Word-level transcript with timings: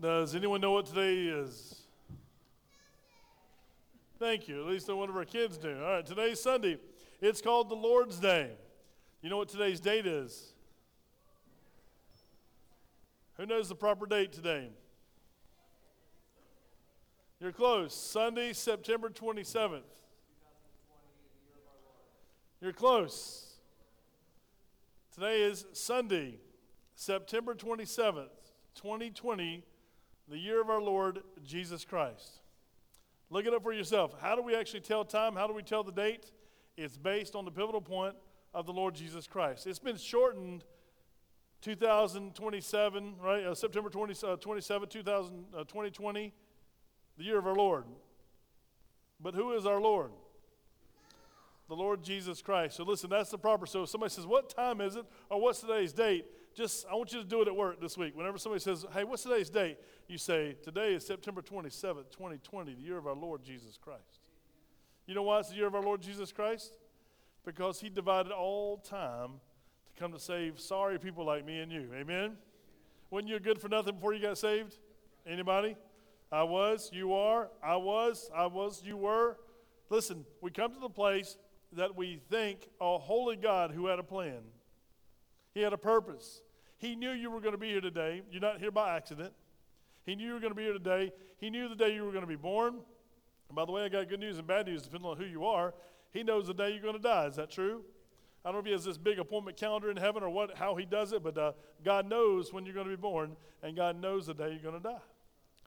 Does 0.00 0.36
anyone 0.36 0.60
know 0.60 0.70
what 0.70 0.86
today 0.86 1.24
is? 1.24 1.74
Thank 4.20 4.46
you. 4.46 4.60
At 4.60 4.66
least 4.66 4.92
one 4.92 5.08
of 5.08 5.16
our 5.16 5.24
kids 5.24 5.58
do. 5.58 5.76
All 5.82 5.94
right, 5.94 6.06
today's 6.06 6.40
Sunday. 6.40 6.78
It's 7.20 7.40
called 7.40 7.68
the 7.68 7.74
Lord's 7.74 8.20
Day. 8.20 8.52
You 9.22 9.30
know 9.30 9.38
what 9.38 9.48
today's 9.48 9.80
date 9.80 10.06
is? 10.06 10.52
Who 13.38 13.46
knows 13.46 13.68
the 13.68 13.74
proper 13.74 14.06
date 14.06 14.32
today? 14.32 14.70
You're 17.40 17.52
close. 17.52 17.92
Sunday, 17.92 18.52
September 18.52 19.08
27th. 19.08 19.82
You're 22.60 22.72
close. 22.72 23.56
Today 25.12 25.42
is 25.42 25.64
Sunday, 25.72 26.38
September 26.94 27.54
27th, 27.54 28.28
2020, 28.76 29.64
the 30.28 30.38
year 30.38 30.60
of 30.60 30.68
our 30.68 30.80
Lord 30.80 31.20
Jesus 31.44 31.84
Christ. 31.84 32.40
Look 33.30 33.46
it 33.46 33.54
up 33.54 33.62
for 33.62 33.72
yourself. 33.72 34.14
How 34.20 34.34
do 34.34 34.42
we 34.42 34.54
actually 34.54 34.80
tell 34.80 35.04
time? 35.04 35.34
How 35.34 35.46
do 35.46 35.54
we 35.54 35.62
tell 35.62 35.82
the 35.82 35.92
date? 35.92 36.30
It's 36.76 36.96
based 36.96 37.34
on 37.34 37.44
the 37.44 37.50
pivotal 37.50 37.80
point 37.80 38.14
of 38.54 38.66
the 38.66 38.72
Lord 38.72 38.94
Jesus 38.94 39.26
Christ. 39.26 39.66
It's 39.66 39.78
been 39.78 39.96
shortened 39.96 40.64
2027, 41.62 43.14
right? 43.20 43.44
Uh, 43.44 43.54
September 43.54 43.90
20, 43.90 44.14
uh, 44.26 44.36
27, 44.36 44.88
2000, 44.88 45.44
uh, 45.54 45.58
2020, 45.64 46.32
the 47.16 47.24
year 47.24 47.38
of 47.38 47.46
our 47.46 47.54
Lord. 47.54 47.84
But 49.20 49.34
who 49.34 49.52
is 49.52 49.66
our 49.66 49.80
Lord? 49.80 50.12
The 51.68 51.74
Lord 51.74 52.02
Jesus 52.02 52.40
Christ. 52.40 52.76
So 52.76 52.84
listen, 52.84 53.10
that's 53.10 53.30
the 53.30 53.38
proper. 53.38 53.66
So 53.66 53.82
if 53.82 53.90
somebody 53.90 54.10
says, 54.10 54.26
What 54.26 54.48
time 54.48 54.80
is 54.80 54.96
it? 54.96 55.04
Or 55.28 55.40
what's 55.40 55.60
today's 55.60 55.92
date? 55.92 56.24
Just, 56.58 56.86
I 56.90 56.96
want 56.96 57.12
you 57.12 57.22
to 57.22 57.24
do 57.24 57.40
it 57.40 57.46
at 57.46 57.54
work 57.54 57.80
this 57.80 57.96
week. 57.96 58.16
Whenever 58.16 58.36
somebody 58.36 58.60
says, 58.60 58.84
Hey, 58.92 59.04
what's 59.04 59.22
today's 59.22 59.48
date? 59.48 59.78
You 60.08 60.18
say, 60.18 60.56
Today 60.60 60.92
is 60.92 61.06
September 61.06 61.40
27th, 61.40 62.10
2020, 62.10 62.74
the 62.74 62.82
year 62.82 62.98
of 62.98 63.06
our 63.06 63.14
Lord 63.14 63.44
Jesus 63.44 63.78
Christ. 63.80 64.18
You 65.06 65.14
know 65.14 65.22
why 65.22 65.38
it's 65.38 65.50
the 65.50 65.54
year 65.54 65.68
of 65.68 65.76
our 65.76 65.82
Lord 65.84 66.00
Jesus 66.00 66.32
Christ? 66.32 66.76
Because 67.46 67.80
he 67.80 67.88
divided 67.88 68.32
all 68.32 68.78
time 68.78 69.34
to 69.86 70.02
come 70.02 70.10
to 70.10 70.18
save 70.18 70.58
sorry 70.58 70.98
people 70.98 71.24
like 71.24 71.46
me 71.46 71.60
and 71.60 71.70
you. 71.70 71.90
Amen? 71.94 72.32
Wasn't 73.08 73.30
you 73.30 73.38
good 73.38 73.60
for 73.60 73.68
nothing 73.68 73.94
before 73.94 74.12
you 74.12 74.20
got 74.20 74.36
saved? 74.36 74.78
Anybody? 75.28 75.76
I 76.32 76.42
was, 76.42 76.90
you 76.92 77.14
are, 77.14 77.50
I 77.62 77.76
was, 77.76 78.32
I 78.34 78.46
was, 78.46 78.82
you 78.84 78.96
were. 78.96 79.36
Listen, 79.90 80.24
we 80.40 80.50
come 80.50 80.74
to 80.74 80.80
the 80.80 80.90
place 80.90 81.36
that 81.74 81.94
we 81.94 82.20
think 82.28 82.68
a 82.80 82.98
holy 82.98 83.36
God 83.36 83.70
who 83.70 83.86
had 83.86 84.00
a 84.00 84.02
plan. 84.02 84.40
He 85.54 85.60
had 85.60 85.72
a 85.72 85.78
purpose. 85.78 86.42
He 86.78 86.94
knew 86.94 87.10
you 87.10 87.30
were 87.30 87.40
going 87.40 87.52
to 87.52 87.58
be 87.58 87.68
here 87.68 87.80
today. 87.80 88.22
You're 88.30 88.40
not 88.40 88.58
here 88.58 88.70
by 88.70 88.96
accident. 88.96 89.32
He 90.04 90.14
knew 90.14 90.26
you 90.26 90.32
were 90.32 90.40
going 90.40 90.52
to 90.52 90.56
be 90.56 90.62
here 90.62 90.72
today. 90.72 91.12
He 91.38 91.50
knew 91.50 91.68
the 91.68 91.76
day 91.76 91.94
you 91.94 92.04
were 92.04 92.12
going 92.12 92.22
to 92.22 92.28
be 92.28 92.36
born. 92.36 92.74
And 93.48 93.56
by 93.56 93.64
the 93.64 93.72
way, 93.72 93.84
I 93.84 93.88
got 93.88 94.08
good 94.08 94.20
news 94.20 94.38
and 94.38 94.46
bad 94.46 94.66
news 94.66 94.82
depending 94.82 95.10
on 95.10 95.16
who 95.16 95.24
you 95.24 95.44
are. 95.44 95.74
He 96.12 96.22
knows 96.22 96.46
the 96.46 96.54
day 96.54 96.70
you're 96.70 96.82
going 96.82 96.96
to 96.96 97.02
die. 97.02 97.26
Is 97.26 97.36
that 97.36 97.50
true? 97.50 97.82
I 98.44 98.48
don't 98.48 98.54
know 98.54 98.60
if 98.60 98.66
he 98.66 98.72
has 98.72 98.84
this 98.84 98.96
big 98.96 99.18
appointment 99.18 99.56
calendar 99.56 99.90
in 99.90 99.96
heaven 99.96 100.22
or 100.22 100.30
what, 100.30 100.56
how 100.56 100.76
he 100.76 100.84
does 100.86 101.12
it, 101.12 101.22
but 101.22 101.36
uh, 101.36 101.52
God 101.84 102.08
knows 102.08 102.52
when 102.52 102.64
you're 102.64 102.74
going 102.74 102.86
to 102.86 102.96
be 102.96 103.00
born, 103.00 103.36
and 103.62 103.76
God 103.76 104.00
knows 104.00 104.26
the 104.26 104.34
day 104.34 104.50
you're 104.50 104.70
going 104.70 104.80
to 104.80 104.88
die. 104.88 105.02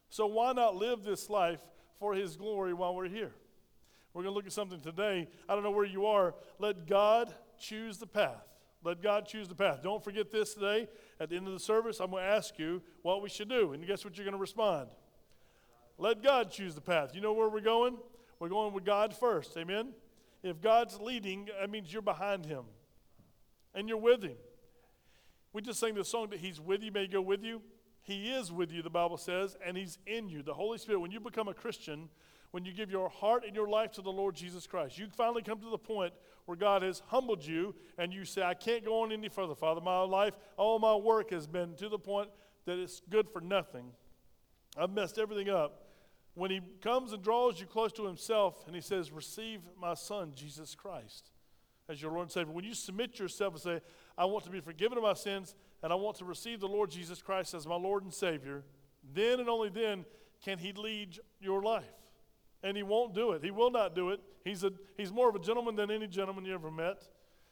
So 0.08 0.26
why 0.26 0.52
not 0.52 0.74
live 0.74 1.04
this 1.04 1.30
life 1.30 1.60
for 1.98 2.14
his 2.14 2.36
glory 2.36 2.72
while 2.72 2.94
we're 2.94 3.08
here? 3.08 3.32
We're 4.14 4.22
going 4.22 4.32
to 4.32 4.36
look 4.36 4.46
at 4.46 4.52
something 4.52 4.80
today. 4.80 5.28
I 5.48 5.54
don't 5.54 5.62
know 5.62 5.70
where 5.70 5.84
you 5.84 6.06
are. 6.06 6.34
Let 6.58 6.86
God 6.86 7.32
choose 7.58 7.98
the 7.98 8.06
path. 8.06 8.51
Let 8.84 9.02
God 9.02 9.26
choose 9.26 9.48
the 9.48 9.54
path. 9.54 9.80
Don't 9.82 10.02
forget 10.02 10.32
this 10.32 10.54
today. 10.54 10.88
At 11.20 11.30
the 11.30 11.36
end 11.36 11.46
of 11.46 11.52
the 11.52 11.60
service, 11.60 12.00
I'm 12.00 12.10
going 12.10 12.24
to 12.24 12.28
ask 12.28 12.58
you 12.58 12.82
what 13.02 13.22
we 13.22 13.28
should 13.28 13.48
do. 13.48 13.72
And 13.72 13.86
guess 13.86 14.04
what 14.04 14.16
you're 14.16 14.24
going 14.24 14.36
to 14.36 14.40
respond? 14.40 14.88
Let 15.98 16.22
God 16.22 16.50
choose 16.50 16.74
the 16.74 16.80
path. 16.80 17.14
You 17.14 17.20
know 17.20 17.32
where 17.32 17.48
we're 17.48 17.60
going? 17.60 17.96
We're 18.40 18.48
going 18.48 18.72
with 18.72 18.84
God 18.84 19.14
first. 19.14 19.56
Amen? 19.56 19.90
If 20.42 20.60
God's 20.60 20.98
leading, 21.00 21.48
that 21.60 21.70
means 21.70 21.92
you're 21.92 22.02
behind 22.02 22.44
Him 22.44 22.64
and 23.74 23.88
you're 23.88 23.98
with 23.98 24.22
Him. 24.24 24.36
We 25.52 25.62
just 25.62 25.78
sang 25.78 25.94
the 25.94 26.04
song 26.04 26.30
that 26.30 26.40
He's 26.40 26.60
with 26.60 26.82
you, 26.82 26.90
may 26.90 27.06
go 27.06 27.20
with 27.20 27.44
you. 27.44 27.62
He 28.02 28.32
is 28.32 28.50
with 28.50 28.72
you, 28.72 28.82
the 28.82 28.90
Bible 28.90 29.16
says, 29.16 29.56
and 29.64 29.76
He's 29.76 29.98
in 30.06 30.28
you. 30.28 30.42
The 30.42 30.54
Holy 30.54 30.78
Spirit, 30.78 30.98
when 30.98 31.12
you 31.12 31.20
become 31.20 31.46
a 31.46 31.54
Christian, 31.54 32.08
when 32.52 32.64
you 32.64 32.72
give 32.72 32.90
your 32.90 33.08
heart 33.08 33.44
and 33.46 33.56
your 33.56 33.68
life 33.68 33.92
to 33.92 34.02
the 34.02 34.12
Lord 34.12 34.34
Jesus 34.34 34.66
Christ. 34.66 34.98
You 34.98 35.06
finally 35.16 35.42
come 35.42 35.58
to 35.60 35.70
the 35.70 35.78
point 35.78 36.12
where 36.46 36.56
God 36.56 36.82
has 36.82 37.02
humbled 37.06 37.44
you 37.44 37.74
and 37.98 38.12
you 38.12 38.24
say, 38.24 38.42
I 38.42 38.54
can't 38.54 38.84
go 38.84 39.02
on 39.02 39.12
any 39.12 39.28
further, 39.28 39.54
Father. 39.54 39.80
My 39.80 40.00
life, 40.02 40.34
all 40.56 40.78
my 40.78 40.94
work 40.94 41.30
has 41.30 41.46
been 41.46 41.74
to 41.76 41.88
the 41.88 41.98
point 41.98 42.28
that 42.64 42.78
it's 42.78 43.00
good 43.10 43.28
for 43.28 43.40
nothing. 43.40 43.92
I've 44.76 44.90
messed 44.90 45.18
everything 45.18 45.48
up. 45.48 45.86
When 46.34 46.50
He 46.50 46.60
comes 46.80 47.12
and 47.12 47.22
draws 47.22 47.60
you 47.60 47.66
close 47.66 47.92
to 47.92 48.06
Himself 48.06 48.66
and 48.66 48.74
He 48.74 48.80
says, 48.80 49.12
Receive 49.12 49.60
my 49.80 49.94
Son, 49.94 50.32
Jesus 50.34 50.74
Christ, 50.74 51.30
as 51.88 52.00
your 52.00 52.12
Lord 52.12 52.24
and 52.24 52.32
Savior. 52.32 52.52
When 52.52 52.64
you 52.64 52.74
submit 52.74 53.18
yourself 53.18 53.54
and 53.54 53.62
say, 53.62 53.80
I 54.16 54.24
want 54.24 54.44
to 54.44 54.50
be 54.50 54.60
forgiven 54.60 54.98
of 54.98 55.04
my 55.04 55.14
sins 55.14 55.54
and 55.82 55.92
I 55.92 55.96
want 55.96 56.16
to 56.18 56.24
receive 56.24 56.60
the 56.60 56.68
Lord 56.68 56.90
Jesus 56.90 57.20
Christ 57.20 57.54
as 57.54 57.66
my 57.66 57.76
Lord 57.76 58.02
and 58.02 58.14
Savior, 58.14 58.64
then 59.14 59.40
and 59.40 59.48
only 59.48 59.68
then 59.68 60.04
can 60.42 60.58
He 60.58 60.72
lead 60.72 61.18
your 61.40 61.62
life 61.62 62.01
and 62.62 62.76
he 62.76 62.82
won't 62.82 63.14
do 63.14 63.32
it. 63.32 63.42
He 63.42 63.50
will 63.50 63.70
not 63.70 63.94
do 63.94 64.10
it. 64.10 64.20
He's, 64.44 64.64
a, 64.64 64.72
he's 64.96 65.12
more 65.12 65.28
of 65.28 65.34
a 65.34 65.38
gentleman 65.38 65.76
than 65.76 65.90
any 65.90 66.06
gentleman 66.06 66.44
you 66.44 66.54
ever 66.54 66.70
met. 66.70 67.08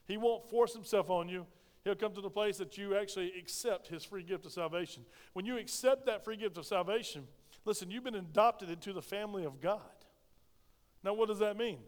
He 0.07 0.17
won't 0.17 0.49
force 0.49 0.73
himself 0.73 1.11
on 1.11 1.29
you. 1.29 1.47
He'll 1.85 1.95
come 1.95 2.13
to 2.15 2.21
the 2.21 2.31
place 2.31 2.59
that 2.59 2.77
you 2.77 2.97
actually 2.97 3.33
accept 3.39 3.89
his 3.89 4.05
free 4.05 4.23
gift 4.23 4.45
of 4.45 4.53
salvation. 4.53 5.05
When 5.33 5.47
you 5.47 5.57
accept 5.57 6.07
that 6.07 6.25
free 6.25 6.37
gift 6.37 6.59
of 6.59 6.67
salvation, 6.67 7.27
listen, 7.65 7.91
you've 7.91 8.05
been 8.05 8.17
adopted 8.17 8.71
into 8.71 8.93
the 8.93 9.03
family 9.03 9.45
of 9.45 9.61
God. 9.61 9.81
Now, 11.03 11.15
what 11.15 11.29
does 11.29 11.39
that 11.39 11.57
mean? 11.57 11.79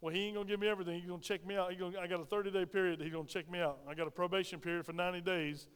Well, 0.00 0.14
he 0.14 0.26
ain't 0.26 0.36
gonna 0.36 0.48
give 0.48 0.60
me 0.60 0.68
everything. 0.68 0.98
He's 0.98 1.08
gonna 1.08 1.20
check 1.20 1.46
me 1.46 1.56
out. 1.56 1.78
Gonna, 1.78 1.98
I 2.00 2.06
got 2.06 2.20
a 2.20 2.24
30-day 2.24 2.64
period. 2.66 3.02
He's 3.02 3.12
gonna 3.12 3.28
check 3.28 3.50
me 3.50 3.60
out. 3.60 3.80
I 3.86 3.94
got 3.94 4.06
a 4.06 4.10
probation 4.10 4.58
period 4.58 4.86
for 4.86 4.94
90 4.94 5.20
days. 5.20 5.66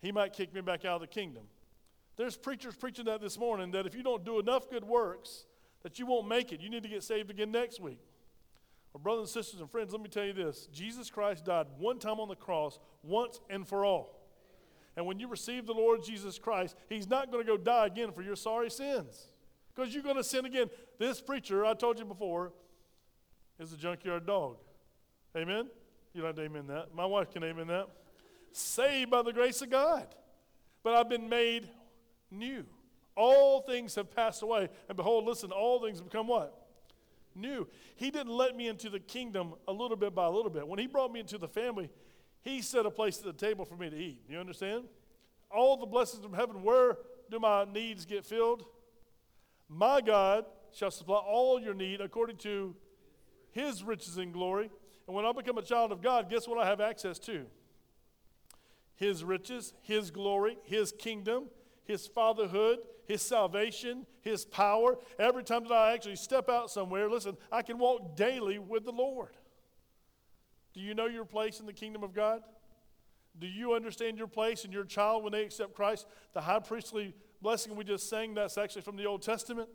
He 0.00 0.12
might 0.12 0.32
kick 0.32 0.54
me 0.54 0.60
back 0.60 0.84
out 0.84 0.96
of 0.96 1.00
the 1.00 1.06
kingdom. 1.08 1.44
There's 2.16 2.36
preachers 2.36 2.76
preaching 2.76 3.06
that 3.06 3.20
this 3.20 3.38
morning 3.38 3.72
that 3.72 3.86
if 3.86 3.94
you 3.94 4.04
don't 4.04 4.24
do 4.24 4.38
enough 4.38 4.70
good 4.70 4.84
works, 4.84 5.46
that 5.82 5.98
you 5.98 6.06
won't 6.06 6.28
make 6.28 6.52
it. 6.52 6.60
You 6.60 6.70
need 6.70 6.82
to 6.82 6.88
get 6.88 7.02
saved 7.02 7.30
again 7.30 7.50
next 7.50 7.80
week. 7.80 8.00
Well, 8.92 9.00
brothers 9.00 9.34
and 9.34 9.44
sisters 9.44 9.60
and 9.60 9.70
friends, 9.70 9.92
let 9.92 10.02
me 10.02 10.08
tell 10.08 10.24
you 10.24 10.32
this 10.32 10.68
Jesus 10.72 11.10
Christ 11.10 11.44
died 11.44 11.66
one 11.78 11.98
time 11.98 12.20
on 12.20 12.28
the 12.28 12.36
cross, 12.36 12.78
once 13.02 13.40
and 13.48 13.66
for 13.66 13.84
all. 13.84 14.18
And 14.96 15.06
when 15.06 15.18
you 15.18 15.28
receive 15.28 15.66
the 15.66 15.72
Lord 15.72 16.02
Jesus 16.04 16.38
Christ, 16.38 16.76
He's 16.88 17.08
not 17.08 17.30
going 17.30 17.44
to 17.44 17.50
go 17.50 17.56
die 17.56 17.86
again 17.86 18.12
for 18.12 18.22
your 18.22 18.36
sorry 18.36 18.70
sins 18.70 19.28
because 19.74 19.94
you're 19.94 20.02
going 20.02 20.16
to 20.16 20.24
sin 20.24 20.44
again. 20.44 20.68
This 20.98 21.20
preacher, 21.20 21.64
I 21.64 21.74
told 21.74 21.98
you 21.98 22.04
before, 22.04 22.52
is 23.58 23.72
a 23.72 23.76
junkyard 23.76 24.26
dog. 24.26 24.58
Amen? 25.36 25.68
You 26.12 26.20
don't 26.20 26.28
have 26.28 26.36
to 26.36 26.42
amen 26.42 26.66
that. 26.66 26.94
My 26.94 27.06
wife 27.06 27.30
can 27.30 27.42
amen 27.42 27.68
that. 27.68 27.88
Saved 28.52 29.10
by 29.10 29.22
the 29.22 29.32
grace 29.32 29.62
of 29.62 29.70
God. 29.70 30.06
But 30.82 30.94
I've 30.94 31.08
been 31.08 31.28
made 31.28 31.68
new. 32.30 32.66
All 33.16 33.60
things 33.60 33.94
have 33.94 34.14
passed 34.14 34.42
away. 34.42 34.68
And 34.88 34.96
behold, 34.96 35.24
listen, 35.24 35.52
all 35.52 35.82
things 35.82 35.98
have 35.98 36.08
become 36.08 36.28
what? 36.28 36.66
New. 37.34 37.66
He 37.96 38.10
didn't 38.10 38.32
let 38.32 38.56
me 38.56 38.68
into 38.68 38.90
the 38.90 39.00
kingdom 39.00 39.54
a 39.66 39.72
little 39.72 39.96
bit 39.96 40.14
by 40.14 40.26
a 40.26 40.30
little 40.30 40.50
bit. 40.50 40.66
When 40.66 40.78
he 40.78 40.86
brought 40.86 41.12
me 41.12 41.20
into 41.20 41.38
the 41.38 41.48
family, 41.48 41.90
he 42.42 42.60
set 42.62 42.86
a 42.86 42.90
place 42.90 43.18
at 43.18 43.24
the 43.24 43.32
table 43.32 43.64
for 43.64 43.76
me 43.76 43.88
to 43.90 43.96
eat. 43.96 44.22
You 44.28 44.38
understand? 44.38 44.84
All 45.50 45.76
the 45.76 45.86
blessings 45.86 46.24
of 46.24 46.32
heaven, 46.32 46.62
where 46.62 46.98
do 47.30 47.38
my 47.38 47.64
needs 47.64 48.04
get 48.04 48.24
filled? 48.24 48.64
My 49.68 50.00
God 50.00 50.44
shall 50.72 50.90
supply 50.90 51.16
all 51.16 51.60
your 51.60 51.74
need 51.74 52.00
according 52.00 52.36
to 52.38 52.74
his 53.52 53.82
riches 53.84 54.16
and 54.16 54.32
glory. 54.32 54.70
And 55.06 55.16
when 55.16 55.24
I 55.24 55.32
become 55.32 55.58
a 55.58 55.62
child 55.62 55.92
of 55.92 56.02
God, 56.02 56.30
guess 56.30 56.48
what 56.48 56.58
I 56.58 56.66
have 56.66 56.80
access 56.80 57.18
to? 57.20 57.46
His 58.94 59.24
riches, 59.24 59.72
his 59.82 60.10
glory, 60.10 60.58
his 60.64 60.92
kingdom, 60.92 61.44
his 61.84 62.06
fatherhood, 62.06 62.78
his 63.12 63.20
salvation, 63.20 64.06
his 64.22 64.46
power. 64.46 64.96
Every 65.18 65.44
time 65.44 65.64
that 65.64 65.72
I 65.72 65.92
actually 65.92 66.16
step 66.16 66.48
out 66.48 66.70
somewhere, 66.70 67.10
listen, 67.10 67.36
I 67.50 67.60
can 67.60 67.78
walk 67.78 68.16
daily 68.16 68.58
with 68.58 68.86
the 68.86 68.90
Lord. 68.90 69.36
Do 70.72 70.80
you 70.80 70.94
know 70.94 71.04
your 71.04 71.26
place 71.26 71.60
in 71.60 71.66
the 71.66 71.74
kingdom 71.74 72.02
of 72.02 72.14
God? 72.14 72.42
Do 73.38 73.46
you 73.46 73.74
understand 73.74 74.16
your 74.16 74.28
place 74.28 74.64
and 74.64 74.72
your 74.72 74.84
child 74.84 75.24
when 75.24 75.32
they 75.32 75.44
accept 75.44 75.74
Christ? 75.74 76.06
The 76.32 76.40
high 76.40 76.60
priestly 76.60 77.14
blessing 77.42 77.76
we 77.76 77.84
just 77.84 78.08
sang, 78.08 78.32
that's 78.32 78.56
actually 78.56 78.80
from 78.80 78.96
the 78.96 79.04
Old 79.04 79.20
Testament. 79.20 79.68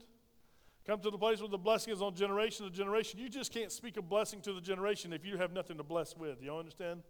Come 0.88 1.00
to 1.02 1.12
the 1.12 1.18
place 1.18 1.40
where 1.40 1.50
the 1.50 1.60
blessing 1.60 1.94
is 1.94 2.02
on 2.02 2.16
generation 2.16 2.66
to 2.66 2.72
generation. 2.72 3.20
You 3.20 3.30
just 3.30 3.54
can't 3.54 3.72
speak 3.72 3.98
a 3.98 4.02
blessing 4.02 4.42
to 4.42 4.54
the 4.54 4.62
generation 4.62 5.14
if 5.14 5.24
you 5.24 5.38
have 5.38 5.54
nothing 5.54 5.78
to 5.78 5.84
bless 5.84 6.18
with. 6.18 6.42
You 6.42 6.56
understand? 6.56 7.04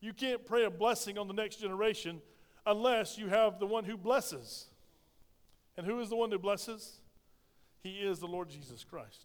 You 0.00 0.12
can't 0.12 0.46
pray 0.46 0.64
a 0.64 0.70
blessing 0.70 1.18
on 1.18 1.26
the 1.26 1.34
next 1.34 1.56
generation 1.56 2.22
unless 2.64 3.18
you 3.18 3.26
have 3.28 3.58
the 3.58 3.66
one 3.66 3.84
who 3.84 3.96
blesses. 3.96 4.69
And 5.80 5.88
who 5.88 5.98
is 6.00 6.10
the 6.10 6.16
one 6.16 6.30
who 6.30 6.38
blesses? 6.38 7.00
He 7.82 8.00
is 8.00 8.18
the 8.18 8.26
Lord 8.26 8.50
Jesus 8.50 8.84
Christ. 8.84 9.24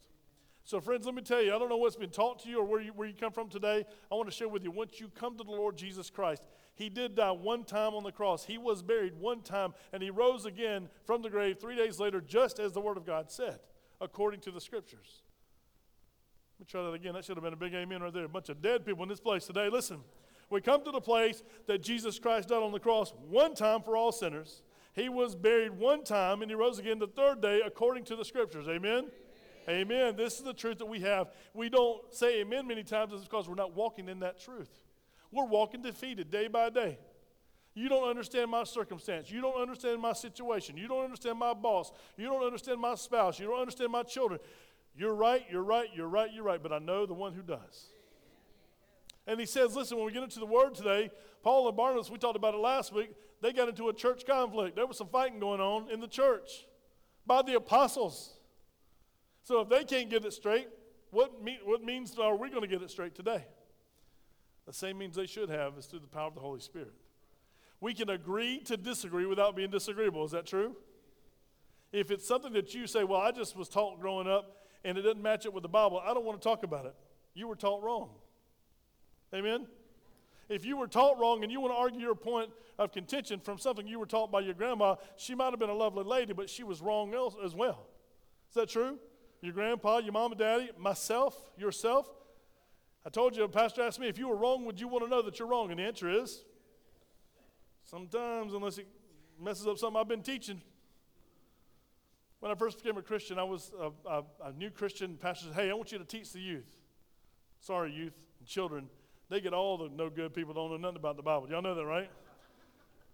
So, 0.64 0.80
friends, 0.80 1.06
let 1.06 1.14
me 1.14 1.22
tell 1.22 1.42
you, 1.42 1.54
I 1.54 1.60
don't 1.60 1.68
know 1.68 1.76
what's 1.76 1.98
been 1.98 2.12
taught 2.12 2.40
to 2.44 2.50
you 2.50 2.62
or 2.62 2.64
where 2.64 2.80
you, 2.80 2.94
where 2.94 3.10
you 3.10 3.14
come 3.14 3.34
from 3.34 3.50
today. 3.50 3.84
I 4.10 4.16
want 4.16 4.30
to 4.30 4.34
share 4.34 4.48
with 4.48 4.64
you 4.64 4.72
once 4.72 4.98
you 4.98 5.10
come 5.10 5.38
to 5.38 5.44
the 5.44 5.52
Lord 5.52 5.76
Jesus 5.76 6.10
Christ, 6.10 6.48
He 6.76 6.88
did 6.88 7.14
die 7.14 7.32
one 7.32 7.66
time 7.66 7.94
on 7.94 8.04
the 8.04 8.12
cross. 8.14 8.46
He 8.46 8.58
was 8.58 8.82
buried 8.82 9.20
one 9.20 9.42
time, 9.42 9.74
and 9.92 10.02
he 10.02 10.10
rose 10.10 10.46
again 10.46 10.88
from 11.04 11.22
the 11.22 11.30
grave 11.30 11.60
three 11.60 11.76
days 11.76 12.00
later, 12.00 12.22
just 12.22 12.58
as 12.58 12.72
the 12.72 12.80
Word 12.80 12.96
of 12.96 13.06
God 13.06 13.30
said, 13.30 13.60
according 14.00 14.40
to 14.40 14.52
the 14.52 14.62
Scriptures. 14.62 15.24
Let 16.58 16.62
me 16.62 16.72
try 16.72 16.84
that 16.84 16.94
again. 16.94 17.16
That 17.16 17.26
should 17.26 17.36
have 17.36 17.44
been 17.44 17.52
a 17.52 17.58
big 17.58 17.74
amen 17.74 18.02
right 18.02 18.14
there. 18.14 18.24
A 18.24 18.30
bunch 18.30 18.48
of 18.48 18.62
dead 18.62 18.86
people 18.86 19.04
in 19.04 19.10
this 19.10 19.20
place 19.20 19.46
today. 19.46 19.68
Listen, 19.68 20.00
we 20.50 20.62
come 20.62 20.86
to 20.86 20.92
the 20.92 21.02
place 21.02 21.44
that 21.68 21.84
Jesus 21.84 22.18
Christ 22.18 22.48
died 22.48 22.64
on 22.64 22.72
the 22.72 22.80
cross 22.80 23.14
one 23.28 23.56
time 23.56 23.82
for 23.82 23.98
all 23.98 24.14
sinners. 24.14 24.62
He 24.96 25.10
was 25.10 25.36
buried 25.36 25.78
one 25.78 26.04
time, 26.06 26.42
and 26.42 26.50
he 26.50 26.56
rose 26.56 26.80
again 26.80 27.00
the 27.00 27.08
third 27.08 27.42
day, 27.42 27.62
according 27.66 28.06
to 28.06 28.16
the 28.16 28.24
Scriptures. 28.24 28.68
Amen? 28.68 29.08
Amen. 29.68 29.82
amen. 29.82 30.16
This 30.16 30.38
is 30.38 30.44
the 30.44 30.54
truth 30.54 30.78
that 30.78 30.86
we 30.86 31.02
have. 31.02 31.28
We 31.54 31.68
don't 31.70 32.02
say 32.14 32.40
amen 32.40 32.66
many 32.66 32.84
times, 32.84 33.12
it's 33.14 33.24
because 33.24 33.50
we're 33.50 33.56
not 33.56 33.76
walking 33.76 34.08
in 34.08 34.20
that 34.22 34.40
truth. 34.40 34.70
We're 35.32 35.46
walking 35.46 35.82
defeated 35.82 36.32
day 36.32 36.48
by 36.48 36.70
day. 36.70 36.98
You 37.74 37.90
don't 37.90 38.08
understand 38.08 38.50
my 38.50 38.64
circumstance. 38.64 39.30
You 39.30 39.42
don't 39.42 39.62
understand 39.62 40.02
my 40.02 40.14
situation. 40.14 40.78
You 40.78 40.88
don't 40.88 41.04
understand 41.04 41.38
my 41.38 41.54
boss. 41.54 41.92
You 42.16 42.28
don't 42.28 42.46
understand 42.46 42.80
my 42.80 42.96
spouse. 42.96 43.38
You 43.38 43.48
don't 43.48 43.60
understand 43.60 43.92
my 43.92 44.04
children. 44.04 44.40
You're 44.98 45.14
right, 45.14 45.46
you're 45.52 45.62
right, 45.62 45.90
you're 45.94 46.08
right, 46.08 46.32
you're 46.34 46.46
right, 46.46 46.64
but 46.64 46.72
I 46.72 46.80
know 46.80 47.06
the 47.06 47.14
one 47.14 47.34
who 47.34 47.42
does. 47.42 47.90
And 49.28 49.40
he 49.40 49.46
says, 49.46 49.76
listen, 49.76 49.98
when 49.98 50.06
we 50.06 50.14
get 50.14 50.24
into 50.24 50.40
the 50.40 50.46
word 50.46 50.74
today, 50.74 51.12
Paul 51.46 51.68
and 51.68 51.78
Barnabas, 51.78 52.10
we 52.10 52.18
talked 52.18 52.36
about 52.36 52.56
it 52.56 52.60
last 52.60 52.92
week, 52.92 53.12
they 53.40 53.54
got 53.54 53.70
into 53.70 53.88
a 53.90 53.94
church 53.94 54.26
conflict. 54.26 54.76
There 54.76 54.88
was 54.88 54.98
some 54.98 55.10
fighting 55.10 55.40
going 55.40 55.62
on 55.62 55.92
in 55.92 56.00
the 56.00 56.08
church 56.08 56.66
by 57.28 57.44
the 57.44 57.56
apostles. 57.56 58.34
So 59.44 59.62
if 59.62 59.70
they 59.70 59.84
can't 59.84 60.10
get 60.10 60.26
it 60.26 60.34
straight, 60.34 60.68
what, 61.12 61.34
what 61.64 61.84
means 61.84 62.18
are 62.18 62.36
we 62.36 62.50
going 62.50 62.64
to 62.64 62.68
get 62.68 62.82
it 62.82 62.90
straight 62.90 63.14
today? 63.14 63.46
The 64.66 64.74
same 64.74 64.98
means 64.98 65.16
they 65.16 65.28
should 65.28 65.50
have 65.52 65.78
is 65.78 65.86
through 65.86 66.00
the 66.00 66.08
power 66.08 66.26
of 66.26 66.34
the 66.34 66.42
Holy 66.42 66.62
Spirit. 66.62 66.96
We 67.80 67.94
can 67.94 68.10
agree 68.10 68.62
to 68.62 68.76
disagree 68.76 69.28
without 69.28 69.56
being 69.56 69.70
disagreeable. 69.70 70.26
Is 70.26 70.32
that 70.32 70.48
true? 70.48 70.76
If 71.92 72.10
it's 72.10 72.28
something 72.28 72.54
that 72.54 72.74
you 72.74 72.88
say, 72.88 73.04
well, 73.04 73.22
I 73.22 73.32
just 73.32 73.56
was 73.56 73.70
taught 73.70 74.02
growing 74.02 74.28
up 74.28 74.64
and 74.84 74.98
it 74.98 75.04
doesn't 75.04 75.22
match 75.22 75.46
up 75.46 75.54
with 75.54 75.62
the 75.62 75.70
Bible, 75.70 76.02
I 76.04 76.16
don't 76.16 76.26
want 76.26 76.42
to 76.42 76.44
talk 76.44 76.64
about 76.64 76.88
it. 76.88 76.96
You 77.36 77.48
were 77.48 77.56
taught 77.56 77.84
wrong. 77.84 78.10
Amen? 79.32 79.68
If 80.48 80.66
you 80.66 80.78
were 80.78 80.88
taught 80.88 81.20
wrong 81.20 81.44
and 81.44 81.52
you 81.52 81.60
want 81.60 81.74
to 81.74 81.78
argue 81.78 82.00
your 82.00 82.16
point 82.16 82.52
of 82.78 82.92
contention 82.92 83.40
from 83.40 83.58
something 83.58 83.88
you 83.88 84.00
were 84.00 84.06
taught 84.06 84.32
by 84.32 84.42
your 84.42 84.54
grandma, 84.54 84.96
she 85.16 85.34
might 85.34 85.52
have 85.52 85.60
been 85.60 85.70
a 85.70 85.76
lovely 85.76 86.04
lady, 86.04 86.34
but 86.34 86.50
she 86.50 86.64
was 86.64 86.82
wrong 86.82 87.14
as 87.44 87.56
well. 87.56 87.88
Is 88.50 88.56
that 88.56 88.70
true? 88.70 89.00
Your 89.42 89.54
grandpa, 89.54 90.00
your 90.00 90.14
mom 90.14 90.32
and 90.32 90.40
daddy, 90.40 90.70
myself, 90.78 91.36
yourself, 91.58 92.10
I 93.06 93.10
told 93.10 93.36
you, 93.36 93.44
a 93.44 93.48
pastor 93.48 93.84
asked 93.84 94.00
me, 94.00 94.08
if 94.08 94.18
you 94.18 94.28
were 94.28 94.36
wrong, 94.36 94.66
would 94.66 94.80
you 94.80 94.88
want 94.88 95.04
to 95.04 95.10
know 95.10 95.22
that 95.22 95.38
you're 95.38 95.48
wrong? 95.48 95.70
And 95.70 95.80
the 95.80 95.84
answer 95.84 96.10
is 96.10 96.44
sometimes, 97.84 98.54
unless 98.56 98.80
it 98.80 98.88
messes 99.40 99.68
up 99.68 99.78
something 99.78 100.00
I've 100.00 100.08
been 100.08 100.24
teaching. 100.24 100.60
When 102.40 102.52
I 102.52 102.56
first 102.56 102.80
became 102.80 102.98
a 102.98 103.04
Christian, 103.04 103.38
I 103.38 103.44
was 103.44 103.72
a, 103.80 103.92
a, 104.10 104.24
a 104.46 104.54
new 104.54 104.72
Christian. 104.72 105.18
Pastor 105.18 105.48
said, 105.48 105.56
Hey, 105.56 105.70
I 105.70 105.74
want 105.74 105.92
you 105.92 106.00
to 106.00 106.04
teach 106.04 106.32
the 106.32 106.40
youth. 106.40 106.78
Sorry, 107.60 107.92
youth 107.92 108.14
and 108.40 108.48
children. 108.48 108.90
They 109.30 109.42
get 109.42 109.54
all 109.54 109.78
the 109.78 109.90
no 109.90 110.10
good 110.10 110.34
people 110.34 110.54
don't 110.54 110.70
know 110.70 110.78
nothing 110.78 110.98
about 110.98 111.18
the 111.18 111.24
Bible. 111.24 111.50
Y'all 111.50 111.62
know 111.62 111.76
that, 111.76 111.86
right? 111.86 112.10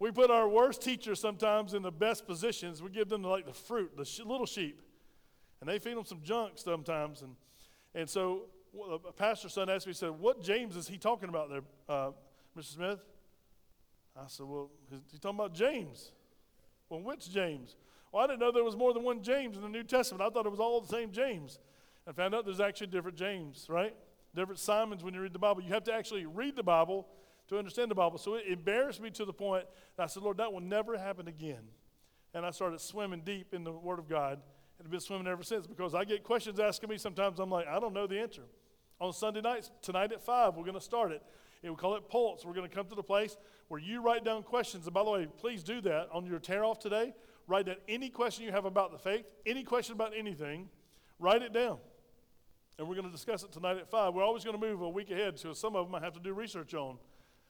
we 0.01 0.11
put 0.11 0.31
our 0.31 0.49
worst 0.49 0.81
teachers 0.81 1.19
sometimes 1.19 1.75
in 1.75 1.83
the 1.83 1.91
best 1.91 2.25
positions. 2.25 2.81
We 2.81 2.89
give 2.89 3.07
them 3.07 3.21
like 3.21 3.45
the 3.45 3.53
fruit, 3.53 3.95
the 3.95 4.03
sh- 4.03 4.21
little 4.25 4.47
sheep, 4.47 4.81
and 5.59 5.69
they 5.69 5.77
feed 5.77 5.95
them 5.95 6.05
some 6.05 6.21
junk 6.23 6.53
sometimes. 6.55 7.21
And, 7.21 7.35
and 7.93 8.09
so 8.09 8.47
a 8.91 9.11
pastor's 9.11 9.53
son 9.53 9.69
asked 9.69 9.85
me, 9.85 9.91
he 9.91 9.97
said, 9.97 10.09
What 10.09 10.41
James 10.41 10.75
is 10.75 10.87
he 10.87 10.97
talking 10.97 11.29
about 11.29 11.51
there, 11.51 11.61
uh, 11.87 12.11
Mr. 12.57 12.73
Smith? 12.73 13.05
I 14.17 14.23
said, 14.27 14.47
Well, 14.47 14.71
he's 14.89 15.19
talking 15.19 15.37
about 15.37 15.53
James. 15.53 16.11
Well, 16.89 17.01
which 17.01 17.31
James? 17.31 17.75
Well, 18.11 18.23
I 18.23 18.27
didn't 18.27 18.39
know 18.39 18.51
there 18.51 18.63
was 18.63 18.75
more 18.75 18.95
than 18.95 19.03
one 19.03 19.21
James 19.21 19.55
in 19.55 19.61
the 19.61 19.69
New 19.69 19.83
Testament. 19.83 20.23
I 20.23 20.29
thought 20.29 20.47
it 20.47 20.51
was 20.51 20.59
all 20.59 20.81
the 20.81 20.87
same 20.87 21.11
James. 21.11 21.59
I 22.07 22.11
found 22.11 22.33
out 22.33 22.43
there's 22.43 22.59
actually 22.59 22.87
different 22.87 23.17
James, 23.17 23.67
right? 23.69 23.95
Different 24.35 24.59
Simons 24.59 25.03
when 25.03 25.13
you 25.13 25.21
read 25.21 25.33
the 25.33 25.39
Bible. 25.39 25.61
You 25.61 25.73
have 25.73 25.83
to 25.85 25.93
actually 25.93 26.25
read 26.25 26.55
the 26.55 26.63
Bible 26.63 27.07
to 27.49 27.57
understand 27.57 27.91
the 27.91 27.95
Bible. 27.95 28.17
So 28.17 28.35
it 28.35 28.45
embarrassed 28.47 29.01
me 29.01 29.09
to 29.11 29.25
the 29.25 29.33
point 29.33 29.65
that 29.97 30.03
I 30.03 30.07
said, 30.07 30.23
Lord, 30.23 30.37
that 30.37 30.51
will 30.53 30.61
never 30.61 30.97
happen 30.97 31.27
again. 31.27 31.63
And 32.33 32.45
I 32.45 32.51
started 32.51 32.79
swimming 32.79 33.21
deep 33.25 33.53
in 33.53 33.63
the 33.63 33.71
Word 33.71 33.99
of 33.99 34.07
God 34.07 34.33
and 34.33 34.85
have 34.85 34.91
been 34.91 35.01
swimming 35.01 35.27
ever 35.27 35.43
since 35.43 35.67
because 35.67 35.93
I 35.93 36.05
get 36.05 36.23
questions 36.23 36.59
asking 36.59 36.89
me 36.89 36.97
sometimes. 36.97 37.39
I'm 37.39 37.49
like, 37.49 37.67
I 37.67 37.79
don't 37.79 37.93
know 37.93 38.07
the 38.07 38.19
answer 38.19 38.43
on 39.01 39.11
Sunday 39.11 39.41
nights. 39.41 39.69
Tonight 39.81 40.13
at 40.13 40.21
5, 40.21 40.55
we're 40.55 40.63
going 40.63 40.75
to 40.75 40.81
start 40.81 41.11
it. 41.11 41.21
And 41.61 41.73
we 41.73 41.77
call 41.77 41.95
it 41.95 42.07
Pulse. 42.07 42.45
We're 42.45 42.53
going 42.53 42.69
to 42.69 42.73
come 42.73 42.87
to 42.87 42.95
the 42.95 43.03
place 43.03 43.37
where 43.67 43.79
you 43.79 44.01
write 44.01 44.23
down 44.23 44.43
questions. 44.43 44.85
And 44.85 44.93
by 44.93 45.03
the 45.03 45.11
way, 45.11 45.27
please 45.37 45.61
do 45.61 45.81
that 45.81 46.07
on 46.13 46.25
your 46.25 46.39
tear 46.39 46.63
off 46.63 46.79
today. 46.79 47.13
Write 47.47 47.65
down 47.65 47.75
any 47.89 48.09
question 48.09 48.45
you 48.45 48.51
have 48.51 48.65
about 48.65 48.91
the 48.91 48.97
faith, 48.97 49.25
any 49.45 49.63
question 49.63 49.93
about 49.93 50.13
anything, 50.15 50.69
write 51.19 51.41
it 51.41 51.51
down. 51.51 51.79
And 52.77 52.87
we're 52.87 52.95
going 52.95 53.05
to 53.05 53.11
discuss 53.11 53.43
it 53.43 53.51
tonight 53.51 53.77
at 53.77 53.89
5. 53.89 54.13
We're 54.13 54.23
always 54.23 54.43
going 54.43 54.59
to 54.59 54.65
move 54.65 54.81
a 54.81 54.89
week 54.89 55.11
ahead, 55.11 55.37
so 55.37 55.53
some 55.53 55.75
of 55.75 55.85
them 55.85 55.95
I 55.95 55.99
have 55.99 56.13
to 56.13 56.19
do 56.19 56.33
research 56.33 56.73
on. 56.73 56.97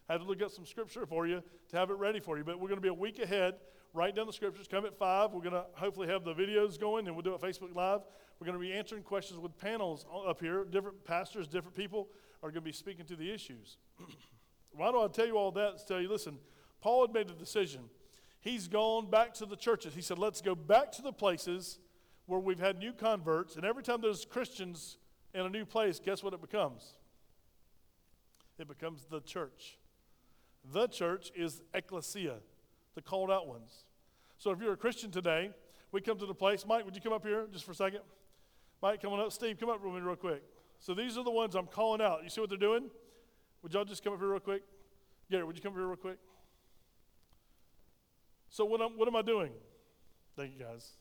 I 0.10 0.14
have 0.14 0.22
to 0.22 0.28
look 0.28 0.42
up 0.42 0.52
some 0.52 0.66
scripture 0.66 1.06
for 1.06 1.26
you 1.26 1.42
to 1.70 1.78
have 1.78 1.90
it 1.90 1.98
ready 1.98 2.20
for 2.20 2.38
you. 2.38 2.44
But 2.44 2.60
we're 2.60 2.68
going 2.68 2.80
to 2.80 2.82
be 2.82 2.90
a 2.90 2.94
week 2.94 3.20
ahead. 3.20 3.56
Write 3.94 4.16
down 4.16 4.28
the 4.28 4.34
scriptures. 4.34 4.68
Come 4.68 4.86
at 4.86 4.98
5. 4.98 5.32
We're 5.32 5.42
going 5.42 5.54
to 5.54 5.66
hopefully 5.74 6.08
have 6.08 6.24
the 6.24 6.34
videos 6.34 6.80
going, 6.80 7.08
and 7.08 7.16
we'll 7.16 7.24
do 7.24 7.34
it 7.34 7.42
Facebook 7.42 7.74
Live. 7.76 8.02
We're 8.40 8.46
going 8.46 8.60
to 8.60 8.66
be 8.66 8.74
answering 8.74 9.04
questions 9.04 9.40
with 9.40 9.58
panels 9.58 10.06
up 10.28 10.42
here. 10.42 10.66
Different 10.66 11.06
pastors, 11.06 11.48
different 11.48 11.76
people 11.76 12.10
are 12.44 12.50
going 12.50 12.56
to 12.56 12.62
be 12.62 12.72
speaking 12.72 13.06
to 13.06 13.16
the 13.16 13.32
issues. 13.32 13.78
Why 14.72 14.92
do 14.92 15.02
I 15.02 15.08
tell 15.08 15.28
you 15.28 15.38
all 15.38 15.52
that? 15.52 15.78
To 15.78 15.86
tell 15.86 16.02
you, 16.02 16.10
listen, 16.10 16.40
Paul 16.82 17.06
had 17.06 17.14
made 17.14 17.30
a 17.30 17.34
decision. 17.34 17.82
He's 18.40 18.68
gone 18.68 19.10
back 19.10 19.34
to 19.36 19.46
the 19.46 19.56
churches. 19.56 19.94
He 19.94 20.02
said, 20.02 20.18
let's 20.18 20.42
go 20.42 20.56
back 20.56 20.92
to 20.94 21.02
the 21.02 21.14
places 21.14 21.78
where 22.26 22.40
we've 22.40 22.60
had 22.60 22.80
new 22.80 22.92
converts. 22.92 23.56
And 23.56 23.64
every 23.64 23.84
time 23.84 24.02
there's 24.02 24.26
Christians 24.26 24.98
in 25.34 25.46
a 25.46 25.50
new 25.50 25.66
place, 25.66 26.00
guess 26.04 26.24
what 26.24 26.34
it 26.34 26.42
becomes? 26.42 26.94
It 28.60 28.68
becomes 28.68 29.06
the 29.10 29.22
church. 29.22 29.78
The 30.72 30.88
church 30.88 31.32
is 31.36 31.62
ecclesia, 31.74 32.38
the 32.96 33.02
called 33.02 33.32
out 33.32 33.48
ones. 33.48 33.86
So 34.38 34.52
if 34.52 34.60
you're 34.60 34.74
a 34.74 34.78
Christian 34.78 35.12
today, 35.12 35.52
we 35.92 36.02
come 36.02 36.18
to 36.20 36.26
the 36.26 36.34
place. 36.34 36.66
Mike, 36.66 36.86
would 36.86 36.96
you 36.96 37.02
come 37.02 37.14
up 37.14 37.26
here 37.26 37.48
just 37.52 37.66
for 37.66 37.72
a 37.72 37.76
second? 37.76 38.02
Mike, 38.82 39.02
coming 39.02 39.20
up. 39.20 39.32
Steve, 39.32 39.60
come 39.60 39.70
up 39.70 39.84
with 39.84 39.94
me 39.94 40.00
real 40.02 40.16
quick. 40.16 40.44
So 40.80 40.94
these 40.94 41.18
are 41.18 41.24
the 41.24 41.32
ones 41.32 41.56
I'm 41.56 41.68
calling 41.68 42.02
out. 42.02 42.24
You 42.24 42.30
see 42.30 42.42
what 42.42 42.50
they're 42.50 42.58
doing? 42.58 42.90
Would 43.62 43.74
y'all 43.74 43.86
just 43.86 44.04
come 44.04 44.14
up 44.14 44.20
here 44.20 44.30
real 44.30 44.40
quick? 44.40 44.64
Gary, 45.30 45.44
would 45.44 45.56
you 45.56 45.62
come 45.62 45.74
up 45.74 45.78
here 45.78 45.88
real 45.88 45.96
quick? 45.96 46.18
So 48.50 48.66
what 48.66 48.82
am, 48.82 48.98
what 48.98 49.08
am 49.08 49.16
I 49.16 49.22
doing? 49.22 49.52
Thank 50.36 50.54
you, 50.58 50.66
guys. 50.66 50.92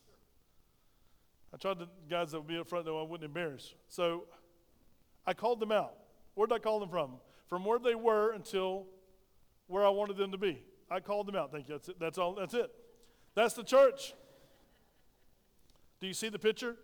I 1.53 1.57
tried 1.57 1.79
the 1.79 1.87
guys 2.09 2.31
that 2.31 2.39
would 2.39 2.47
be 2.47 2.57
up 2.57 2.67
front, 2.67 2.85
though 2.85 2.99
I 2.99 3.03
wouldn't 3.03 3.25
embarrass. 3.25 3.73
So 3.87 4.23
I 5.25 5.33
called 5.33 5.59
them 5.59 5.71
out. 5.71 5.93
Where 6.35 6.47
did 6.47 6.55
I 6.55 6.59
call 6.59 6.79
them 6.79 6.89
from? 6.89 7.11
From 7.47 7.65
where 7.65 7.79
they 7.79 7.95
were 7.95 8.31
until 8.31 8.85
where 9.67 9.85
I 9.85 9.89
wanted 9.89 10.17
them 10.17 10.31
to 10.31 10.37
be. 10.37 10.63
I 10.89 10.99
called 10.99 11.27
them 11.27 11.35
out. 11.35 11.51
Thank 11.51 11.67
you. 11.67 11.75
That's 11.75 11.89
it. 11.89 11.99
That's 11.99 12.17
all. 12.17 12.35
That's 12.35 12.53
it. 12.53 12.71
That's 13.35 13.53
the 13.53 13.63
church. 13.63 14.13
Do 15.99 16.07
you 16.07 16.13
see 16.13 16.29
the 16.29 16.39
picture? 16.39 16.75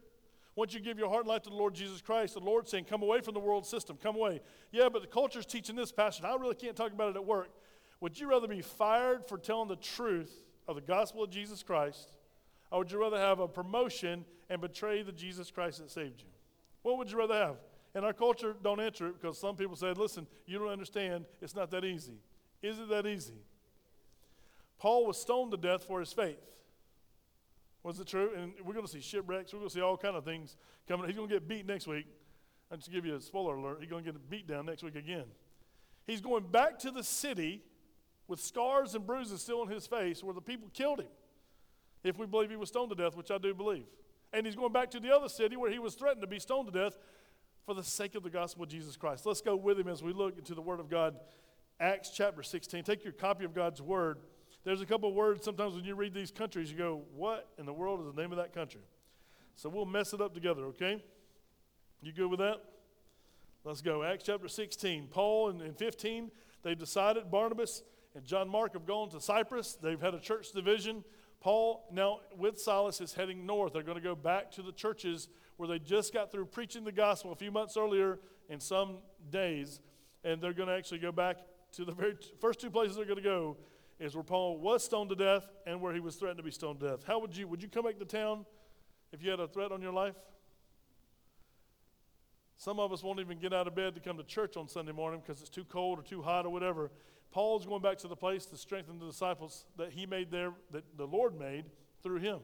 Once 0.56 0.74
you 0.74 0.80
give 0.80 0.98
your 0.98 1.08
heart 1.08 1.22
and 1.22 1.30
life 1.30 1.44
to 1.44 1.50
the 1.50 1.56
Lord 1.56 1.76
Jesus 1.76 2.02
Christ, 2.02 2.34
the 2.34 2.40
Lord's 2.40 2.72
saying, 2.72 2.86
Come 2.86 3.04
away 3.04 3.22
from 3.22 3.34
the 3.36 3.40
world 3.40 3.66
system, 3.66 3.98
come 4.02 4.16
away. 4.16 4.42
Yeah, 4.72 4.90
but 4.90 5.02
the 5.02 5.08
culture's 5.08 5.46
teaching 5.46 5.76
this, 5.76 5.92
Pastor, 5.92 6.26
I 6.26 6.36
really 6.36 6.56
can't 6.56 6.76
talk 6.76 6.92
about 6.92 7.10
it 7.10 7.16
at 7.16 7.26
work. 7.26 7.50
Would 8.00 8.20
you 8.20 8.28
rather 8.28 8.48
be 8.48 8.62
fired 8.62 9.28
for 9.28 9.38
telling 9.38 9.68
the 9.68 9.76
truth 9.76 10.32
of 10.68 10.76
the 10.76 10.82
gospel 10.82 11.24
of 11.24 11.30
Jesus 11.30 11.62
Christ, 11.64 12.18
or 12.72 12.80
would 12.80 12.92
you 12.92 13.00
rather 13.00 13.18
have 13.18 13.40
a 13.40 13.48
promotion 13.48 14.26
and 14.50 14.62
betray 14.62 15.02
the 15.02 15.12
Jesus 15.12 15.52
Christ 15.52 15.80
that 15.80 15.92
saved 15.92 16.22
you? 16.22 16.28
What 16.84 16.98
would 16.98 17.12
you 17.12 17.18
rather 17.18 17.34
have? 17.34 17.56
And 17.96 18.06
our 18.06 18.14
culture 18.14 18.56
don't 18.64 18.80
answer 18.80 19.08
it 19.08 19.20
because 19.20 19.38
some 19.38 19.56
people 19.56 19.76
said, 19.76 19.98
listen, 19.98 20.28
you 20.46 20.60
don't 20.60 20.70
understand, 20.70 21.26
it's 21.42 21.56
not 21.56 21.72
that 21.72 21.84
easy. 21.84 22.20
Is 22.62 22.80
it 22.80 22.90
that 22.90 23.06
easy? 23.06 23.34
Paul 24.78 25.06
was 25.06 25.20
stoned 25.20 25.52
to 25.52 25.58
death 25.58 25.84
for 25.84 26.00
his 26.00 26.14
faith. 26.14 26.38
Was 27.84 28.00
it 28.00 28.08
true? 28.08 28.32
And 28.36 28.54
we're 28.64 28.74
going 28.74 28.86
to 28.86 28.92
see 28.92 29.02
shipwrecks. 29.02 29.54
We're 29.54 29.60
going 29.60 29.70
to 29.70 29.74
see 29.74 29.82
all 29.82 29.98
kind 29.98 30.16
of 30.16 30.26
things 30.26 30.58
coming. 30.88 31.08
He's 31.08 31.16
going 31.16 31.30
to 31.30 31.34
get 31.34 31.48
beat 31.48 31.66
next 31.66 31.88
week. 31.88 32.06
I 32.72 32.76
just 32.76 32.92
give 32.92 33.06
you 33.06 33.16
a 33.16 33.22
spoiler 33.22 33.56
alert. 33.56 33.78
He's 33.80 33.90
going 33.90 34.04
to 34.04 34.12
get 34.12 34.30
beat 34.30 34.48
down 34.48 34.66
next 34.66 34.84
week 34.84 34.96
again. 34.96 35.24
He's 36.06 36.22
going 36.22 36.44
back 36.52 36.80
to 36.80 36.92
the 36.92 37.04
city 37.04 37.64
with 38.28 38.40
scars 38.40 38.94
and 38.94 39.08
bruises 39.08 39.42
still 39.42 39.62
on 39.62 39.70
his 39.70 39.88
face 39.88 40.24
where 40.24 40.34
the 40.34 40.42
people 40.42 40.70
killed 40.74 41.00
him. 41.00 41.08
If 42.04 42.18
we 42.18 42.26
believe 42.26 42.50
he 42.50 42.56
was 42.58 42.70
stoned 42.70 42.90
to 42.90 42.96
death, 42.96 43.16
which 43.16 43.32
I 43.32 43.38
do 43.38 43.54
believe. 43.54 43.86
And 44.34 44.46
he's 44.46 44.56
going 44.56 44.74
back 44.74 44.92
to 44.92 45.00
the 45.00 45.14
other 45.16 45.30
city 45.30 45.56
where 45.56 45.72
he 45.72 45.80
was 45.80 45.96
threatened 45.96 46.22
to 46.22 46.28
be 46.28 46.40
stoned 46.40 46.72
to 46.72 46.80
death 46.80 46.98
for 47.66 47.74
the 47.74 47.84
sake 47.84 48.16
of 48.16 48.24
the 48.24 48.30
gospel 48.30 48.64
of 48.64 48.70
Jesus 48.70 48.96
Christ. 48.96 49.26
Let's 49.26 49.42
go 49.42 49.56
with 49.56 49.80
him 49.80 49.88
as 49.88 50.04
we 50.04 50.14
look 50.14 50.38
into 50.38 50.56
the 50.56 50.62
Word 50.62 50.80
of 50.80 50.90
God. 50.90 51.18
Acts 51.80 52.10
chapter 52.10 52.44
16. 52.44 52.84
Take 52.84 53.04
your 53.04 53.14
copy 53.14 53.46
of 53.46 53.54
God's 53.54 53.82
Word. 53.82 54.20
There's 54.64 54.82
a 54.82 54.86
couple 54.86 55.14
words 55.14 55.46
sometimes 55.46 55.76
when 55.76 55.86
you 55.86 55.96
read 55.96 56.14
these 56.14 56.32
countries, 56.32 56.72
you 56.72 56.78
go, 56.78 57.02
What 57.16 57.48
in 57.58 57.66
the 57.66 57.74
world 57.74 58.02
is 58.02 58.14
the 58.14 58.22
name 58.22 58.32
of 58.32 58.38
that 58.38 58.54
country? 58.54 58.82
So 59.56 59.70
we'll 59.70 59.86
mess 59.86 60.14
it 60.14 60.22
up 60.22 60.34
together, 60.34 60.66
okay? 60.66 61.04
You 62.02 62.12
good 62.12 62.28
with 62.28 62.40
that? 62.40 62.64
Let's 63.64 63.82
go. 63.82 64.04
Acts 64.04 64.24
chapter 64.26 64.48
16. 64.48 65.08
Paul 65.08 65.50
and, 65.50 65.62
and 65.62 65.78
15, 65.78 66.32
they've 66.64 66.78
decided, 66.78 67.32
Barnabas 67.32 67.84
and 68.16 68.24
John 68.24 68.50
Mark 68.50 68.74
have 68.74 68.86
gone 68.86 69.10
to 69.10 69.20
Cyprus. 69.20 69.78
They've 69.82 70.00
had 70.00 70.14
a 70.14 70.20
church 70.20 70.52
division. 70.52 71.04
Paul, 71.40 71.88
now 71.92 72.20
with 72.38 72.60
Silas, 72.60 73.00
is 73.00 73.14
heading 73.14 73.46
north. 73.46 73.74
They're 73.74 73.84
going 73.84 73.98
to 73.98 74.04
go 74.04 74.16
back 74.16 74.52
to 74.52 74.62
the 74.62 74.72
churches 74.72 75.30
where 75.58 75.68
they 75.68 75.80
just 75.80 76.14
got 76.14 76.32
through 76.32 76.46
preaching 76.46 76.84
the 76.84 76.92
gospel 76.92 77.32
a 77.32 77.36
few 77.36 77.52
months 77.52 77.78
earlier 77.78 78.20
in 78.50 78.60
some 78.60 78.98
days. 79.30 79.80
And 80.24 80.42
they're 80.42 80.54
going 80.54 80.70
to 80.70 80.76
actually 80.76 81.00
go 81.00 81.12
back 81.12 81.38
to 81.74 81.86
the 81.86 81.92
very 81.92 82.16
first 82.40 82.60
two 82.60 82.70
places 82.70 82.96
they're 82.96 83.06
going 83.06 83.18
to 83.18 83.24
go 83.24 83.58
is 84.00 84.16
where 84.16 84.24
Paul 84.24 84.58
was 84.58 84.84
stoned 84.84 85.10
to 85.10 85.16
death 85.16 85.48
and 85.66 85.82
where 85.82 85.94
he 85.94 86.00
was 86.00 86.16
threatened 86.16 86.38
to 86.38 86.44
be 86.44 86.52
stoned 86.52 86.80
to 86.80 86.90
death. 86.90 87.04
How 87.06 87.20
would 87.20 87.36
you, 87.36 87.48
would 87.48 87.62
you 87.62 87.70
come 87.70 87.86
back 87.86 87.98
to 88.00 88.06
town 88.06 88.46
if 89.12 89.24
you 89.24 89.32
had 89.32 89.40
a 89.40 89.48
threat 89.48 89.72
on 89.72 89.82
your 89.82 89.94
life? 89.94 90.16
Some 92.58 92.80
of 92.80 92.92
us 92.92 93.04
won't 93.04 93.20
even 93.20 93.38
get 93.40 93.54
out 93.54 93.68
of 93.68 93.76
bed 93.76 93.94
to 93.96 94.02
come 94.02 94.18
to 94.18 94.24
church 94.24 94.58
on 94.58 94.68
Sunday 94.68 94.92
morning 94.92 95.22
because 95.26 95.42
it's 95.42 95.50
too 95.50 95.64
cold 95.64 96.00
or 96.00 96.02
too 96.02 96.22
hot 96.22 96.46
or 96.46 96.50
whatever. 96.50 96.92
Paul's 97.32 97.66
going 97.66 97.82
back 97.82 97.98
to 98.00 98.08
the 98.08 98.16
place 98.16 98.46
to 98.48 98.58
strengthen 98.58 99.00
the 99.00 99.06
disciples 99.06 99.66
that 99.78 99.92
he 99.92 100.06
made 100.06 100.32
there, 100.32 100.54
that 100.72 100.98
the 100.98 101.06
Lord 101.06 101.38
made 101.38 101.66
through 102.02 102.20
him. 102.20 102.40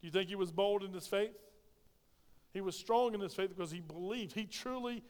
Do 0.00 0.06
you 0.06 0.10
think 0.10 0.28
he 0.28 0.36
was 0.36 0.52
bold 0.52 0.84
in 0.84 0.92
his 0.92 1.06
faith? 1.06 1.34
He 2.52 2.60
was 2.60 2.76
strong 2.76 3.14
in 3.14 3.20
his 3.20 3.34
faith 3.34 3.50
because 3.50 3.70
he 3.70 3.80
believed. 3.80 4.32
He 4.32 4.44
truly 4.44 5.02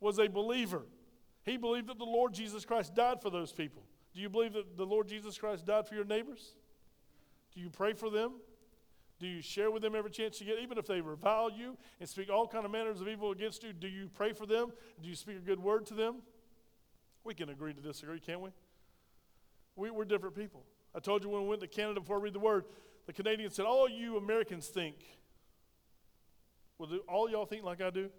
was 0.00 0.18
a 0.18 0.28
believer. 0.28 0.82
He 1.44 1.56
believed 1.56 1.88
that 1.88 1.98
the 1.98 2.04
Lord 2.04 2.34
Jesus 2.34 2.64
Christ 2.64 2.94
died 2.94 3.20
for 3.20 3.30
those 3.30 3.52
people. 3.52 3.82
Do 4.14 4.20
you 4.20 4.28
believe 4.28 4.52
that 4.52 4.76
the 4.76 4.86
Lord 4.86 5.08
Jesus 5.08 5.38
Christ 5.38 5.66
died 5.66 5.88
for 5.88 5.94
your 5.94 6.04
neighbors? 6.04 6.54
Do 7.54 7.60
you 7.60 7.70
pray 7.70 7.94
for 7.94 8.10
them? 8.10 8.32
Do 9.18 9.26
you 9.26 9.40
share 9.40 9.70
with 9.70 9.82
them 9.82 9.94
every 9.94 10.10
chance 10.10 10.40
you 10.40 10.46
get, 10.46 10.58
even 10.58 10.78
if 10.78 10.86
they 10.86 11.00
revile 11.00 11.50
you 11.50 11.76
and 12.00 12.08
speak 12.08 12.28
all 12.28 12.46
kind 12.46 12.64
of 12.64 12.70
manners 12.70 13.00
of 13.00 13.08
evil 13.08 13.30
against 13.30 13.62
you? 13.62 13.72
Do 13.72 13.86
you 13.88 14.08
pray 14.12 14.32
for 14.32 14.46
them? 14.46 14.72
Do 15.00 15.08
you 15.08 15.14
speak 15.14 15.36
a 15.36 15.40
good 15.40 15.60
word 15.60 15.86
to 15.86 15.94
them? 15.94 16.16
We 17.24 17.34
can 17.34 17.48
agree 17.48 17.72
to 17.72 17.80
disagree, 17.80 18.20
can't 18.20 18.40
we? 18.40 18.50
we 19.76 19.90
we're 19.90 20.04
different 20.04 20.34
people. 20.34 20.64
I 20.94 21.00
told 21.00 21.24
you 21.24 21.30
when 21.30 21.42
we 21.42 21.48
went 21.48 21.60
to 21.62 21.68
Canada 21.68 22.00
before 22.00 22.18
I 22.18 22.20
read 22.20 22.34
the 22.34 22.40
word, 22.40 22.64
the 23.06 23.12
Canadians 23.12 23.54
said, 23.54 23.64
All 23.64 23.88
you 23.88 24.16
Americans 24.16 24.68
think. 24.68 24.96
Well, 26.78 26.88
do 26.88 26.98
all 27.08 27.30
y'all 27.30 27.46
think 27.46 27.64
like 27.64 27.80
I 27.80 27.90
do? 27.90 28.10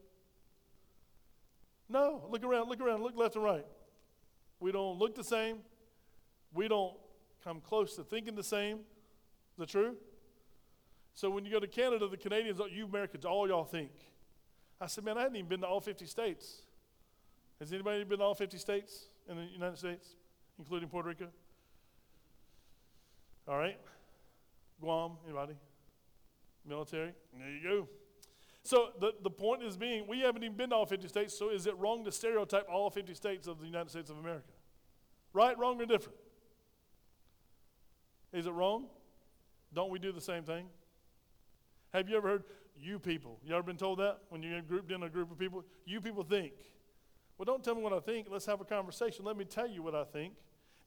No. 1.90 2.24
Look 2.30 2.44
around, 2.44 2.70
look 2.70 2.80
around, 2.82 3.04
look 3.04 3.18
left 3.18 3.36
and 3.36 3.44
right. 3.44 3.66
We 4.60 4.72
don't 4.72 4.98
look 4.98 5.16
the 5.16 5.24
same. 5.24 5.60
We 6.54 6.68
don't 6.68 6.94
come 7.44 7.60
close 7.60 7.96
to 7.98 8.04
thinking 8.04 8.36
the 8.36 8.44
same. 8.44 8.78
Is 8.78 9.60
that 9.60 9.70
true? 9.70 9.96
So 11.14 11.30
when 11.30 11.46
you 11.46 11.52
go 11.52 11.60
to 11.60 11.68
Canada, 11.68 12.08
the 12.08 12.18
Canadians, 12.18 12.60
you 12.72 12.86
Americans, 12.86 13.26
all 13.26 13.48
y'all 13.48 13.66
think. 13.66 13.92
I 14.82 14.88
said, 14.88 15.04
man, 15.04 15.18
I 15.18 15.22
hadn't 15.22 15.36
even 15.36 15.50
been 15.50 15.62
to 15.62 15.68
all 15.68 15.80
50 15.80 16.06
states. 16.06 16.63
Has 17.60 17.72
anybody 17.72 18.04
been 18.04 18.20
to 18.20 18.24
all 18.24 18.36
50 18.36 18.58
states 18.58 19.08
in 19.30 19.38
the 19.38 19.44
United 19.44 19.78
States, 19.78 20.16
including 20.60 20.90
Puerto 20.90 21.10
Rico? 21.10 21.28
All 23.48 23.58
right. 23.58 23.78
Guam, 24.82 25.14
anybody? 25.26 25.54
Military? 26.66 27.14
There 27.38 27.50
you 27.50 27.64
go. 27.64 27.88
So 28.64 28.90
the, 29.00 29.14
the 29.22 29.30
point 29.30 29.62
is 29.64 29.76
being, 29.76 30.08
we 30.08 30.22
haven't 30.22 30.44
even 30.44 30.56
been 30.56 30.70
to 30.70 30.76
all 30.76 30.86
50 30.86 31.08
states, 31.10 31.38
so 31.38 31.50
is 31.50 31.68
it 31.68 31.78
wrong 31.78 32.06
to 32.06 32.12
stereotype 32.12 32.66
all 32.70 32.90
50 32.90 33.14
states 33.14 33.48
of 33.48 33.60
the 33.60 33.66
United 33.66 33.90
States 33.90 34.10
of 34.10 34.18
America? 34.18 34.52
Right, 35.34 35.58
wrong, 35.58 35.82
or 35.82 35.86
different? 35.86 36.18
Is 38.32 38.46
it 38.46 38.52
wrong? 38.52 38.86
Don't 39.74 39.90
we 39.90 40.00
do 40.00 40.12
the 40.12 40.22
same 40.22 40.44
thing? 40.44 40.68
Have 41.94 42.10
you 42.10 42.16
ever 42.16 42.30
heard, 42.30 42.44
you 42.80 43.00
people? 43.00 43.40
You 43.46 43.54
ever 43.54 43.64
been 43.64 43.78
told 43.78 44.00
that 44.00 44.20
when 44.30 44.42
you're 44.42 44.62
grouped 44.62 44.92
in 44.92 45.04
a 45.04 45.10
group 45.10 45.32
of 45.32 45.38
people? 45.38 45.64
You 45.86 46.00
people 46.00 46.24
think. 46.24 46.54
Well, 47.38 47.46
don't 47.46 47.64
tell 47.64 47.76
me 47.76 47.82
what 47.82 47.94
I 47.94 48.00
think. 48.00 48.28
Let's 48.30 48.46
have 48.46 48.62
a 48.62 48.66
conversation. 48.66 49.26
Let 49.26 49.38
me 49.38 49.46
tell 49.46 49.68
you 49.68 49.82
what 49.82 49.96
I 49.96 50.04
think. 50.04 50.34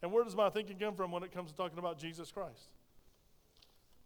And 0.02 0.12
where 0.12 0.24
does 0.24 0.36
my 0.36 0.50
thinking 0.50 0.78
come 0.78 0.94
from 0.94 1.10
when 1.10 1.22
it 1.22 1.32
comes 1.32 1.50
to 1.50 1.56
talking 1.56 1.78
about 1.78 1.98
Jesus 1.98 2.30
Christ? 2.30 2.70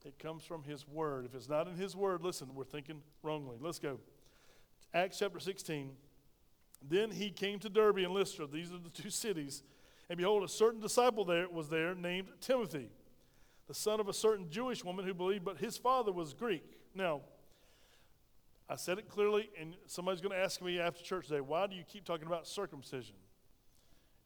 It 0.04 0.18
comes 0.18 0.44
from 0.44 0.62
His 0.62 0.88
Word. 0.88 1.26
If 1.26 1.34
it's 1.34 1.48
not 1.48 1.68
in 1.68 1.74
His 1.74 1.94
Word, 1.94 2.22
listen, 2.22 2.48
we're 2.54 2.64
thinking 2.64 3.02
wrongly. 3.22 3.56
Let's 3.60 3.78
go. 3.78 3.98
Acts 4.94 5.18
chapter 5.18 5.38
16. 5.38 5.90
Then 6.88 7.10
he 7.10 7.30
came 7.30 7.58
to 7.58 7.68
Derbe 7.68 7.98
and 7.98 8.12
Lystra. 8.12 8.46
These 8.46 8.72
are 8.72 8.78
the 8.78 8.90
two 8.90 9.10
cities. 9.10 9.62
And 10.08 10.16
behold, 10.16 10.42
a 10.42 10.48
certain 10.48 10.80
disciple 10.80 11.24
there 11.24 11.48
was 11.48 11.68
there 11.68 11.94
named 11.94 12.28
Timothy, 12.40 12.88
the 13.68 13.74
son 13.74 14.00
of 14.00 14.08
a 14.08 14.12
certain 14.12 14.50
Jewish 14.50 14.84
woman 14.84 15.04
who 15.04 15.14
believed, 15.14 15.44
but 15.44 15.58
his 15.58 15.76
father 15.76 16.10
was 16.10 16.32
Greek. 16.32 16.64
Now, 16.94 17.20
I 18.70 18.76
said 18.76 18.98
it 18.98 19.08
clearly, 19.08 19.50
and 19.60 19.74
somebody's 19.86 20.20
going 20.20 20.32
to 20.32 20.38
ask 20.38 20.62
me 20.62 20.78
after 20.78 21.02
church 21.02 21.26
today, 21.26 21.40
why 21.40 21.66
do 21.66 21.74
you 21.74 21.82
keep 21.82 22.04
talking 22.04 22.28
about 22.28 22.46
circumcision? 22.46 23.16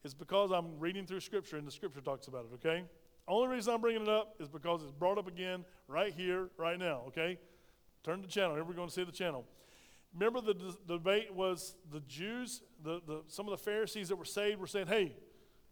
It's 0.04 0.12
because 0.12 0.50
I'm 0.50 0.78
reading 0.78 1.06
through 1.06 1.20
Scripture, 1.20 1.56
and 1.56 1.66
the 1.66 1.70
Scripture 1.70 2.02
talks 2.02 2.26
about 2.26 2.44
it, 2.44 2.54
okay? 2.56 2.84
Only 3.26 3.48
reason 3.48 3.72
I'm 3.72 3.80
bringing 3.80 4.02
it 4.02 4.08
up 4.10 4.34
is 4.38 4.50
because 4.50 4.82
it's 4.82 4.92
brought 4.92 5.16
up 5.16 5.26
again 5.26 5.64
right 5.88 6.12
here, 6.12 6.50
right 6.58 6.78
now, 6.78 7.04
okay? 7.08 7.38
Turn 8.02 8.20
the 8.20 8.28
channel. 8.28 8.54
Here 8.54 8.64
we're 8.64 8.74
going 8.74 8.88
to 8.88 8.92
see 8.92 9.02
the 9.02 9.12
channel. 9.12 9.46
Remember, 10.12 10.42
the, 10.42 10.76
debate 10.86 11.32
was 11.32 11.74
the 11.90 12.00
Jews, 12.00 12.60
the, 12.82 13.00
the, 13.06 13.22
some 13.28 13.48
of 13.48 13.50
the 13.50 13.64
Pharisees 13.64 14.10
that 14.10 14.16
were 14.16 14.26
saved 14.26 14.60
were 14.60 14.66
saying, 14.66 14.88
hey, 14.88 15.16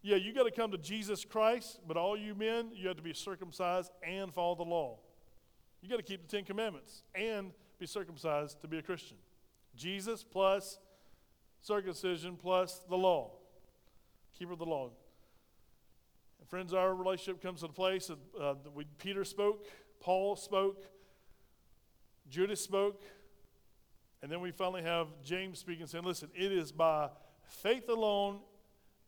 yeah, 0.01 0.15
you 0.15 0.33
got 0.33 0.45
to 0.45 0.51
come 0.51 0.71
to 0.71 0.79
Jesus 0.79 1.23
Christ, 1.23 1.79
but 1.87 1.95
all 1.95 2.17
you 2.17 2.33
men, 2.33 2.71
you 2.73 2.87
have 2.87 2.97
to 2.97 3.03
be 3.03 3.13
circumcised 3.13 3.91
and 4.01 4.33
follow 4.33 4.55
the 4.55 4.63
law. 4.63 4.97
You 5.83 5.89
got 5.89 5.97
to 5.97 6.03
keep 6.03 6.27
the 6.27 6.35
Ten 6.35 6.43
Commandments 6.43 7.03
and 7.13 7.51
be 7.83 7.87
circumcised 7.87 8.61
to 8.61 8.67
be 8.69 8.77
a 8.77 8.81
Christian. 8.81 9.17
Jesus 9.75 10.23
plus 10.23 10.79
circumcision 11.59 12.37
plus 12.37 12.81
the 12.87 12.95
law. 12.95 13.31
Keeper 14.39 14.53
of 14.53 14.59
the 14.59 14.65
law. 14.65 14.89
And 16.39 16.47
friends, 16.47 16.73
our 16.73 16.95
relationship 16.95 17.41
comes 17.41 17.59
to 17.59 17.67
the 17.67 17.73
place 17.73 18.07
that 18.07 18.17
uh, 18.41 18.55
we, 18.73 18.85
Peter 18.99 19.25
spoke, 19.25 19.65
Paul 19.99 20.37
spoke, 20.37 20.85
Judas 22.29 22.61
spoke, 22.61 23.01
and 24.21 24.31
then 24.31 24.39
we 24.39 24.51
finally 24.51 24.83
have 24.83 25.07
James 25.21 25.59
speaking, 25.59 25.85
saying, 25.85 26.05
Listen, 26.05 26.29
it 26.33 26.53
is 26.53 26.71
by 26.71 27.09
faith 27.43 27.89
alone 27.89 28.39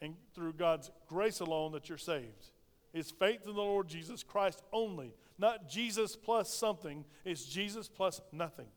and 0.02 0.16
through 0.34 0.52
God's 0.52 0.92
grace 1.08 1.40
alone 1.40 1.72
that 1.72 1.88
you're 1.88 1.98
saved. 1.98 2.52
It's 2.94 3.10
faith 3.10 3.48
in 3.48 3.56
the 3.56 3.62
Lord 3.62 3.88
Jesus 3.88 4.22
Christ 4.22 4.62
only 4.74 5.14
not 5.38 5.70
Jesus 5.70 6.16
plus 6.16 6.54
something, 6.54 7.06
it's 7.24 7.46
Jesus 7.46 7.88
plus 7.88 8.22
nothing. 8.32 8.68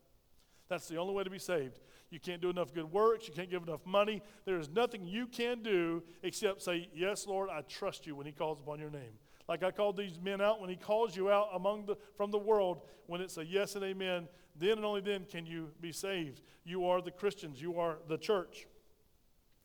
That's 0.67 0.87
the 0.87 0.97
only 0.97 1.13
way 1.13 1.23
to 1.23 1.29
be 1.29 1.39
saved. 1.39 1.79
You 2.11 2.19
can't 2.19 2.41
do 2.41 2.49
enough 2.49 2.73
good 2.73 2.91
works. 2.91 3.27
You 3.27 3.33
can't 3.33 3.49
give 3.49 3.63
enough 3.63 3.85
money. 3.85 4.21
There 4.45 4.59
is 4.59 4.69
nothing 4.69 5.05
you 5.05 5.27
can 5.27 5.61
do 5.63 6.03
except 6.23 6.61
say, 6.61 6.89
Yes, 6.93 7.27
Lord, 7.27 7.49
I 7.49 7.61
trust 7.61 8.05
you 8.05 8.15
when 8.15 8.25
He 8.25 8.31
calls 8.31 8.59
upon 8.59 8.79
your 8.79 8.89
name. 8.89 9.17
Like 9.47 9.63
I 9.63 9.71
called 9.71 9.97
these 9.97 10.19
men 10.21 10.41
out, 10.41 10.61
when 10.61 10.69
He 10.69 10.75
calls 10.75 11.15
you 11.15 11.29
out 11.29 11.49
among 11.53 11.85
the, 11.85 11.97
from 12.15 12.29
the 12.31 12.37
world, 12.37 12.81
when 13.07 13.21
it's 13.21 13.37
a 13.37 13.45
yes 13.45 13.75
and 13.75 13.83
amen, 13.83 14.27
then 14.55 14.71
and 14.77 14.85
only 14.85 15.01
then 15.01 15.25
can 15.25 15.45
you 15.45 15.69
be 15.81 15.91
saved. 15.91 16.41
You 16.63 16.85
are 16.85 17.01
the 17.01 17.11
Christians, 17.11 17.61
you 17.61 17.79
are 17.79 17.97
the 18.07 18.17
church. 18.17 18.67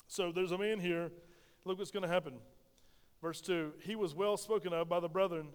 So 0.08 0.32
there's 0.32 0.52
a 0.52 0.58
man 0.58 0.80
here. 0.80 1.10
Look 1.64 1.78
what's 1.78 1.90
going 1.90 2.02
to 2.02 2.08
happen. 2.08 2.34
Verse 3.20 3.40
2 3.40 3.72
He 3.80 3.96
was 3.96 4.14
well 4.14 4.36
spoken 4.36 4.72
of 4.72 4.88
by 4.88 5.00
the 5.00 5.08
brethren 5.08 5.48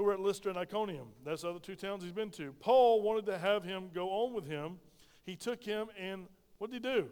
who 0.00 0.04
were 0.04 0.14
at 0.14 0.20
Lystra 0.20 0.48
and 0.48 0.58
Iconium. 0.58 1.08
That's 1.26 1.42
the 1.42 1.50
other 1.50 1.58
two 1.58 1.76
towns 1.76 2.02
he's 2.02 2.10
been 2.10 2.30
to. 2.30 2.54
Paul 2.58 3.02
wanted 3.02 3.26
to 3.26 3.36
have 3.36 3.62
him 3.62 3.90
go 3.94 4.08
on 4.08 4.32
with 4.32 4.46
him. 4.46 4.78
He 5.26 5.36
took 5.36 5.62
him 5.62 5.88
and 6.00 6.24
what 6.56 6.70
did 6.70 6.82
he 6.82 6.90
do? 6.90 7.10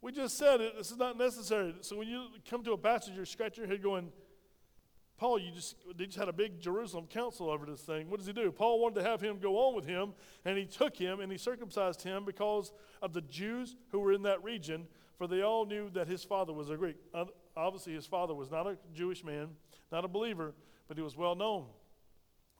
We 0.00 0.10
just 0.10 0.36
said 0.36 0.60
it. 0.60 0.76
This 0.76 0.90
is 0.90 0.96
not 0.96 1.16
necessary. 1.16 1.76
So 1.82 1.96
when 1.96 2.08
you 2.08 2.26
come 2.50 2.64
to 2.64 2.72
a 2.72 2.76
passage, 2.76 3.14
you're 3.14 3.24
scratching 3.24 3.62
your 3.62 3.70
head 3.70 3.84
going, 3.84 4.10
Paul, 5.16 5.38
you 5.38 5.52
just, 5.52 5.76
they 5.96 6.06
just 6.06 6.18
had 6.18 6.28
a 6.28 6.32
big 6.32 6.60
Jerusalem 6.60 7.06
council 7.06 7.48
over 7.48 7.66
this 7.66 7.82
thing. 7.82 8.10
What 8.10 8.18
does 8.18 8.26
he 8.26 8.32
do? 8.32 8.50
Paul 8.50 8.80
wanted 8.80 8.96
to 8.96 9.08
have 9.08 9.20
him 9.20 9.38
go 9.38 9.58
on 9.58 9.76
with 9.76 9.86
him, 9.86 10.14
and 10.44 10.58
he 10.58 10.64
took 10.64 10.96
him 10.96 11.20
and 11.20 11.30
he 11.30 11.38
circumcised 11.38 12.02
him 12.02 12.24
because 12.24 12.72
of 13.00 13.12
the 13.12 13.20
Jews 13.20 13.76
who 13.92 14.00
were 14.00 14.12
in 14.12 14.22
that 14.22 14.42
region, 14.42 14.88
for 15.18 15.28
they 15.28 15.42
all 15.42 15.66
knew 15.66 15.88
that 15.90 16.08
his 16.08 16.24
father 16.24 16.52
was 16.52 16.68
a 16.68 16.76
Greek. 16.76 16.96
Obviously, 17.56 17.92
his 17.92 18.06
father 18.06 18.34
was 18.34 18.50
not 18.50 18.66
a 18.66 18.76
Jewish 18.92 19.22
man, 19.22 19.50
not 19.92 20.04
a 20.04 20.08
believer, 20.08 20.52
but 20.92 20.98
he 20.98 21.02
was 21.02 21.16
well 21.16 21.34
known. 21.34 21.64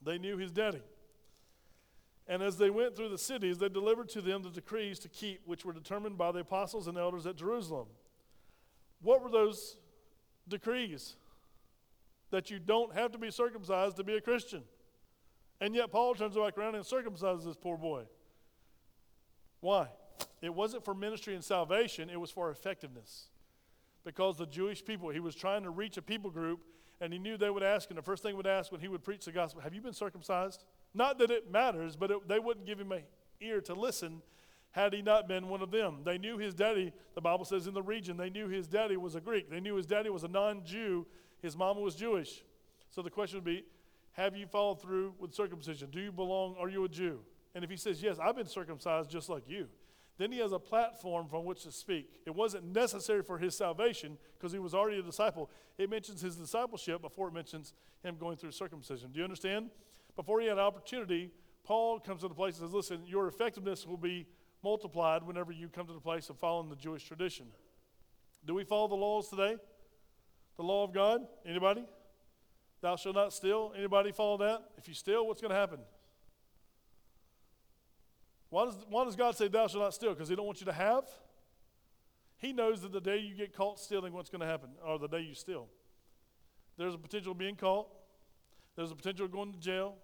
They 0.01 0.17
knew 0.17 0.37
his 0.37 0.51
daddy. 0.51 0.81
And 2.27 2.41
as 2.41 2.57
they 2.57 2.71
went 2.71 2.95
through 2.95 3.09
the 3.09 3.17
cities, 3.19 3.59
they 3.59 3.69
delivered 3.69 4.09
to 4.09 4.21
them 4.21 4.41
the 4.41 4.49
decrees 4.49 4.97
to 5.01 5.07
keep, 5.07 5.41
which 5.45 5.63
were 5.63 5.71
determined 5.71 6.17
by 6.17 6.31
the 6.31 6.39
apostles 6.39 6.87
and 6.87 6.97
elders 6.97 7.27
at 7.27 7.35
Jerusalem. 7.35 7.85
What 9.03 9.21
were 9.21 9.29
those 9.29 9.77
decrees? 10.47 11.15
That 12.31 12.49
you 12.49 12.57
don't 12.57 12.95
have 12.95 13.11
to 13.11 13.19
be 13.19 13.29
circumcised 13.29 13.97
to 13.97 14.03
be 14.03 14.15
a 14.15 14.21
Christian. 14.21 14.63
And 15.61 15.75
yet 15.75 15.91
Paul 15.91 16.15
turns 16.15 16.33
back 16.33 16.57
around 16.57 16.73
and 16.73 16.83
circumcises 16.83 17.45
this 17.45 17.55
poor 17.55 17.77
boy. 17.77 18.05
Why? 19.59 19.89
It 20.41 20.55
wasn't 20.55 20.85
for 20.85 20.95
ministry 20.95 21.35
and 21.35 21.43
salvation, 21.43 22.09
it 22.09 22.19
was 22.19 22.31
for 22.31 22.49
effectiveness. 22.49 23.27
Because 24.03 24.37
the 24.37 24.47
Jewish 24.47 24.83
people, 24.83 25.09
he 25.09 25.19
was 25.19 25.35
trying 25.35 25.61
to 25.61 25.69
reach 25.69 25.97
a 25.97 26.01
people 26.01 26.31
group 26.31 26.63
and 27.03 27.11
he 27.11 27.19
knew 27.19 27.35
they 27.35 27.49
would 27.49 27.63
ask, 27.63 27.89
and 27.89 27.97
the 27.97 28.01
first 28.01 28.23
thing 28.23 28.37
would 28.37 28.47
ask 28.47 28.71
when 28.71 28.79
he 28.79 28.87
would 28.87 29.03
preach 29.03 29.25
the 29.25 29.31
gospel, 29.33 29.61
Have 29.61 29.73
you 29.73 29.81
been 29.81 29.93
circumcised? 29.93 30.63
Not 30.93 31.17
that 31.17 31.31
it 31.31 31.51
matters, 31.51 31.97
but 31.97 32.09
it, 32.11 32.29
they 32.29 32.39
wouldn't 32.39 32.65
give 32.65 32.79
him 32.79 32.93
an 32.93 33.03
ear 33.41 33.59
to 33.59 33.73
listen 33.73 34.21
had 34.71 34.93
he 34.93 35.01
not 35.01 35.27
been 35.27 35.49
one 35.49 35.61
of 35.61 35.69
them. 35.69 35.97
They 36.05 36.17
knew 36.17 36.37
his 36.37 36.53
daddy, 36.53 36.93
the 37.13 37.19
Bible 37.19 37.43
says 37.43 37.67
in 37.67 37.73
the 37.73 37.81
region, 37.81 38.15
they 38.15 38.29
knew 38.29 38.47
his 38.47 38.67
daddy 38.67 38.95
was 38.95 39.15
a 39.15 39.21
Greek. 39.21 39.49
They 39.49 39.59
knew 39.59 39.75
his 39.75 39.85
daddy 39.85 40.09
was 40.09 40.23
a 40.23 40.29
non 40.29 40.63
Jew. 40.63 41.05
His 41.41 41.57
mama 41.57 41.81
was 41.81 41.93
Jewish. 41.93 42.41
So 42.89 43.01
the 43.01 43.09
question 43.09 43.37
would 43.37 43.43
be 43.43 43.65
Have 44.13 44.37
you 44.37 44.47
followed 44.47 44.81
through 44.81 45.13
with 45.19 45.35
circumcision? 45.35 45.89
Do 45.91 45.99
you 45.99 46.11
belong? 46.13 46.55
Are 46.57 46.69
you 46.69 46.85
a 46.85 46.89
Jew? 46.89 47.19
And 47.53 47.65
if 47.65 47.69
he 47.69 47.75
says, 47.75 48.01
Yes, 48.01 48.17
I've 48.17 48.37
been 48.37 48.47
circumcised 48.47 49.09
just 49.09 49.27
like 49.27 49.43
you, 49.49 49.67
then 50.17 50.31
he 50.31 50.39
has 50.39 50.51
a 50.51 50.59
platform 50.59 51.27
from 51.27 51.45
which 51.45 51.63
to 51.63 51.71
speak. 51.71 52.09
It 52.25 52.35
wasn't 52.35 52.65
necessary 52.65 53.23
for 53.23 53.37
his 53.37 53.57
salvation 53.57 54.17
because 54.37 54.51
he 54.51 54.59
was 54.59 54.73
already 54.73 54.99
a 54.99 55.03
disciple. 55.03 55.49
It 55.77 55.89
mentions 55.89 56.21
his 56.21 56.35
discipleship 56.35 57.01
before 57.01 57.29
it 57.29 57.33
mentions 57.33 57.73
him 58.03 58.17
going 58.19 58.37
through 58.37 58.51
circumcision. 58.51 59.11
Do 59.11 59.19
you 59.19 59.23
understand? 59.23 59.69
Before 60.15 60.39
he 60.39 60.47
had 60.47 60.57
an 60.57 60.63
opportunity, 60.63 61.31
Paul 61.63 61.99
comes 61.99 62.21
to 62.21 62.27
the 62.27 62.35
place 62.35 62.59
and 62.59 62.67
says, 62.67 62.73
Listen, 62.73 63.01
your 63.07 63.27
effectiveness 63.27 63.87
will 63.87 63.97
be 63.97 64.27
multiplied 64.63 65.23
whenever 65.23 65.51
you 65.51 65.67
come 65.67 65.87
to 65.87 65.93
the 65.93 65.99
place 65.99 66.29
of 66.29 66.37
following 66.37 66.69
the 66.69 66.75
Jewish 66.75 67.03
tradition. 67.05 67.47
Do 68.45 68.53
we 68.53 68.63
follow 68.63 68.87
the 68.87 68.95
laws 68.95 69.29
today? 69.29 69.55
The 70.57 70.63
law 70.63 70.83
of 70.83 70.93
God? 70.93 71.21
Anybody? 71.45 71.83
Thou 72.81 72.97
shalt 72.97 73.15
not 73.15 73.33
steal. 73.33 73.73
Anybody 73.75 74.11
follow 74.11 74.37
that? 74.37 74.63
If 74.77 74.87
you 74.87 74.93
steal, 74.93 75.25
what's 75.25 75.41
going 75.41 75.51
to 75.51 75.57
happen? 75.57 75.79
Why 78.53 78.65
does, 78.65 78.75
why 78.87 79.03
does 79.03 79.15
God 79.15 79.35
say, 79.35 79.47
Thou 79.47 79.65
shalt 79.65 79.81
not 79.81 79.95
steal? 79.95 80.13
Because 80.13 80.29
He 80.29 80.35
don't 80.35 80.45
want 80.45 80.59
you 80.59 80.67
to 80.67 80.73
have? 80.73 81.05
He 82.37 82.53
knows 82.53 82.83
that 82.83 82.91
the 82.91 83.01
day 83.01 83.17
you 83.17 83.33
get 83.33 83.51
caught 83.51 83.79
stealing, 83.79 84.13
what's 84.13 84.29
going 84.29 84.41
to 84.41 84.45
happen, 84.45 84.69
or 84.85 84.99
the 84.99 85.07
day 85.07 85.21
you 85.21 85.33
steal. 85.33 85.69
There's 86.77 86.93
a 86.93 86.99
potential 86.99 87.31
of 87.31 87.39
being 87.39 87.55
caught, 87.55 87.87
there's 88.75 88.91
a 88.91 88.95
potential 88.95 89.25
of 89.25 89.31
going 89.31 89.53
to 89.53 89.59
jail, 89.59 89.95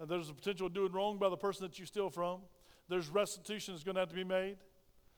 and 0.00 0.08
there's 0.08 0.30
a 0.30 0.32
potential 0.32 0.68
of 0.68 0.72
doing 0.72 0.90
wrong 0.90 1.18
by 1.18 1.28
the 1.28 1.36
person 1.36 1.66
that 1.66 1.78
you 1.78 1.84
steal 1.84 2.08
from. 2.08 2.40
There's 2.88 3.10
restitution 3.10 3.74
that's 3.74 3.84
going 3.84 3.96
to 3.96 4.00
have 4.00 4.08
to 4.08 4.14
be 4.14 4.24
made. 4.24 4.56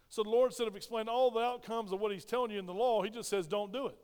So 0.08 0.24
the 0.24 0.30
Lord, 0.30 0.50
instead 0.50 0.66
of 0.66 0.74
explaining 0.74 1.08
all 1.08 1.30
the 1.30 1.38
outcomes 1.38 1.92
of 1.92 2.00
what 2.00 2.10
He's 2.10 2.24
telling 2.24 2.50
you 2.50 2.58
in 2.58 2.66
the 2.66 2.74
law, 2.74 3.04
He 3.04 3.10
just 3.10 3.30
says, 3.30 3.46
Don't 3.46 3.72
do 3.72 3.86
it. 3.86 3.98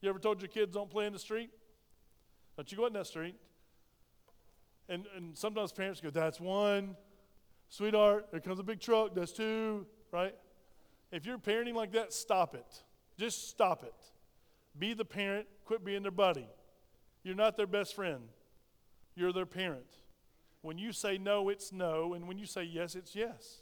You 0.00 0.08
ever 0.08 0.18
told 0.18 0.42
your 0.42 0.48
kids, 0.48 0.74
Don't 0.74 0.90
play 0.90 1.06
in 1.06 1.12
the 1.12 1.20
street? 1.20 1.50
Don't 2.56 2.72
you 2.72 2.76
go 2.76 2.86
in 2.86 2.92
that 2.94 3.06
street. 3.06 3.36
And, 4.88 5.06
and 5.16 5.38
sometimes 5.38 5.70
parents 5.70 6.00
go, 6.00 6.10
That's 6.10 6.40
one. 6.40 6.96
Sweetheart, 7.68 8.28
there 8.30 8.40
comes 8.40 8.58
a 8.58 8.62
big 8.62 8.80
truck. 8.80 9.14
That's 9.14 9.32
two, 9.32 9.86
right? 10.12 10.34
If 11.10 11.26
you're 11.26 11.38
parenting 11.38 11.74
like 11.74 11.92
that, 11.92 12.12
stop 12.12 12.54
it. 12.54 12.82
Just 13.18 13.48
stop 13.48 13.84
it. 13.84 13.94
Be 14.78 14.94
the 14.94 15.04
parent, 15.04 15.46
quit 15.64 15.84
being 15.84 16.02
their 16.02 16.10
buddy. 16.10 16.48
You're 17.22 17.36
not 17.36 17.56
their 17.56 17.66
best 17.66 17.94
friend, 17.94 18.22
you're 19.14 19.32
their 19.32 19.46
parent. 19.46 19.86
When 20.62 20.78
you 20.78 20.92
say 20.92 21.18
no, 21.18 21.50
it's 21.50 21.72
no, 21.72 22.14
and 22.14 22.26
when 22.26 22.38
you 22.38 22.46
say 22.46 22.64
yes, 22.64 22.94
it's 22.94 23.14
yes. 23.14 23.60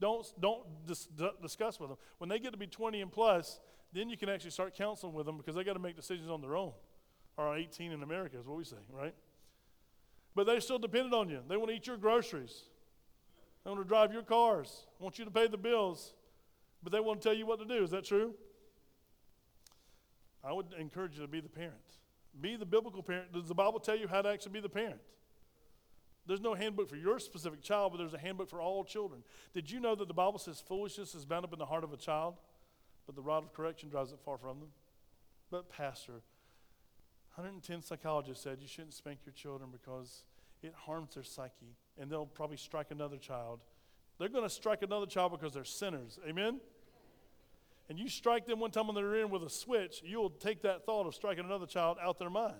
Don't, 0.00 0.26
don't 0.40 0.62
dis- 0.86 1.08
discuss 1.40 1.80
with 1.80 1.90
them. 1.90 1.98
When 2.18 2.28
they 2.28 2.38
get 2.38 2.52
to 2.52 2.58
be 2.58 2.66
20 2.66 3.00
and 3.00 3.10
plus, 3.10 3.60
then 3.92 4.08
you 4.08 4.16
can 4.16 4.28
actually 4.28 4.50
start 4.50 4.74
counseling 4.74 5.12
with 5.12 5.26
them 5.26 5.36
because 5.36 5.54
they 5.54 5.64
got 5.64 5.72
to 5.74 5.78
make 5.78 5.96
decisions 5.96 6.28
on 6.28 6.40
their 6.40 6.56
own. 6.56 6.72
Or 7.36 7.56
18 7.56 7.92
in 7.92 8.02
America 8.02 8.38
is 8.38 8.46
what 8.46 8.58
we 8.58 8.64
say, 8.64 8.76
right? 8.92 9.14
But 10.34 10.46
they're 10.46 10.60
still 10.60 10.78
dependent 10.78 11.14
on 11.14 11.28
you. 11.28 11.40
They 11.48 11.56
want 11.56 11.70
to 11.70 11.76
eat 11.76 11.86
your 11.86 11.96
groceries. 11.96 12.64
They 13.64 13.70
want 13.70 13.82
to 13.82 13.88
drive 13.88 14.12
your 14.12 14.22
cars. 14.22 14.86
Want 14.98 15.18
you 15.18 15.24
to 15.24 15.30
pay 15.30 15.46
the 15.46 15.58
bills. 15.58 16.14
But 16.82 16.92
they 16.92 17.00
want 17.00 17.20
to 17.20 17.28
tell 17.28 17.36
you 17.36 17.46
what 17.46 17.58
to 17.58 17.64
do. 17.64 17.82
Is 17.82 17.90
that 17.90 18.04
true? 18.04 18.34
I 20.44 20.52
would 20.52 20.66
encourage 20.78 21.16
you 21.16 21.22
to 21.22 21.28
be 21.28 21.40
the 21.40 21.48
parent. 21.48 21.74
Be 22.40 22.56
the 22.56 22.66
biblical 22.66 23.02
parent. 23.02 23.32
Does 23.32 23.48
the 23.48 23.54
Bible 23.54 23.80
tell 23.80 23.96
you 23.96 24.06
how 24.06 24.22
to 24.22 24.28
actually 24.28 24.52
be 24.52 24.60
the 24.60 24.68
parent? 24.68 25.00
There's 26.26 26.40
no 26.40 26.54
handbook 26.54 26.88
for 26.90 26.96
your 26.96 27.18
specific 27.18 27.62
child, 27.62 27.92
but 27.92 27.98
there's 27.98 28.14
a 28.14 28.18
handbook 28.18 28.50
for 28.50 28.60
all 28.60 28.84
children. 28.84 29.22
Did 29.54 29.70
you 29.70 29.80
know 29.80 29.94
that 29.94 30.08
the 30.08 30.14
Bible 30.14 30.38
says 30.38 30.60
foolishness 30.60 31.14
is 31.14 31.24
bound 31.24 31.44
up 31.44 31.52
in 31.52 31.58
the 31.58 31.66
heart 31.66 31.84
of 31.84 31.92
a 31.92 31.96
child, 31.96 32.34
but 33.06 33.16
the 33.16 33.22
rod 33.22 33.44
of 33.44 33.54
correction 33.54 33.88
drives 33.88 34.12
it 34.12 34.18
far 34.24 34.36
from 34.36 34.60
them? 34.60 34.68
But, 35.50 35.70
Pastor, 35.70 36.20
110 37.34 37.80
psychologists 37.80 38.44
said 38.44 38.58
you 38.60 38.68
shouldn't 38.68 38.92
spank 38.92 39.20
your 39.24 39.32
children 39.32 39.70
because 39.72 40.24
it 40.62 40.74
harms 40.76 41.14
their 41.14 41.24
psyche, 41.24 41.76
and 42.00 42.10
they'll 42.10 42.26
probably 42.26 42.56
strike 42.56 42.90
another 42.90 43.16
child. 43.16 43.60
They're 44.18 44.28
going 44.28 44.44
to 44.44 44.50
strike 44.50 44.82
another 44.82 45.06
child 45.06 45.32
because 45.32 45.52
they're 45.52 45.64
sinners. 45.64 46.18
Amen? 46.28 46.60
And 47.88 47.98
you 47.98 48.08
strike 48.08 48.46
them 48.46 48.60
one 48.60 48.70
time 48.70 48.86
when 48.86 48.96
they're 48.96 49.16
in 49.16 49.30
with 49.30 49.42
a 49.42 49.50
switch, 49.50 50.02
you'll 50.04 50.30
take 50.30 50.62
that 50.62 50.84
thought 50.84 51.06
of 51.06 51.14
striking 51.14 51.44
another 51.44 51.66
child 51.66 51.96
out 52.02 52.18
their 52.18 52.30
mind. 52.30 52.56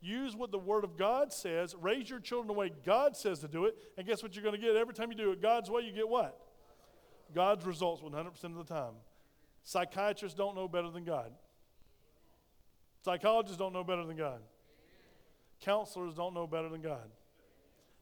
Use 0.00 0.36
what 0.36 0.52
the 0.52 0.58
Word 0.58 0.84
of 0.84 0.98
God 0.98 1.32
says. 1.32 1.74
Raise 1.80 2.10
your 2.10 2.20
children 2.20 2.48
the 2.48 2.52
way 2.52 2.70
God 2.84 3.16
says 3.16 3.38
to 3.40 3.48
do 3.48 3.64
it. 3.64 3.76
And 3.96 4.06
guess 4.06 4.22
what 4.22 4.34
you're 4.34 4.42
going 4.42 4.54
to 4.54 4.60
get? 4.60 4.76
Every 4.76 4.92
time 4.92 5.10
you 5.10 5.16
do 5.16 5.32
it 5.32 5.40
God's 5.40 5.70
way, 5.70 5.82
you 5.82 5.92
get 5.92 6.08
what? 6.08 6.38
God's 7.34 7.64
results 7.64 8.02
100% 8.02 8.44
of 8.44 8.54
the 8.56 8.64
time. 8.64 8.92
Psychiatrists 9.62 10.36
don't 10.36 10.54
know 10.54 10.68
better 10.68 10.90
than 10.90 11.04
God. 11.04 11.32
Psychologists 13.04 13.56
don't 13.56 13.72
know 13.72 13.84
better 13.84 14.04
than 14.04 14.16
God. 14.16 14.40
Counselors 15.60 16.14
don't 16.14 16.34
know 16.34 16.46
better 16.46 16.68
than 16.68 16.82
God. 16.82 17.08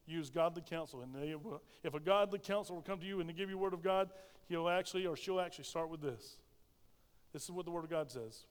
Use 0.06 0.30
godly 0.30 0.62
counsel. 0.62 1.02
And 1.02 1.14
they, 1.14 1.34
will, 1.34 1.62
if 1.82 1.94
a 1.94 2.00
godly 2.00 2.38
counselor 2.38 2.76
will 2.76 2.84
come 2.84 3.00
to 3.00 3.06
you 3.06 3.20
and 3.20 3.28
they 3.28 3.32
give 3.32 3.48
you 3.48 3.56
word 3.56 3.72
of 3.72 3.82
God, 3.82 4.10
he'll 4.48 4.68
actually 4.68 5.06
or 5.06 5.16
she'll 5.16 5.40
actually 5.40 5.64
start 5.64 5.88
with 5.88 6.00
this. 6.00 6.36
This 7.34 7.42
is 7.42 7.50
what 7.50 7.64
the 7.64 7.72
Word 7.72 7.84
of 7.84 7.90
God 7.90 8.10
says. 8.10 8.46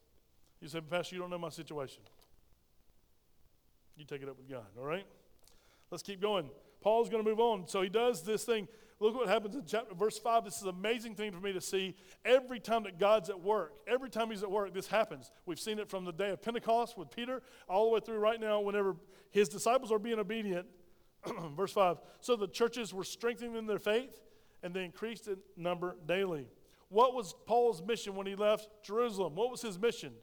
You 0.59 0.67
say, 0.67 0.81
Pastor, 0.81 1.15
you 1.15 1.21
don't 1.21 1.29
know 1.29 1.37
my 1.37 1.49
situation. 1.49 2.03
You 3.95 4.05
take 4.05 4.21
it 4.21 4.29
up 4.29 4.37
with 4.37 4.49
God, 4.49 4.65
all 4.77 4.85
right? 4.85 5.05
Let's 5.89 6.03
keep 6.03 6.21
going. 6.21 6.49
Paul's 6.81 7.09
going 7.09 7.23
to 7.23 7.29
move 7.29 7.39
on. 7.39 7.67
So 7.67 7.81
he 7.81 7.89
does 7.89 8.23
this 8.23 8.43
thing. 8.43 8.67
Look 8.99 9.15
what 9.15 9.27
happens 9.29 9.55
in 9.55 9.63
chapter 9.65 9.95
verse 9.95 10.19
5. 10.19 10.43
This 10.43 10.57
is 10.57 10.63
an 10.63 10.69
amazing 10.69 11.15
thing 11.15 11.31
for 11.31 11.39
me 11.39 11.53
to 11.53 11.61
see. 11.61 11.95
Every 12.25 12.59
time 12.59 12.83
that 12.83 12.99
God's 12.99 13.29
at 13.29 13.39
work, 13.39 13.73
every 13.87 14.09
time 14.09 14.29
he's 14.29 14.43
at 14.43 14.51
work, 14.51 14.73
this 14.73 14.87
happens. 14.87 15.31
We've 15.45 15.59
seen 15.59 15.79
it 15.79 15.89
from 15.89 16.03
the 16.03 16.11
day 16.11 16.31
of 16.31 16.41
Pentecost 16.41 16.97
with 16.97 17.09
Peter 17.09 17.41
all 17.69 17.85
the 17.85 17.91
way 17.91 17.99
through 18.05 18.17
right 18.17 18.39
now 18.39 18.59
whenever 18.59 18.95
his 19.31 19.47
disciples 19.47 19.91
are 19.91 19.99
being 19.99 20.19
obedient. 20.19 20.67
verse 21.55 21.73
5. 21.73 21.97
So 22.21 22.35
the 22.35 22.47
churches 22.47 22.93
were 22.93 23.03
strengthening 23.03 23.55
in 23.55 23.65
their 23.65 23.79
faith 23.79 24.21
and 24.61 24.73
they 24.73 24.85
increased 24.85 25.27
in 25.27 25.37
number 25.57 25.95
daily. 26.07 26.47
What 26.89 27.13
was 27.13 27.33
Paul's 27.45 27.81
mission 27.81 28.15
when 28.15 28.27
he 28.27 28.35
left 28.35 28.69
Jerusalem? 28.83 29.35
What 29.35 29.49
was 29.49 29.61
his 29.61 29.79
mission? 29.79 30.13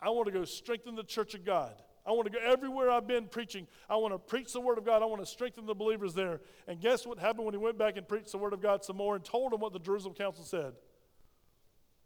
I 0.00 0.10
want 0.10 0.26
to 0.26 0.32
go 0.32 0.44
strengthen 0.44 0.94
the 0.94 1.02
church 1.02 1.34
of 1.34 1.44
God. 1.44 1.82
I 2.06 2.12
want 2.12 2.24
to 2.24 2.32
go 2.32 2.38
everywhere 2.42 2.90
I've 2.90 3.06
been 3.06 3.26
preaching. 3.26 3.66
I 3.90 3.96
want 3.96 4.14
to 4.14 4.18
preach 4.18 4.52
the 4.54 4.60
Word 4.60 4.78
of 4.78 4.86
God. 4.86 5.02
I 5.02 5.04
want 5.04 5.20
to 5.20 5.26
strengthen 5.26 5.66
the 5.66 5.74
believers 5.74 6.14
there. 6.14 6.40
And 6.66 6.80
guess 6.80 7.06
what 7.06 7.18
happened 7.18 7.44
when 7.44 7.52
he 7.52 7.58
went 7.58 7.76
back 7.76 7.98
and 7.98 8.08
preached 8.08 8.32
the 8.32 8.38
Word 8.38 8.54
of 8.54 8.62
God 8.62 8.82
some 8.82 8.96
more 8.96 9.14
and 9.14 9.22
told 9.24 9.52
them 9.52 9.60
what 9.60 9.74
the 9.74 9.78
Jerusalem 9.78 10.14
Council 10.14 10.44
said? 10.44 10.72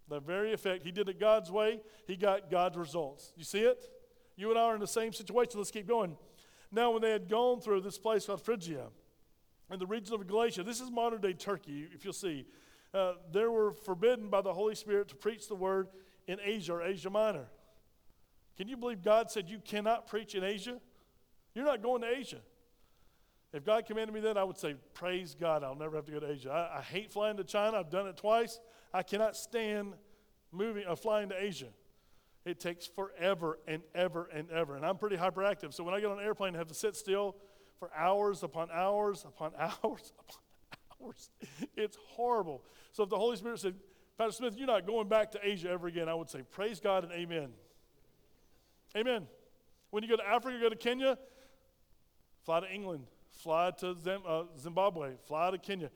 The 0.08 0.18
very 0.18 0.52
effect. 0.52 0.82
He 0.82 0.90
did 0.90 1.08
it 1.08 1.20
God's 1.20 1.52
way, 1.52 1.80
he 2.06 2.16
got 2.16 2.50
God's 2.50 2.76
results. 2.76 3.32
You 3.36 3.44
see 3.44 3.60
it? 3.60 3.88
You 4.34 4.50
and 4.50 4.58
I 4.58 4.62
are 4.62 4.74
in 4.74 4.80
the 4.80 4.86
same 4.86 5.12
situation. 5.12 5.52
Let's 5.58 5.70
keep 5.70 5.86
going. 5.86 6.16
Now, 6.72 6.90
when 6.90 7.02
they 7.02 7.10
had 7.10 7.28
gone 7.28 7.60
through 7.60 7.82
this 7.82 7.98
place 7.98 8.26
called 8.26 8.42
Phrygia 8.42 8.86
and 9.70 9.80
the 9.80 9.86
region 9.86 10.14
of 10.14 10.26
Galatia, 10.26 10.62
this 10.62 10.80
is 10.80 10.90
modern 10.90 11.20
day 11.20 11.34
Turkey, 11.34 11.86
if 11.94 12.02
you'll 12.02 12.14
see, 12.14 12.46
uh, 12.94 13.14
they 13.30 13.44
were 13.44 13.72
forbidden 13.72 14.28
by 14.28 14.40
the 14.40 14.52
Holy 14.52 14.74
Spirit 14.74 15.08
to 15.08 15.14
preach 15.14 15.48
the 15.48 15.54
word 15.54 15.88
in 16.26 16.38
Asia 16.42 16.72
or 16.72 16.82
Asia 16.82 17.10
Minor. 17.10 17.46
Can 18.56 18.68
you 18.68 18.76
believe 18.76 19.02
God 19.02 19.30
said 19.30 19.48
you 19.48 19.60
cannot 19.62 20.06
preach 20.06 20.34
in 20.34 20.44
Asia? 20.44 20.80
You're 21.54 21.64
not 21.64 21.82
going 21.82 22.02
to 22.02 22.08
Asia. 22.08 22.40
If 23.52 23.64
God 23.64 23.84
commanded 23.84 24.14
me 24.14 24.20
that, 24.20 24.38
I 24.38 24.44
would 24.44 24.56
say, 24.56 24.76
Praise 24.94 25.36
God, 25.38 25.62
I'll 25.62 25.74
never 25.74 25.96
have 25.96 26.06
to 26.06 26.12
go 26.12 26.20
to 26.20 26.30
Asia. 26.30 26.50
I, 26.50 26.78
I 26.78 26.82
hate 26.82 27.12
flying 27.12 27.36
to 27.36 27.44
China. 27.44 27.78
I've 27.78 27.90
done 27.90 28.06
it 28.06 28.16
twice. 28.16 28.60
I 28.94 29.02
cannot 29.02 29.36
stand 29.36 29.94
moving 30.50 30.84
uh, 30.86 30.96
flying 30.96 31.28
to 31.30 31.42
Asia. 31.42 31.68
It 32.44 32.58
takes 32.58 32.86
forever 32.86 33.58
and 33.68 33.82
ever 33.94 34.28
and 34.34 34.50
ever. 34.50 34.76
And 34.76 34.84
I'm 34.84 34.98
pretty 34.98 35.16
hyperactive. 35.16 35.72
So 35.72 35.84
when 35.84 35.94
I 35.94 36.00
get 36.00 36.10
on 36.10 36.18
an 36.18 36.24
airplane, 36.24 36.54
I 36.54 36.58
have 36.58 36.68
to 36.68 36.74
sit 36.74 36.96
still 36.96 37.36
for 37.78 37.90
hours 37.96 38.42
upon 38.42 38.68
hours 38.72 39.24
upon 39.24 39.52
hours 39.58 40.12
upon 40.18 40.40
hours. 41.00 41.30
It's 41.76 41.96
horrible. 42.08 42.64
So 42.92 43.04
if 43.04 43.10
the 43.10 43.18
Holy 43.18 43.36
Spirit 43.36 43.60
said, 43.60 43.74
Pastor 44.18 44.32
Smith, 44.32 44.54
you're 44.56 44.66
not 44.66 44.86
going 44.86 45.08
back 45.08 45.32
to 45.32 45.40
Asia 45.42 45.70
ever 45.70 45.86
again, 45.86 46.08
I 46.08 46.14
would 46.14 46.30
say, 46.30 46.42
Praise 46.50 46.80
God 46.80 47.04
and 47.04 47.12
amen. 47.12 47.50
Amen. 48.96 49.26
When 49.90 50.02
you 50.02 50.08
go 50.08 50.16
to 50.16 50.26
Africa, 50.26 50.58
go 50.60 50.68
to 50.68 50.76
Kenya, 50.76 51.18
fly 52.44 52.60
to 52.60 52.70
England, 52.70 53.06
fly 53.30 53.70
to 53.78 53.96
uh, 54.26 54.44
Zimbabwe, 54.58 55.12
fly 55.26 55.50
to 55.50 55.58
Kenya. 55.58 55.90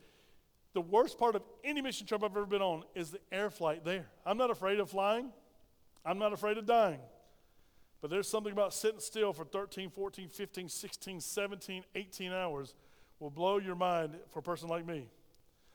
The 0.73 0.81
worst 0.81 1.17
part 1.17 1.35
of 1.35 1.43
any 1.63 1.81
mission 1.81 2.05
trip 2.05 2.23
I've 2.23 2.31
ever 2.31 2.45
been 2.45 2.61
on 2.61 2.83
is 2.95 3.11
the 3.11 3.19
air 3.31 3.49
flight 3.49 3.83
there. 3.83 4.07
I'm 4.25 4.37
not 4.37 4.51
afraid 4.51 4.79
of 4.79 4.89
flying, 4.89 5.31
I'm 6.05 6.19
not 6.19 6.33
afraid 6.33 6.57
of 6.57 6.65
dying. 6.65 6.99
But 8.01 8.11
there's 8.11 8.29
something 8.29 8.51
about 8.51 8.73
sitting 8.73 8.99
still 8.99 9.33
for 9.33 9.43
13, 9.43 9.89
14, 9.89 10.29
15, 10.29 10.69
16, 10.69 11.19
17, 11.19 11.83
18 11.95 12.31
hours 12.31 12.75
will 13.19 13.31
blow 13.31 13.57
your 13.57 13.75
mind 13.75 14.15
for 14.29 14.39
a 14.39 14.43
person 14.43 14.69
like 14.69 14.85
me. 14.85 15.07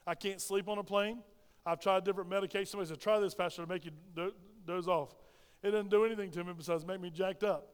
I 0.07 0.15
can't 0.15 0.41
sleep 0.41 0.69
on 0.69 0.79
a 0.79 0.85
plane. 0.85 1.19
I've 1.67 1.81
tried 1.81 2.05
different 2.05 2.31
medications. 2.31 2.69
Somebody 2.69 2.89
said, 2.89 3.01
try 3.01 3.19
this, 3.19 3.35
Pastor, 3.35 3.63
to 3.63 3.69
make 3.69 3.85
you 3.85 3.93
do- 4.15 4.35
doze 4.67 4.89
off. 4.89 5.15
It 5.63 5.71
doesn't 5.71 5.91
do 5.91 6.05
anything 6.05 6.31
to 6.33 6.45
me 6.45 6.53
besides 6.57 6.85
make 6.85 7.01
me 7.01 7.11
jacked 7.11 7.45
up. 7.45 7.69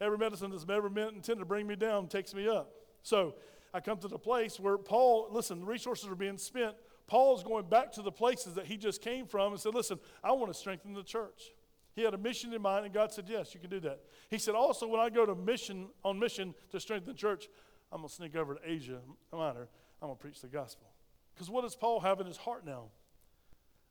Every 0.00 0.18
medicine 0.18 0.50
that's 0.50 0.66
ever 0.68 0.90
meant 0.90 1.14
intended 1.14 1.40
to 1.40 1.46
bring 1.46 1.66
me 1.66 1.76
down 1.76 2.08
takes 2.08 2.34
me 2.34 2.48
up. 2.48 2.70
So 3.02 3.34
I 3.72 3.80
come 3.80 3.98
to 3.98 4.08
the 4.08 4.18
place 4.18 4.58
where 4.58 4.78
Paul, 4.78 5.28
listen, 5.30 5.64
resources 5.64 6.08
are 6.08 6.14
being 6.14 6.38
spent. 6.38 6.74
Paul's 7.06 7.44
going 7.44 7.68
back 7.68 7.92
to 7.92 8.02
the 8.02 8.10
places 8.10 8.54
that 8.54 8.66
he 8.66 8.76
just 8.76 9.02
came 9.02 9.26
from 9.26 9.52
and 9.52 9.60
said, 9.60 9.74
Listen, 9.74 9.98
I 10.22 10.32
want 10.32 10.52
to 10.52 10.58
strengthen 10.58 10.94
the 10.94 11.02
church. 11.02 11.52
He 11.94 12.02
had 12.02 12.14
a 12.14 12.18
mission 12.18 12.52
in 12.52 12.60
mind, 12.60 12.84
and 12.84 12.92
God 12.92 13.12
said, 13.12 13.26
Yes, 13.28 13.54
you 13.54 13.60
can 13.60 13.70
do 13.70 13.80
that. 13.80 14.00
He 14.30 14.38
said, 14.38 14.54
Also, 14.54 14.86
when 14.86 15.00
I 15.00 15.10
go 15.10 15.24
to 15.24 15.34
mission 15.34 15.88
on 16.04 16.18
mission 16.18 16.54
to 16.70 16.80
strengthen 16.80 17.12
the 17.12 17.18
church, 17.18 17.48
I'm 17.92 18.00
going 18.00 18.08
to 18.08 18.14
sneak 18.14 18.34
over 18.34 18.54
to 18.54 18.60
Asia 18.68 18.98
Minor. 19.32 19.68
I'm 20.02 20.08
going 20.08 20.16
to 20.16 20.20
preach 20.20 20.40
the 20.40 20.48
gospel. 20.48 20.88
Because 21.34 21.48
what 21.48 21.62
does 21.62 21.76
Paul 21.76 22.00
have 22.00 22.20
in 22.20 22.26
his 22.26 22.36
heart 22.36 22.66
now? 22.66 22.86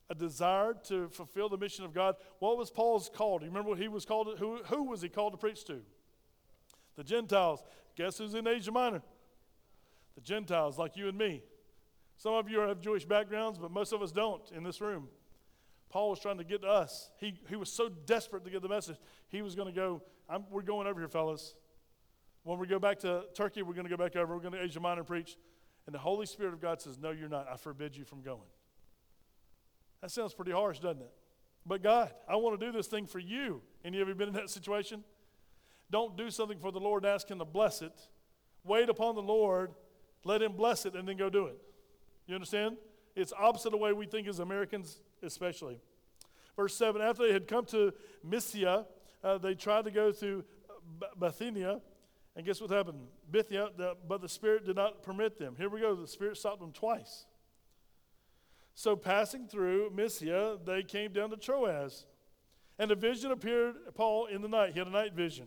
A 0.09 0.15
desire 0.15 0.73
to 0.87 1.07
fulfill 1.09 1.47
the 1.47 1.57
mission 1.57 1.85
of 1.85 1.93
God. 1.93 2.15
What 2.39 2.57
was 2.57 2.69
Paul's 2.69 3.09
call? 3.13 3.39
Do 3.39 3.45
you 3.45 3.51
remember 3.51 3.69
what 3.69 3.79
he 3.79 3.87
was 3.87 4.05
called? 4.05 4.37
Who, 4.37 4.59
who 4.65 4.83
was 4.83 5.01
he 5.01 5.09
called 5.09 5.33
to 5.33 5.37
preach 5.37 5.63
to? 5.65 5.79
The 6.97 7.03
Gentiles. 7.03 7.63
Guess 7.95 8.17
who's 8.17 8.33
in 8.33 8.47
Asia 8.47 8.71
Minor? 8.71 9.01
The 10.15 10.21
Gentiles, 10.21 10.77
like 10.77 10.97
you 10.97 11.07
and 11.07 11.17
me. 11.17 11.41
Some 12.17 12.33
of 12.33 12.49
you 12.49 12.59
have 12.59 12.81
Jewish 12.81 13.05
backgrounds, 13.05 13.57
but 13.57 13.71
most 13.71 13.93
of 13.93 14.01
us 14.01 14.11
don't 14.11 14.41
in 14.51 14.63
this 14.63 14.81
room. 14.81 15.07
Paul 15.93 16.09
was 16.09 16.19
trying 16.19 16.39
to 16.39 16.43
get 16.43 16.63
to 16.63 16.67
us. 16.67 17.11
He, 17.17 17.39
he 17.47 17.55
was 17.55 17.71
so 17.71 17.87
desperate 17.87 18.43
to 18.45 18.49
get 18.49 18.63
the 18.63 18.67
message. 18.67 18.95
He 19.29 19.43
was 19.43 19.53
going 19.53 19.71
to 19.71 19.79
go, 19.79 20.01
we're 20.49 20.63
going 20.63 20.87
over 20.87 20.99
here, 20.99 21.07
fellas. 21.07 21.53
When 22.41 22.57
we 22.57 22.65
go 22.65 22.79
back 22.79 22.97
to 23.01 23.25
Turkey, 23.35 23.61
we're 23.61 23.75
going 23.75 23.85
to 23.85 23.95
go 23.95 24.03
back 24.03 24.15
over. 24.15 24.33
We're 24.33 24.41
going 24.41 24.55
to 24.55 24.63
Asia 24.63 24.79
Minor 24.79 25.01
and 25.01 25.07
preach. 25.07 25.37
And 25.85 25.93
the 25.93 25.99
Holy 25.99 26.25
Spirit 26.25 26.51
of 26.51 26.59
God 26.59 26.81
says, 26.81 26.97
No, 26.97 27.11
you're 27.11 27.29
not. 27.29 27.45
I 27.47 27.57
forbid 27.57 27.95
you 27.95 28.05
from 28.05 28.23
going. 28.23 28.39
That 30.01 30.09
sounds 30.09 30.33
pretty 30.33 30.51
harsh, 30.51 30.79
doesn't 30.79 31.03
it? 31.03 31.11
But 31.63 31.83
God, 31.83 32.11
I 32.27 32.37
want 32.37 32.59
to 32.59 32.65
do 32.65 32.71
this 32.71 32.87
thing 32.87 33.05
for 33.05 33.19
you. 33.19 33.61
Any 33.85 34.01
of 34.01 34.07
you 34.07 34.15
been 34.15 34.29
in 34.29 34.33
that 34.33 34.49
situation? 34.49 35.03
Don't 35.91 36.17
do 36.17 36.31
something 36.31 36.57
for 36.57 36.71
the 36.71 36.79
Lord 36.79 37.03
and 37.03 37.13
ask 37.13 37.29
Him 37.29 37.37
to 37.37 37.45
bless 37.45 37.83
it. 37.83 38.07
Wait 38.63 38.89
upon 38.89 39.13
the 39.13 39.21
Lord, 39.21 39.69
let 40.23 40.41
Him 40.41 40.53
bless 40.53 40.87
it, 40.87 40.95
and 40.95 41.07
then 41.07 41.17
go 41.17 41.29
do 41.29 41.45
it. 41.45 41.57
You 42.25 42.33
understand? 42.33 42.77
It's 43.15 43.31
opposite 43.31 43.69
the 43.69 43.77
way 43.77 43.93
we 43.93 44.07
think 44.07 44.27
as 44.27 44.39
Americans, 44.39 44.99
especially. 45.23 45.79
Verse 46.55 46.75
7 46.75 47.01
After 47.01 47.27
they 47.27 47.33
had 47.33 47.47
come 47.47 47.65
to 47.65 47.93
Mysia, 48.23 48.85
uh, 49.23 49.37
they 49.37 49.55
tried 49.55 49.85
to 49.85 49.91
go 49.91 50.11
through 50.11 50.43
Bithynia. 51.19 51.81
And 52.35 52.45
guess 52.45 52.59
what 52.59 52.71
happened? 52.71 52.99
Bithynia, 53.29 53.69
the, 53.77 53.95
but 54.07 54.21
the 54.21 54.29
Spirit 54.29 54.65
did 54.65 54.75
not 54.75 55.03
permit 55.03 55.37
them. 55.37 55.55
Here 55.57 55.69
we 55.69 55.79
go. 55.79 55.95
The 55.95 56.07
Spirit 56.07 56.37
stopped 56.37 56.59
them 56.59 56.71
twice. 56.71 57.25
So 58.75 58.95
passing 58.95 59.47
through 59.47 59.91
Mysia, 59.91 60.57
they 60.65 60.81
came 60.81 61.13
down 61.13 61.29
to 61.29 61.37
Troas. 61.37 62.05
And 62.79 62.89
a 62.89 62.95
vision 62.95 63.31
appeared 63.31 63.75
Paul 63.93 64.25
in 64.25 64.41
the 64.41 64.47
night. 64.47 64.73
He 64.73 64.79
had 64.79 64.87
a 64.87 64.91
night 64.91 65.13
vision. 65.13 65.45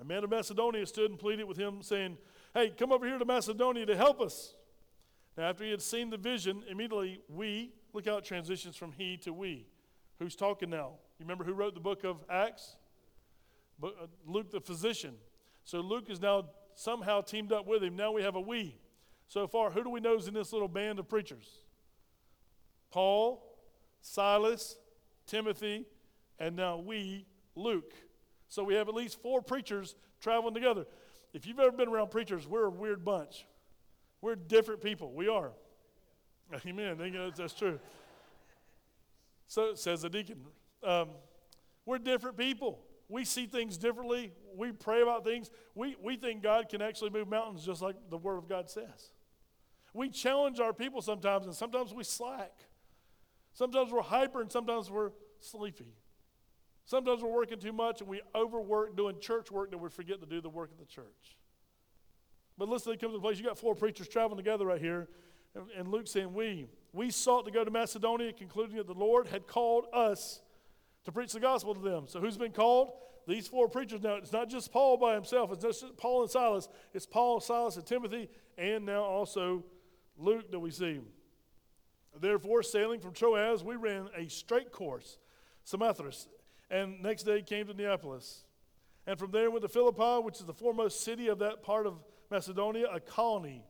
A 0.00 0.04
man 0.04 0.22
of 0.22 0.30
Macedonia 0.30 0.86
stood 0.86 1.10
and 1.10 1.18
pleaded 1.18 1.44
with 1.44 1.56
him, 1.56 1.82
saying, 1.82 2.16
Hey, 2.54 2.70
come 2.70 2.92
over 2.92 3.04
here 3.04 3.18
to 3.18 3.24
Macedonia 3.24 3.84
to 3.86 3.96
help 3.96 4.20
us. 4.20 4.54
Now, 5.36 5.50
after 5.50 5.64
he 5.64 5.70
had 5.70 5.82
seen 5.82 6.10
the 6.10 6.16
vision, 6.16 6.62
immediately 6.70 7.20
we, 7.28 7.72
look 7.92 8.06
how 8.06 8.16
it 8.16 8.24
transitions 8.24 8.76
from 8.76 8.92
he 8.92 9.16
to 9.18 9.32
we. 9.32 9.66
Who's 10.18 10.36
talking 10.36 10.70
now? 10.70 10.92
You 11.18 11.24
remember 11.24 11.44
who 11.44 11.52
wrote 11.52 11.74
the 11.74 11.80
book 11.80 12.04
of 12.04 12.24
Acts? 12.28 12.76
Uh, 13.82 13.88
Luke 14.26 14.50
the 14.50 14.60
physician. 14.60 15.14
So 15.64 15.80
Luke 15.80 16.10
is 16.10 16.20
now 16.20 16.46
somehow 16.74 17.20
teamed 17.20 17.52
up 17.52 17.66
with 17.66 17.82
him. 17.82 17.96
Now 17.96 18.12
we 18.12 18.22
have 18.22 18.34
a 18.34 18.40
we. 18.40 18.76
So 19.28 19.46
far, 19.46 19.70
who 19.70 19.84
do 19.84 19.90
we 19.90 20.00
know 20.00 20.16
is 20.16 20.26
in 20.26 20.34
this 20.34 20.52
little 20.52 20.68
band 20.68 20.98
of 20.98 21.08
preachers? 21.08 21.60
Paul, 22.90 23.44
Silas, 24.00 24.76
Timothy, 25.26 25.84
and 26.38 26.56
now 26.56 26.78
we, 26.78 27.26
Luke. 27.54 27.92
So 28.48 28.64
we 28.64 28.74
have 28.74 28.88
at 28.88 28.94
least 28.94 29.20
four 29.20 29.42
preachers 29.42 29.94
traveling 30.20 30.54
together. 30.54 30.86
If 31.34 31.46
you've 31.46 31.60
ever 31.60 31.72
been 31.72 31.88
around 31.88 32.10
preachers, 32.10 32.46
we're 32.48 32.64
a 32.64 32.70
weird 32.70 33.04
bunch. 33.04 33.46
We're 34.20 34.36
different 34.36 34.80
people. 34.80 35.12
We 35.12 35.28
are. 35.28 35.52
Amen. 36.66 37.32
That's 37.36 37.54
true. 37.54 37.78
So 39.46 39.74
says 39.74 40.02
the 40.02 40.10
deacon. 40.10 40.38
Um, 40.82 41.08
we're 41.84 41.98
different 41.98 42.36
people. 42.36 42.80
We 43.08 43.24
see 43.24 43.46
things 43.46 43.78
differently. 43.78 44.32
We 44.54 44.72
pray 44.72 45.02
about 45.02 45.24
things. 45.24 45.50
We, 45.74 45.96
we 46.02 46.16
think 46.16 46.42
God 46.42 46.68
can 46.68 46.82
actually 46.82 47.10
move 47.10 47.28
mountains 47.28 47.64
just 47.64 47.80
like 47.80 47.96
the 48.10 48.18
Word 48.18 48.36
of 48.36 48.48
God 48.48 48.68
says. 48.68 49.12
We 49.94 50.10
challenge 50.10 50.60
our 50.60 50.74
people 50.74 51.00
sometimes, 51.00 51.46
and 51.46 51.54
sometimes 51.54 51.94
we 51.94 52.04
slack. 52.04 52.52
Sometimes 53.54 53.90
we're 53.90 54.02
hyper, 54.02 54.42
and 54.42 54.52
sometimes 54.52 54.90
we're 54.90 55.12
sleepy. 55.40 55.94
Sometimes 56.84 57.22
we're 57.22 57.32
working 57.32 57.58
too 57.58 57.72
much, 57.72 58.00
and 58.00 58.08
we 58.08 58.20
overwork 58.34 58.96
doing 58.96 59.18
church 59.20 59.50
work 59.50 59.70
that 59.70 59.78
we 59.78 59.88
forget 59.88 60.20
to 60.20 60.26
do 60.26 60.40
the 60.40 60.50
work 60.50 60.70
of 60.70 60.78
the 60.78 60.86
church. 60.86 61.36
But 62.58 62.68
listen, 62.68 62.92
it 62.92 63.00
comes 63.00 63.14
to 63.14 63.18
a 63.18 63.20
place 63.20 63.38
you 63.38 63.44
got 63.44 63.58
four 63.58 63.74
preachers 63.74 64.08
traveling 64.08 64.36
together 64.36 64.66
right 64.66 64.80
here, 64.80 65.08
and, 65.54 65.88
Luke 65.88 66.06
saying, 66.06 66.32
We. 66.32 66.66
We 66.92 67.10
sought 67.10 67.44
to 67.44 67.50
go 67.50 67.64
to 67.64 67.70
Macedonia, 67.70 68.32
concluding 68.32 68.76
that 68.76 68.86
the 68.86 68.94
Lord 68.94 69.26
had 69.26 69.46
called 69.46 69.86
us 69.92 70.40
to 71.04 71.12
preach 71.12 71.32
the 71.32 71.40
gospel 71.40 71.74
to 71.74 71.80
them. 71.80 72.04
So 72.06 72.20
who's 72.20 72.36
been 72.36 72.52
called? 72.52 72.92
These 73.26 73.46
four 73.46 73.68
preachers. 73.68 74.02
Now, 74.02 74.14
it's 74.14 74.32
not 74.32 74.48
just 74.48 74.72
Paul 74.72 74.96
by 74.96 75.14
himself, 75.14 75.52
it's 75.52 75.62
just 75.62 75.96
Paul 75.96 76.22
and 76.22 76.30
Silas. 76.30 76.68
It's 76.94 77.06
Paul, 77.06 77.40
Silas, 77.40 77.76
and 77.76 77.84
Timothy, 77.84 78.30
and 78.56 78.86
now 78.86 79.02
also 79.02 79.64
Luke 80.16 80.50
that 80.50 80.58
we 80.58 80.70
see. 80.70 81.00
Therefore, 82.18 82.62
sailing 82.62 83.00
from 83.00 83.12
Troas, 83.12 83.62
we 83.62 83.76
ran 83.76 84.08
a 84.16 84.28
straight 84.28 84.72
course, 84.72 85.18
Samothrace, 85.64 86.26
and 86.70 87.02
next 87.02 87.24
day 87.24 87.42
came 87.42 87.66
to 87.66 87.74
Neapolis. 87.74 88.44
And 89.06 89.18
from 89.18 89.30
there 89.30 89.50
went 89.50 89.62
to 89.62 89.68
Philippi, 89.68 90.22
which 90.22 90.40
is 90.40 90.44
the 90.44 90.52
foremost 90.52 91.02
city 91.02 91.28
of 91.28 91.38
that 91.38 91.62
part 91.62 91.86
of 91.86 91.94
Macedonia, 92.30 92.88
a 92.92 93.00
colony. 93.00 93.64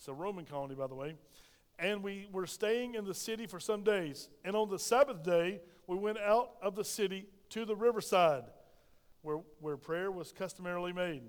It's 0.00 0.08
a 0.08 0.14
Roman 0.14 0.46
colony, 0.46 0.74
by 0.74 0.86
the 0.86 0.94
way. 0.94 1.14
And 1.78 2.02
we 2.02 2.26
were 2.32 2.46
staying 2.46 2.94
in 2.94 3.04
the 3.04 3.12
city 3.12 3.46
for 3.46 3.60
some 3.60 3.82
days. 3.82 4.30
And 4.46 4.56
on 4.56 4.70
the 4.70 4.78
Sabbath 4.78 5.22
day, 5.22 5.60
we 5.86 5.94
went 5.94 6.16
out 6.16 6.52
of 6.62 6.74
the 6.74 6.84
city 6.84 7.26
to 7.50 7.66
the 7.66 7.76
riverside 7.76 8.44
where, 9.20 9.40
where 9.60 9.76
prayer 9.76 10.10
was 10.10 10.32
customarily 10.32 10.94
made. 10.94 11.20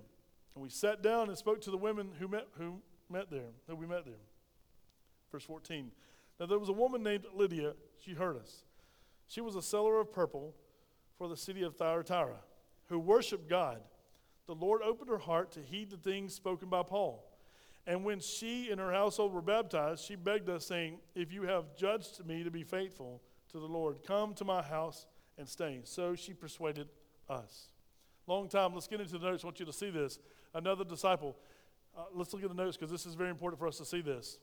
And 0.55 0.63
we 0.63 0.69
sat 0.69 1.01
down 1.01 1.27
and 1.27 1.37
spoke 1.37 1.59
to 1.63 1.69
the 1.69 1.75
women 1.75 2.11
who 2.17 2.29
met, 2.29 2.47
who 2.57 2.81
met 3.09 3.29
there, 3.29 3.51
who 3.67 3.75
we 3.75 3.85
met 3.85 4.05
there. 4.05 4.13
Verse 5.33 5.43
14. 5.43 5.91
Now 6.39 6.45
there 6.45 6.57
was 6.57 6.69
a 6.69 6.73
woman 6.73 7.03
named 7.03 7.25
Lydia. 7.35 7.73
She 8.05 8.13
heard 8.13 8.37
us. 8.37 8.63
She 9.27 9.41
was 9.41 9.57
a 9.57 9.61
seller 9.61 9.99
of 9.99 10.13
purple 10.13 10.55
for 11.17 11.27
the 11.27 11.35
city 11.35 11.63
of 11.63 11.75
Thyatira, 11.75 12.39
who 12.87 12.99
worshiped 12.99 13.49
God 13.49 13.81
the 14.47 14.55
Lord 14.55 14.81
opened 14.81 15.09
her 15.09 15.17
heart 15.17 15.51
to 15.51 15.61
heed 15.61 15.91
the 15.91 15.97
things 15.97 16.33
spoken 16.33 16.67
by 16.67 16.83
Paul. 16.83 17.30
And 17.87 18.05
when 18.05 18.19
she 18.19 18.69
and 18.69 18.79
her 18.79 18.91
household 18.91 19.33
were 19.33 19.41
baptized, 19.41 20.05
she 20.05 20.15
begged 20.15 20.49
us, 20.49 20.65
saying, 20.65 20.99
If 21.15 21.33
you 21.33 21.43
have 21.43 21.75
judged 21.75 22.25
me 22.25 22.43
to 22.43 22.51
be 22.51 22.63
faithful 22.63 23.21
to 23.51 23.59
the 23.59 23.65
Lord, 23.65 24.03
come 24.05 24.33
to 24.35 24.45
my 24.45 24.61
house 24.61 25.07
and 25.37 25.47
stay. 25.47 25.81
So 25.83 26.15
she 26.15 26.33
persuaded 26.33 26.87
us. 27.29 27.69
Long 28.27 28.47
time. 28.47 28.73
Let's 28.73 28.87
get 28.87 29.01
into 29.01 29.17
the 29.17 29.25
notes. 29.25 29.43
I 29.43 29.47
want 29.47 29.59
you 29.59 29.65
to 29.65 29.73
see 29.73 29.89
this. 29.89 30.19
Another 30.53 30.83
disciple. 30.83 31.35
Uh, 31.97 32.03
let's 32.13 32.33
look 32.33 32.43
at 32.43 32.49
the 32.49 32.55
notes 32.55 32.77
because 32.77 32.91
this 32.91 33.05
is 33.05 33.15
very 33.15 33.29
important 33.29 33.59
for 33.59 33.67
us 33.67 33.77
to 33.77 33.85
see 33.85 34.01
this. 34.01 34.37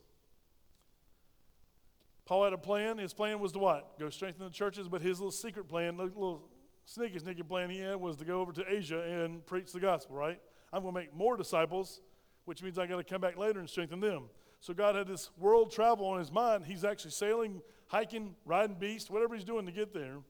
Paul 2.27 2.45
had 2.45 2.53
a 2.53 2.59
plan. 2.59 2.99
His 2.99 3.15
plan 3.15 3.39
was 3.41 3.53
to 3.53 3.59
what? 3.59 3.99
Go 3.99 4.11
strengthen 4.11 4.45
the 4.45 4.51
churches, 4.51 4.89
but 4.89 5.01
his 5.01 5.19
little 5.19 5.31
secret 5.31 5.69
plan, 5.69 5.97
little 5.97 6.43
sneaky, 6.85 7.19
sneaky 7.19 7.43
plan 7.43 7.71
he 7.71 7.79
had 7.79 7.97
was 7.97 8.17
to 8.17 8.25
go 8.25 8.41
over 8.41 8.53
to 8.53 8.65
Asia 8.71 9.01
and 9.01 9.47
preach 9.47 9.73
the 9.73 9.81
gospel, 9.81 10.17
right? 10.17 10.39
I'm 10.73 10.83
going 10.83 10.95
to 10.95 11.01
make 11.01 11.15
more 11.15 11.37
disciples, 11.39 12.03
which 12.49 12.63
means 12.63 12.79
I 12.79 12.87
got 12.87 12.97
to 12.97 13.05
come 13.05 13.21
back 13.21 13.37
later 13.37 13.59
and 13.59 13.69
strengthen 13.69 14.01
them. 14.01 14.25
So 14.61 14.73
God 14.73 14.95
had 14.95 15.07
this 15.07 15.29
world 15.39 15.71
travel 15.71 16.07
on 16.07 16.19
his 16.19 16.33
mind. 16.33 16.65
He's 16.65 16.83
actually 16.83 17.11
sailing, 17.11 17.61
hiking, 17.89 18.35
riding 18.47 18.75
beasts, 18.75 19.11
whatever 19.11 19.35
he's 19.35 19.45
doing 19.45 19.67
to 19.67 19.71
get 19.71 19.93
there. 19.93 20.15
And 20.15 20.25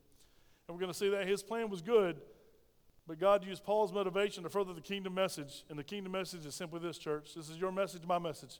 we're 0.68 0.81
going 0.81 0.90
to 0.90 0.98
see 0.98 1.11
that 1.11 1.28
his 1.28 1.44
plan 1.44 1.70
was 1.70 1.81
good, 1.81 2.20
but 3.07 3.20
God 3.20 3.46
used 3.46 3.62
Paul's 3.62 3.92
motivation 3.92 4.42
to 4.42 4.50
further 4.50 4.74
the 4.74 4.81
kingdom 4.81 5.14
message. 5.14 5.64
And 5.70 5.78
the 5.78 5.85
kingdom 5.85 6.11
message 6.11 6.44
is 6.44 6.57
simply 6.57 6.81
this, 6.81 6.98
church. 6.98 7.35
This 7.37 7.48
is 7.48 7.57
your 7.57 7.70
message, 7.70 8.02
my 8.04 8.18
message. 8.18 8.59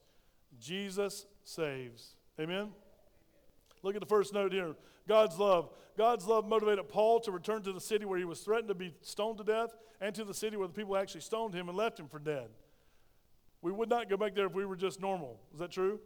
Jesus 0.61 1.27
saves. 1.43 2.15
Amen? 2.39 2.69
Look 3.83 3.97
at 3.97 4.01
the 4.01 4.07
first 4.07 4.33
note 4.33 4.53
here 4.53 4.77
God's 5.09 5.37
love. 5.37 5.69
God's 5.97 6.29
love 6.29 6.47
motivated 6.47 6.89
Paul 6.89 7.19
to 7.21 7.33
return 7.33 7.63
to 7.63 7.73
the 7.73 7.81
city 7.81 8.05
where 8.05 8.21
he 8.21 8.25
was 8.25 8.39
threatened 8.39 8.69
to 8.69 8.75
be 8.77 8.95
stoned 9.03 9.39
to 9.39 9.45
death 9.45 9.77
and 10.01 10.15
to 10.15 10.23
the 10.23 10.33
city 10.33 10.57
where 10.57 10.69
the 10.69 10.75
people 10.75 10.97
actually 10.97 11.23
stoned 11.23 11.55
him 11.55 11.69
and 11.69 11.77
left 11.77 11.99
him 11.99 12.07
for 12.07 12.21
dead. 12.21 12.51
We 13.63 13.73
would 13.73 13.89
not 13.89 14.09
go 14.09 14.17
back 14.17 14.35
there 14.35 14.47
if 14.47 14.55
we 14.55 14.65
were 14.65 14.77
just 14.77 15.01
normal. 15.01 15.41
Is 15.53 15.59
that 15.61 15.71
true? 15.71 15.99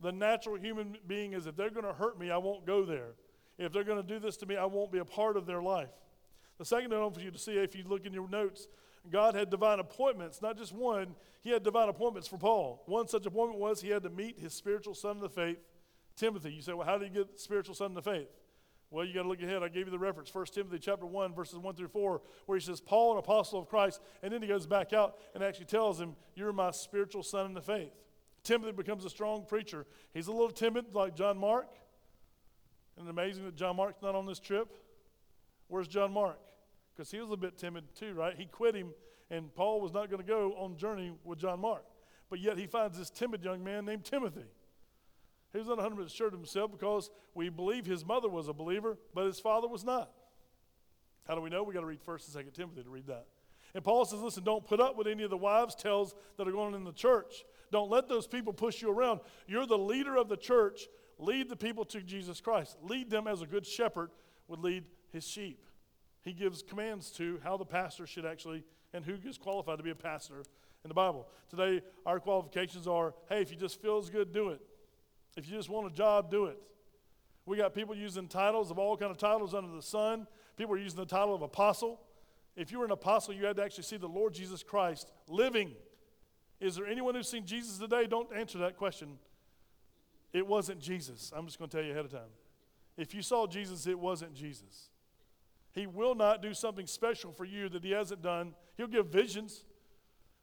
The 0.00 0.12
natural 0.12 0.56
human 0.56 0.96
being 1.06 1.32
is 1.32 1.46
if 1.46 1.56
they're 1.56 1.70
going 1.70 1.86
to 1.86 1.92
hurt 1.92 2.18
me, 2.18 2.30
I 2.30 2.36
won't 2.36 2.66
go 2.66 2.84
there. 2.84 3.14
If 3.58 3.72
they're 3.72 3.84
going 3.84 4.02
to 4.02 4.06
do 4.06 4.18
this 4.18 4.36
to 4.38 4.46
me, 4.46 4.56
I 4.56 4.64
won't 4.64 4.92
be 4.92 4.98
a 4.98 5.04
part 5.04 5.36
of 5.36 5.46
their 5.46 5.62
life. 5.62 5.88
The 6.58 6.64
second 6.64 6.90
thing 6.90 6.98
I 6.98 7.02
want 7.02 7.14
for 7.14 7.20
you 7.20 7.30
to 7.30 7.38
see, 7.38 7.52
if 7.52 7.74
you 7.74 7.84
look 7.86 8.06
in 8.06 8.12
your 8.12 8.28
notes, 8.28 8.68
God 9.10 9.34
had 9.34 9.50
divine 9.50 9.78
appointments, 9.78 10.42
not 10.42 10.58
just 10.58 10.72
one, 10.72 11.14
He 11.42 11.50
had 11.50 11.62
divine 11.62 11.88
appointments 11.88 12.26
for 12.26 12.38
Paul. 12.38 12.82
One 12.86 13.06
such 13.06 13.24
appointment 13.24 13.60
was 13.60 13.80
he 13.80 13.90
had 13.90 14.02
to 14.02 14.10
meet 14.10 14.38
his 14.38 14.52
spiritual 14.52 14.94
son 14.94 15.12
of 15.12 15.22
the 15.22 15.28
faith, 15.28 15.58
Timothy. 16.16 16.52
You 16.52 16.60
say, 16.60 16.72
well, 16.72 16.86
how 16.86 16.98
did 16.98 17.12
he 17.12 17.14
get 17.14 17.38
spiritual 17.38 17.74
son 17.74 17.96
of 17.96 18.04
the 18.04 18.10
faith? 18.10 18.26
Well, 18.90 19.04
you 19.04 19.12
got 19.12 19.22
to 19.22 19.28
look 19.28 19.42
ahead. 19.42 19.62
I 19.62 19.68
gave 19.68 19.86
you 19.86 19.90
the 19.90 19.98
reference, 19.98 20.32
1 20.32 20.46
Timothy 20.46 20.78
chapter 20.78 21.06
1, 21.06 21.34
verses 21.34 21.58
1 21.58 21.74
through 21.74 21.88
4, 21.88 22.22
where 22.46 22.58
he 22.58 22.64
says, 22.64 22.80
Paul, 22.80 23.12
an 23.12 23.18
apostle 23.18 23.58
of 23.58 23.68
Christ, 23.68 24.00
and 24.22 24.32
then 24.32 24.42
he 24.42 24.48
goes 24.48 24.66
back 24.66 24.92
out 24.92 25.16
and 25.34 25.42
actually 25.42 25.66
tells 25.66 26.00
him, 26.00 26.14
You're 26.34 26.52
my 26.52 26.70
spiritual 26.70 27.22
son 27.22 27.46
in 27.46 27.54
the 27.54 27.60
faith. 27.60 27.90
Timothy 28.44 28.72
becomes 28.72 29.04
a 29.04 29.10
strong 29.10 29.44
preacher. 29.44 29.86
He's 30.14 30.28
a 30.28 30.32
little 30.32 30.50
timid, 30.50 30.94
like 30.94 31.16
John 31.16 31.36
Mark. 31.36 31.68
It 32.96 33.08
amazing 33.08 33.44
that 33.44 33.56
John 33.56 33.76
Mark's 33.76 34.02
not 34.02 34.14
on 34.14 34.24
this 34.24 34.38
trip? 34.38 34.68
Where's 35.68 35.88
John 35.88 36.12
Mark? 36.12 36.38
Because 36.94 37.10
he 37.10 37.20
was 37.20 37.30
a 37.30 37.36
bit 37.36 37.58
timid 37.58 37.84
too, 37.94 38.14
right? 38.14 38.34
He 38.36 38.46
quit 38.46 38.74
him, 38.74 38.94
and 39.30 39.52
Paul 39.54 39.80
was 39.80 39.92
not 39.92 40.08
going 40.08 40.22
to 40.22 40.26
go 40.26 40.54
on 40.56 40.76
journey 40.76 41.12
with 41.24 41.38
John 41.38 41.60
Mark. 41.60 41.84
But 42.30 42.40
yet 42.40 42.56
he 42.56 42.66
finds 42.66 42.96
this 42.96 43.10
timid 43.10 43.44
young 43.44 43.62
man 43.62 43.84
named 43.84 44.04
Timothy. 44.04 44.46
He 45.56 45.62
was 45.62 45.68
not 45.68 45.78
100% 45.78 46.14
sure 46.14 46.26
of 46.26 46.34
himself 46.34 46.70
because 46.70 47.10
we 47.34 47.48
believe 47.48 47.86
his 47.86 48.04
mother 48.04 48.28
was 48.28 48.48
a 48.48 48.52
believer, 48.52 48.98
but 49.14 49.24
his 49.24 49.40
father 49.40 49.66
was 49.66 49.84
not. 49.84 50.10
How 51.26 51.34
do 51.34 51.40
we 51.40 51.48
know? 51.48 51.62
We 51.62 51.72
got 51.72 51.80
to 51.80 51.86
read 51.86 52.04
1st 52.04 52.36
and 52.36 52.46
2nd 52.46 52.52
Timothy 52.52 52.82
to 52.82 52.90
read 52.90 53.06
that. 53.06 53.26
And 53.74 53.82
Paul 53.82 54.04
says, 54.04 54.20
listen, 54.20 54.44
don't 54.44 54.66
put 54.66 54.80
up 54.80 54.98
with 54.98 55.06
any 55.06 55.22
of 55.22 55.30
the 55.30 55.36
wives' 55.36 55.74
tales 55.74 56.14
that 56.36 56.46
are 56.46 56.52
going 56.52 56.74
on 56.74 56.74
in 56.74 56.84
the 56.84 56.92
church. 56.92 57.44
Don't 57.72 57.90
let 57.90 58.06
those 58.06 58.26
people 58.26 58.52
push 58.52 58.82
you 58.82 58.90
around. 58.90 59.20
You're 59.46 59.66
the 59.66 59.78
leader 59.78 60.16
of 60.16 60.28
the 60.28 60.36
church. 60.36 60.88
Lead 61.18 61.48
the 61.48 61.56
people 61.56 61.86
to 61.86 62.02
Jesus 62.02 62.38
Christ. 62.42 62.76
Lead 62.82 63.08
them 63.08 63.26
as 63.26 63.40
a 63.40 63.46
good 63.46 63.66
shepherd 63.66 64.10
would 64.48 64.60
lead 64.60 64.84
his 65.10 65.26
sheep. 65.26 65.64
He 66.20 66.34
gives 66.34 66.62
commands 66.62 67.10
to 67.12 67.40
how 67.42 67.56
the 67.56 67.64
pastor 67.64 68.06
should 68.06 68.26
actually 68.26 68.62
and 68.92 69.06
who 69.06 69.16
is 69.26 69.38
qualified 69.38 69.78
to 69.78 69.84
be 69.84 69.90
a 69.90 69.94
pastor 69.94 70.40
in 70.84 70.88
the 70.88 70.94
Bible. 70.94 71.26
Today, 71.48 71.80
our 72.04 72.20
qualifications 72.20 72.86
are 72.86 73.14
hey, 73.30 73.40
if 73.40 73.50
you 73.50 73.56
just 73.56 73.80
feels 73.80 74.10
good, 74.10 74.32
do 74.32 74.50
it. 74.50 74.60
If 75.36 75.48
you 75.48 75.56
just 75.56 75.68
want 75.68 75.86
a 75.86 75.94
job, 75.94 76.30
do 76.30 76.46
it. 76.46 76.58
We 77.44 77.56
got 77.56 77.74
people 77.74 77.94
using 77.94 78.26
titles 78.26 78.70
of 78.70 78.78
all 78.78 78.96
kind 78.96 79.10
of 79.10 79.18
titles 79.18 79.54
under 79.54 79.74
the 79.74 79.82
sun. 79.82 80.26
People 80.56 80.74
are 80.74 80.78
using 80.78 80.98
the 80.98 81.06
title 81.06 81.34
of 81.34 81.42
apostle. 81.42 82.00
If 82.56 82.72
you 82.72 82.78
were 82.78 82.86
an 82.86 82.90
apostle, 82.90 83.34
you 83.34 83.44
had 83.44 83.56
to 83.56 83.62
actually 83.62 83.84
see 83.84 83.98
the 83.98 84.08
Lord 84.08 84.34
Jesus 84.34 84.62
Christ 84.62 85.12
living. 85.28 85.72
Is 86.58 86.74
there 86.76 86.86
anyone 86.86 87.14
who's 87.14 87.28
seen 87.28 87.44
Jesus 87.44 87.78
today? 87.78 88.06
Don't 88.06 88.34
answer 88.34 88.58
that 88.58 88.76
question. 88.76 89.18
It 90.32 90.46
wasn't 90.46 90.80
Jesus. 90.80 91.32
I'm 91.36 91.46
just 91.46 91.58
going 91.58 91.68
to 91.68 91.76
tell 91.76 91.84
you 91.84 91.92
ahead 91.92 92.06
of 92.06 92.10
time. 92.10 92.32
If 92.96 93.14
you 93.14 93.22
saw 93.22 93.46
Jesus, 93.46 93.86
it 93.86 93.98
wasn't 93.98 94.34
Jesus. 94.34 94.88
He 95.72 95.86
will 95.86 96.14
not 96.14 96.40
do 96.40 96.54
something 96.54 96.86
special 96.86 97.30
for 97.30 97.44
you 97.44 97.68
that 97.68 97.84
he 97.84 97.90
hasn't 97.90 98.22
done. 98.22 98.54
He'll 98.78 98.86
give 98.86 99.08
visions, 99.08 99.64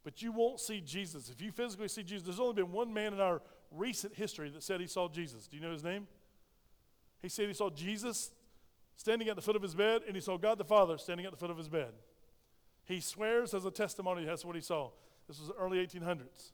but 0.04 0.22
you 0.22 0.32
won't 0.32 0.60
see 0.60 0.80
Jesus. 0.80 1.30
If 1.30 1.42
you 1.42 1.52
physically 1.52 1.88
see 1.88 2.04
Jesus, 2.04 2.24
there's 2.24 2.40
only 2.40 2.54
been 2.54 2.72
one 2.72 2.94
man 2.94 3.14
in 3.14 3.20
our 3.20 3.42
recent 3.76 4.16
history 4.16 4.50
that 4.50 4.64
said 4.64 4.80
he 4.80 4.88
saw 4.88 5.08
Jesus. 5.08 5.48
Do 5.48 5.58
you 5.58 5.64
know 5.64 5.72
his 5.72 5.84
name? 5.84 6.08
He 7.22 7.30
said 7.30 7.48
he 7.48 7.54
saw 7.54 7.70
Jesus 7.70 8.32
standing 8.96 9.30
at 9.30 9.36
the 9.36 9.42
foot 9.42 9.56
of 9.56 9.62
his 9.62 9.76
bed, 9.76 10.02
and 10.06 10.16
he 10.16 10.22
saw 10.22 10.38
God 10.38 10.58
the 10.58 10.64
Father 10.64 10.98
standing 10.98 11.26
at 11.26 11.32
the 11.32 11.38
foot 11.38 11.50
of 11.50 11.58
his 11.58 11.70
bed. 11.70 11.94
He 12.86 13.00
swears 13.00 13.54
as 13.54 13.66
a 13.66 13.72
testimony 13.72 14.26
that's 14.26 14.46
what 14.46 14.56
he 14.56 14.62
saw. 14.62 14.92
This 15.28 15.40
was 15.40 15.48
the 15.48 15.56
early 15.56 15.86
1800s. 15.86 16.52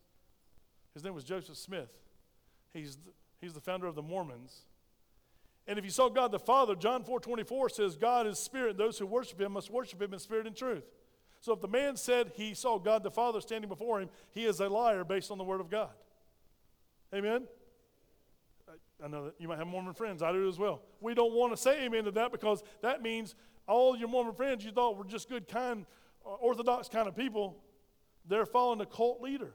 His 0.94 1.04
name 1.04 1.14
was 1.14 1.24
Joseph 1.24 1.58
Smith. 1.58 1.90
He's 2.74 2.98
he's 3.42 3.54
the 3.54 3.60
founder 3.60 3.88
of 3.88 3.96
the 3.96 4.02
Mormons. 4.02 4.66
And 5.68 5.78
if 5.78 5.86
you 5.86 5.92
saw 5.92 6.10
God 6.10 6.32
the 6.32 6.40
Father, 6.40 6.76
John 6.76 7.04
4 7.04 7.20
24 7.20 7.70
says, 7.70 7.96
God 7.96 8.26
is 8.28 8.40
spirit, 8.40 8.72
and 8.72 8.80
those 8.80 8.98
who 8.98 9.06
worship 9.06 9.40
him 9.40 9.54
must 9.54 9.70
worship 9.70 10.02
him 10.02 10.14
in 10.14 10.20
spirit 10.20 10.48
and 10.48 10.56
truth. 10.56 10.84
So 11.42 11.54
if 11.54 11.62
the 11.62 11.68
man 11.68 11.96
said 11.96 12.32
he 12.36 12.54
saw 12.54 12.78
God 12.80 13.04
the 13.04 13.12
Father 13.12 13.40
standing 13.40 13.70
before 13.70 14.02
him, 14.02 14.10
he 14.32 14.46
is 14.46 14.60
a 14.60 14.68
liar 14.68 15.04
based 15.04 15.32
on 15.32 15.38
the 15.38 15.44
word 15.44 15.62
of 15.62 15.70
God. 15.70 15.92
Amen? 17.14 17.48
I 19.04 19.08
know 19.08 19.26
that 19.26 19.36
you 19.40 19.48
might 19.48 19.58
have 19.58 19.68
Mormon 19.68 19.94
friends. 19.94 20.22
I 20.22 20.32
do 20.32 20.48
as 20.48 20.60
well. 20.60 20.82
We 21.00 21.14
don't 21.14 21.34
want 21.34 21.54
to 21.54 21.58
say 21.58 21.86
amen 21.86 22.04
to 22.04 22.12
that 22.12 22.32
because 22.32 22.64
that 22.82 23.02
means 23.02 23.36
all 23.68 23.96
your 23.98 24.10
Mormon 24.10 24.34
friends 24.34 24.66
you 24.66 24.72
thought 24.72 24.98
were 24.98 25.06
just 25.06 25.30
good, 25.30 25.48
kind, 25.48 25.86
uh, 26.26 26.30
orthodox 26.30 26.90
kind 26.90 27.08
of 27.08 27.16
people, 27.16 27.64
they're 28.28 28.46
following 28.46 28.82
a 28.82 28.86
cult 28.86 29.22
leader. 29.22 29.54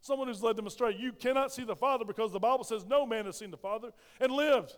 Someone 0.00 0.26
who's 0.26 0.42
led 0.42 0.56
them 0.56 0.66
astray. 0.66 0.96
You 0.98 1.12
cannot 1.12 1.52
see 1.52 1.64
the 1.64 1.76
Father 1.76 2.04
because 2.04 2.32
the 2.32 2.40
Bible 2.40 2.64
says 2.64 2.84
no 2.84 3.06
man 3.06 3.26
has 3.26 3.36
seen 3.36 3.50
the 3.50 3.56
Father 3.56 3.90
and 4.20 4.32
lived. 4.32 4.76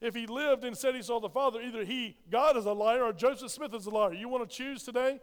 If 0.00 0.14
he 0.14 0.26
lived 0.26 0.64
and 0.64 0.76
said 0.76 0.94
he 0.94 1.02
saw 1.02 1.20
the 1.20 1.30
Father, 1.30 1.60
either 1.62 1.84
he, 1.84 2.16
God, 2.30 2.56
is 2.56 2.66
a 2.66 2.72
liar 2.72 3.04
or 3.04 3.12
Joseph 3.14 3.50
Smith 3.50 3.72
is 3.74 3.86
a 3.86 3.90
liar. 3.90 4.12
You 4.12 4.28
want 4.28 4.48
to 4.48 4.54
choose 4.54 4.82
today? 4.82 5.20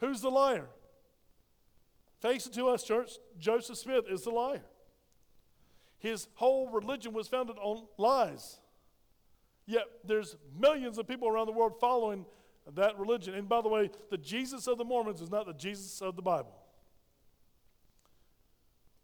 Who's 0.00 0.20
the 0.20 0.30
liar? 0.30 0.68
It 2.24 2.52
to 2.52 2.68
us, 2.68 2.84
church. 2.84 3.12
Joseph 3.38 3.78
Smith 3.78 4.04
is 4.08 4.22
the 4.22 4.30
liar. 4.30 4.62
His 5.98 6.28
whole 6.34 6.68
religion 6.68 7.12
was 7.12 7.28
founded 7.28 7.56
on 7.60 7.84
lies. 7.98 8.58
Yet 9.66 9.84
there's 10.04 10.36
millions 10.58 10.98
of 10.98 11.06
people 11.06 11.28
around 11.28 11.46
the 11.46 11.52
world 11.52 11.74
following 11.80 12.26
that 12.74 12.98
religion. 12.98 13.34
And 13.34 13.48
by 13.48 13.60
the 13.60 13.68
way, 13.68 13.90
the 14.10 14.18
Jesus 14.18 14.66
of 14.66 14.78
the 14.78 14.84
Mormons 14.84 15.20
is 15.20 15.30
not 15.30 15.46
the 15.46 15.52
Jesus 15.52 16.00
of 16.00 16.16
the 16.16 16.22
Bible. 16.22 16.54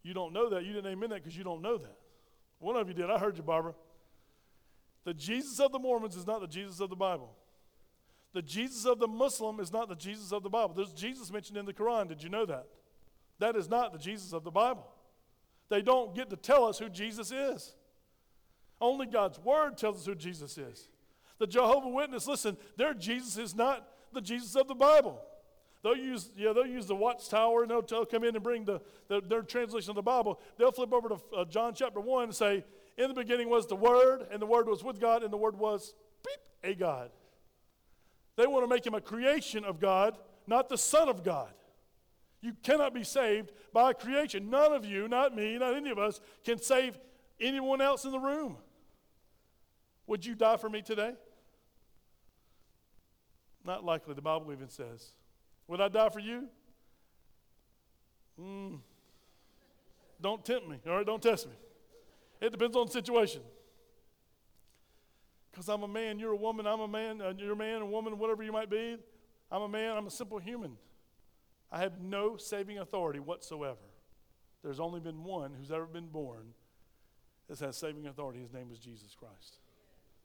You 0.02 0.14
don't 0.14 0.32
know 0.32 0.48
that. 0.50 0.64
You 0.64 0.72
didn't 0.72 0.90
amen 0.90 1.10
that 1.10 1.22
because 1.22 1.36
you 1.36 1.44
don't 1.44 1.62
know 1.62 1.76
that. 1.76 1.96
One 2.58 2.76
of 2.76 2.88
you 2.88 2.94
did. 2.94 3.10
I 3.10 3.18
heard 3.18 3.36
you, 3.36 3.42
Barbara. 3.42 3.74
The 5.04 5.14
Jesus 5.14 5.60
of 5.60 5.72
the 5.72 5.78
Mormons 5.78 6.16
is 6.16 6.26
not 6.26 6.40
the 6.40 6.46
Jesus 6.46 6.80
of 6.80 6.90
the 6.90 6.96
Bible. 6.96 7.34
The 8.32 8.42
Jesus 8.42 8.84
of 8.84 8.98
the 8.98 9.08
Muslim 9.08 9.60
is 9.60 9.72
not 9.72 9.88
the 9.88 9.94
Jesus 9.94 10.32
of 10.32 10.42
the 10.42 10.50
Bible. 10.50 10.74
There's 10.74 10.92
Jesus 10.92 11.30
mentioned 11.30 11.56
in 11.56 11.64
the 11.64 11.72
Quran. 11.72 12.08
Did 12.08 12.22
you 12.22 12.28
know 12.28 12.44
that? 12.46 12.66
That 13.38 13.56
is 13.56 13.68
not 13.68 13.92
the 13.92 13.98
Jesus 13.98 14.32
of 14.32 14.44
the 14.44 14.50
Bible. 14.50 14.86
They 15.68 15.82
don't 15.82 16.14
get 16.14 16.30
to 16.30 16.36
tell 16.36 16.64
us 16.64 16.78
who 16.78 16.88
Jesus 16.88 17.30
is. 17.30 17.74
Only 18.80 19.06
God's 19.06 19.38
Word 19.38 19.76
tells 19.76 20.00
us 20.00 20.06
who 20.06 20.14
Jesus 20.14 20.56
is. 20.56 20.88
The 21.38 21.46
Jehovah 21.46 21.88
Witness, 21.88 22.26
listen, 22.26 22.56
their 22.76 22.94
Jesus 22.94 23.36
is 23.36 23.54
not 23.54 23.88
the 24.12 24.20
Jesus 24.20 24.56
of 24.56 24.66
the 24.66 24.74
Bible. 24.74 25.20
They'll 25.82 25.96
use, 25.96 26.30
yeah, 26.36 26.52
they'll 26.52 26.66
use 26.66 26.86
the 26.86 26.94
watchtower 26.96 27.62
and 27.62 27.70
they'll, 27.70 27.82
they'll 27.82 28.04
come 28.04 28.24
in 28.24 28.34
and 28.34 28.42
bring 28.42 28.64
the, 28.64 28.80
the, 29.06 29.20
their 29.20 29.42
translation 29.42 29.90
of 29.90 29.96
the 29.96 30.02
Bible. 30.02 30.40
They'll 30.56 30.72
flip 30.72 30.92
over 30.92 31.08
to 31.10 31.18
uh, 31.36 31.44
John 31.44 31.74
chapter 31.74 32.00
1 32.00 32.24
and 32.24 32.34
say, 32.34 32.64
In 32.96 33.08
the 33.08 33.14
beginning 33.14 33.48
was 33.48 33.66
the 33.66 33.76
Word, 33.76 34.26
and 34.32 34.42
the 34.42 34.46
Word 34.46 34.66
was 34.66 34.82
with 34.82 35.00
God, 35.00 35.22
and 35.22 35.32
the 35.32 35.36
Word 35.36 35.56
was 35.56 35.94
beep, 36.24 36.72
a 36.72 36.74
God. 36.74 37.10
They 38.36 38.46
want 38.46 38.64
to 38.64 38.68
make 38.68 38.84
him 38.84 38.94
a 38.94 39.00
creation 39.00 39.64
of 39.64 39.78
God, 39.78 40.16
not 40.46 40.68
the 40.68 40.78
Son 40.78 41.08
of 41.08 41.22
God. 41.22 41.50
You 42.40 42.52
cannot 42.62 42.94
be 42.94 43.02
saved 43.02 43.52
by 43.72 43.92
creation. 43.92 44.48
None 44.48 44.72
of 44.72 44.84
you, 44.84 45.08
not 45.08 45.34
me, 45.34 45.58
not 45.58 45.74
any 45.74 45.90
of 45.90 45.98
us, 45.98 46.20
can 46.44 46.58
save 46.58 46.98
anyone 47.40 47.80
else 47.80 48.04
in 48.04 48.12
the 48.12 48.18
room. 48.18 48.56
Would 50.06 50.24
you 50.24 50.34
die 50.34 50.56
for 50.56 50.70
me 50.70 50.82
today? 50.82 51.12
Not 53.64 53.84
likely, 53.84 54.14
the 54.14 54.22
Bible 54.22 54.52
even 54.52 54.68
says. 54.68 55.10
Would 55.66 55.80
I 55.80 55.88
die 55.88 56.08
for 56.08 56.20
you? 56.20 56.48
Mm. 58.40 58.78
Don't 60.20 60.44
tempt 60.44 60.68
me, 60.68 60.78
all 60.86 60.96
right? 60.96 61.06
Don't 61.06 61.22
test 61.22 61.46
me. 61.46 61.54
It 62.40 62.50
depends 62.50 62.76
on 62.76 62.86
the 62.86 62.92
situation. 62.92 63.42
Because 65.50 65.68
I'm 65.68 65.82
a 65.82 65.88
man, 65.88 66.18
you're 66.18 66.32
a 66.32 66.36
woman, 66.36 66.66
I'm 66.66 66.80
a 66.80 66.88
man, 66.88 67.20
uh, 67.20 67.32
you're 67.36 67.52
a 67.52 67.56
man, 67.56 67.82
a 67.82 67.86
woman, 67.86 68.16
whatever 68.16 68.42
you 68.42 68.52
might 68.52 68.70
be. 68.70 68.96
I'm 69.50 69.62
a 69.62 69.68
man, 69.68 69.96
I'm 69.96 70.06
a 70.06 70.10
simple 70.10 70.38
human. 70.38 70.76
I 71.70 71.80
have 71.80 72.00
no 72.00 72.36
saving 72.36 72.78
authority 72.78 73.20
whatsoever. 73.20 73.76
There's 74.62 74.80
only 74.80 75.00
been 75.00 75.24
one 75.24 75.52
who's 75.54 75.70
ever 75.70 75.86
been 75.86 76.08
born 76.08 76.54
that 77.48 77.58
has 77.60 77.76
saving 77.76 78.06
authority. 78.06 78.40
His 78.40 78.52
name 78.52 78.68
is 78.72 78.78
Jesus 78.78 79.14
Christ. 79.14 79.58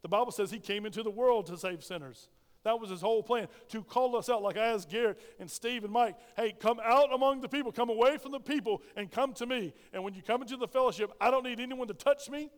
The 0.01 0.09
Bible 0.09 0.31
says 0.31 0.51
he 0.51 0.59
came 0.59 0.85
into 0.85 1.03
the 1.03 1.11
world 1.11 1.45
to 1.47 1.57
save 1.57 1.83
sinners. 1.83 2.29
That 2.63 2.79
was 2.79 2.89
his 2.89 3.01
whole 3.01 3.21
plan, 3.21 3.47
to 3.69 3.83
call 3.83 4.15
us 4.15 4.29
out, 4.29 4.41
like 4.41 4.57
I 4.57 4.67
asked 4.67 4.89
Garrett 4.89 5.19
and 5.37 5.51
Steve 5.51 5.83
and 5.83 5.91
Mike, 5.91 6.15
hey, 6.37 6.53
come 6.57 6.79
out 6.81 7.13
among 7.13 7.41
the 7.41 7.49
people, 7.49 7.73
come 7.73 7.89
away 7.89 8.17
from 8.17 8.31
the 8.31 8.39
people, 8.39 8.81
and 8.95 9.11
come 9.11 9.33
to 9.33 9.45
me. 9.45 9.73
And 9.91 10.01
when 10.01 10.13
you 10.13 10.21
come 10.21 10.41
into 10.41 10.55
the 10.55 10.67
fellowship, 10.67 11.11
I 11.19 11.29
don't 11.29 11.43
need 11.43 11.59
anyone 11.59 11.87
to 11.89 11.93
touch 11.93 12.29
me. 12.29 12.49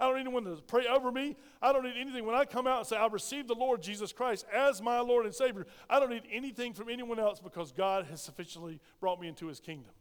I 0.00 0.06
don't 0.06 0.14
need 0.16 0.22
anyone 0.22 0.44
to 0.44 0.56
pray 0.66 0.86
over 0.86 1.12
me. 1.12 1.36
I 1.62 1.72
don't 1.72 1.84
need 1.84 1.94
anything. 1.96 2.26
When 2.26 2.34
I 2.34 2.44
come 2.44 2.66
out 2.66 2.78
and 2.78 2.86
say, 2.86 2.96
I 2.96 3.06
received 3.06 3.48
the 3.48 3.54
Lord 3.54 3.80
Jesus 3.80 4.12
Christ 4.12 4.44
as 4.52 4.82
my 4.82 4.98
Lord 4.98 5.24
and 5.24 5.34
Savior, 5.34 5.66
I 5.88 6.00
don't 6.00 6.10
need 6.10 6.24
anything 6.32 6.72
from 6.74 6.88
anyone 6.88 7.20
else 7.20 7.38
because 7.38 7.70
God 7.70 8.06
has 8.06 8.20
sufficiently 8.20 8.80
brought 9.00 9.20
me 9.20 9.28
into 9.28 9.46
his 9.46 9.60
kingdom. 9.60 9.92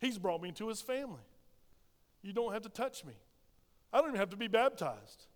He's 0.00 0.18
brought 0.18 0.40
me 0.40 0.50
into 0.50 0.68
his 0.68 0.80
family. 0.80 1.22
You 2.22 2.32
don't 2.32 2.52
have 2.52 2.62
to 2.62 2.68
touch 2.68 3.04
me. 3.04 3.14
I 3.92 3.98
don't 3.98 4.10
even 4.10 4.20
have 4.20 4.30
to 4.30 4.36
be 4.36 4.48
baptized. 4.48 5.26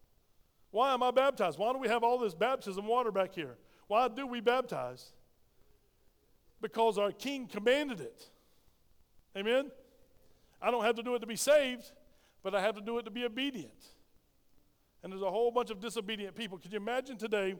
Why 0.71 0.95
am 0.95 1.03
I 1.03 1.11
baptized? 1.11 1.59
Why 1.59 1.73
do 1.73 1.79
we 1.79 1.89
have 1.89 2.05
all 2.05 2.19
this 2.19 2.35
baptism 2.35 2.87
water 2.87 3.11
back 3.11 3.35
here? 3.35 3.57
Why 3.89 4.07
do 4.09 4.27
we 4.27 4.41
baptize? 4.41 5.13
Because 6.61 6.99
our 6.99 7.11
King 7.11 7.47
commanded 7.47 8.01
it. 8.01 8.29
Amen? 9.37 9.71
I 10.61 10.71
don't 10.71 10.85
have 10.85 10.97
to 10.97 11.03
do 11.03 11.15
it 11.15 11.21
to 11.21 11.27
be 11.27 11.37
saved 11.37 11.91
but 12.43 12.55
I 12.55 12.61
have 12.61 12.75
to 12.77 12.81
do 12.81 12.99
it 12.99 13.05
to 13.05 13.11
be 13.11 13.25
obedient. 13.25 13.73
And 15.03 15.13
there's 15.13 15.23
a 15.23 15.31
whole 15.31 15.51
bunch 15.51 15.71
of 15.71 15.81
disobedient 15.81 16.35
people. 16.35 16.59
Could 16.59 16.73
you 16.73 16.79
imagine 16.79 17.17
today, 17.17 17.55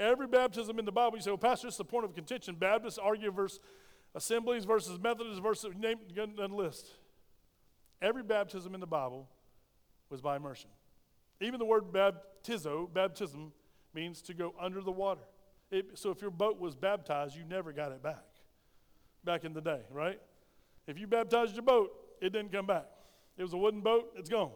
every 0.00 0.26
baptism 0.26 0.78
in 0.78 0.84
the 0.84 0.92
Bible, 0.92 1.16
you 1.16 1.22
say, 1.22 1.30
well, 1.30 1.38
Pastor, 1.38 1.68
it's 1.68 1.76
the 1.76 1.84
point 1.84 2.04
of 2.04 2.14
contention. 2.14 2.54
Baptists 2.54 2.98
argue 2.98 3.30
versus 3.30 3.60
assemblies 4.14 4.64
versus 4.64 4.98
Methodists 4.98 5.40
versus, 5.40 5.74
name 5.76 5.98
a 6.16 6.46
list. 6.46 6.86
Every 8.00 8.22
baptism 8.22 8.74
in 8.74 8.80
the 8.80 8.86
Bible 8.86 9.28
was 10.08 10.20
by 10.20 10.36
immersion. 10.36 10.70
Even 11.40 11.58
the 11.58 11.64
word 11.64 11.92
baptizo, 11.92 12.92
baptism, 12.92 13.52
means 13.94 14.22
to 14.22 14.34
go 14.34 14.54
under 14.60 14.80
the 14.80 14.92
water. 14.92 15.22
It, 15.70 15.98
so 15.98 16.10
if 16.10 16.22
your 16.22 16.30
boat 16.30 16.58
was 16.58 16.74
baptized, 16.74 17.36
you 17.36 17.44
never 17.44 17.72
got 17.72 17.92
it 17.92 18.02
back. 18.02 18.24
Back 19.24 19.44
in 19.44 19.52
the 19.52 19.60
day, 19.60 19.82
right? 19.90 20.20
If 20.86 20.98
you 20.98 21.06
baptized 21.06 21.54
your 21.54 21.64
boat, 21.64 21.90
it 22.20 22.32
didn't 22.32 22.52
come 22.52 22.66
back. 22.66 22.86
It 23.38 23.42
was 23.42 23.54
a 23.54 23.56
wooden 23.56 23.80
boat, 23.80 24.12
it's 24.16 24.28
gone. 24.28 24.50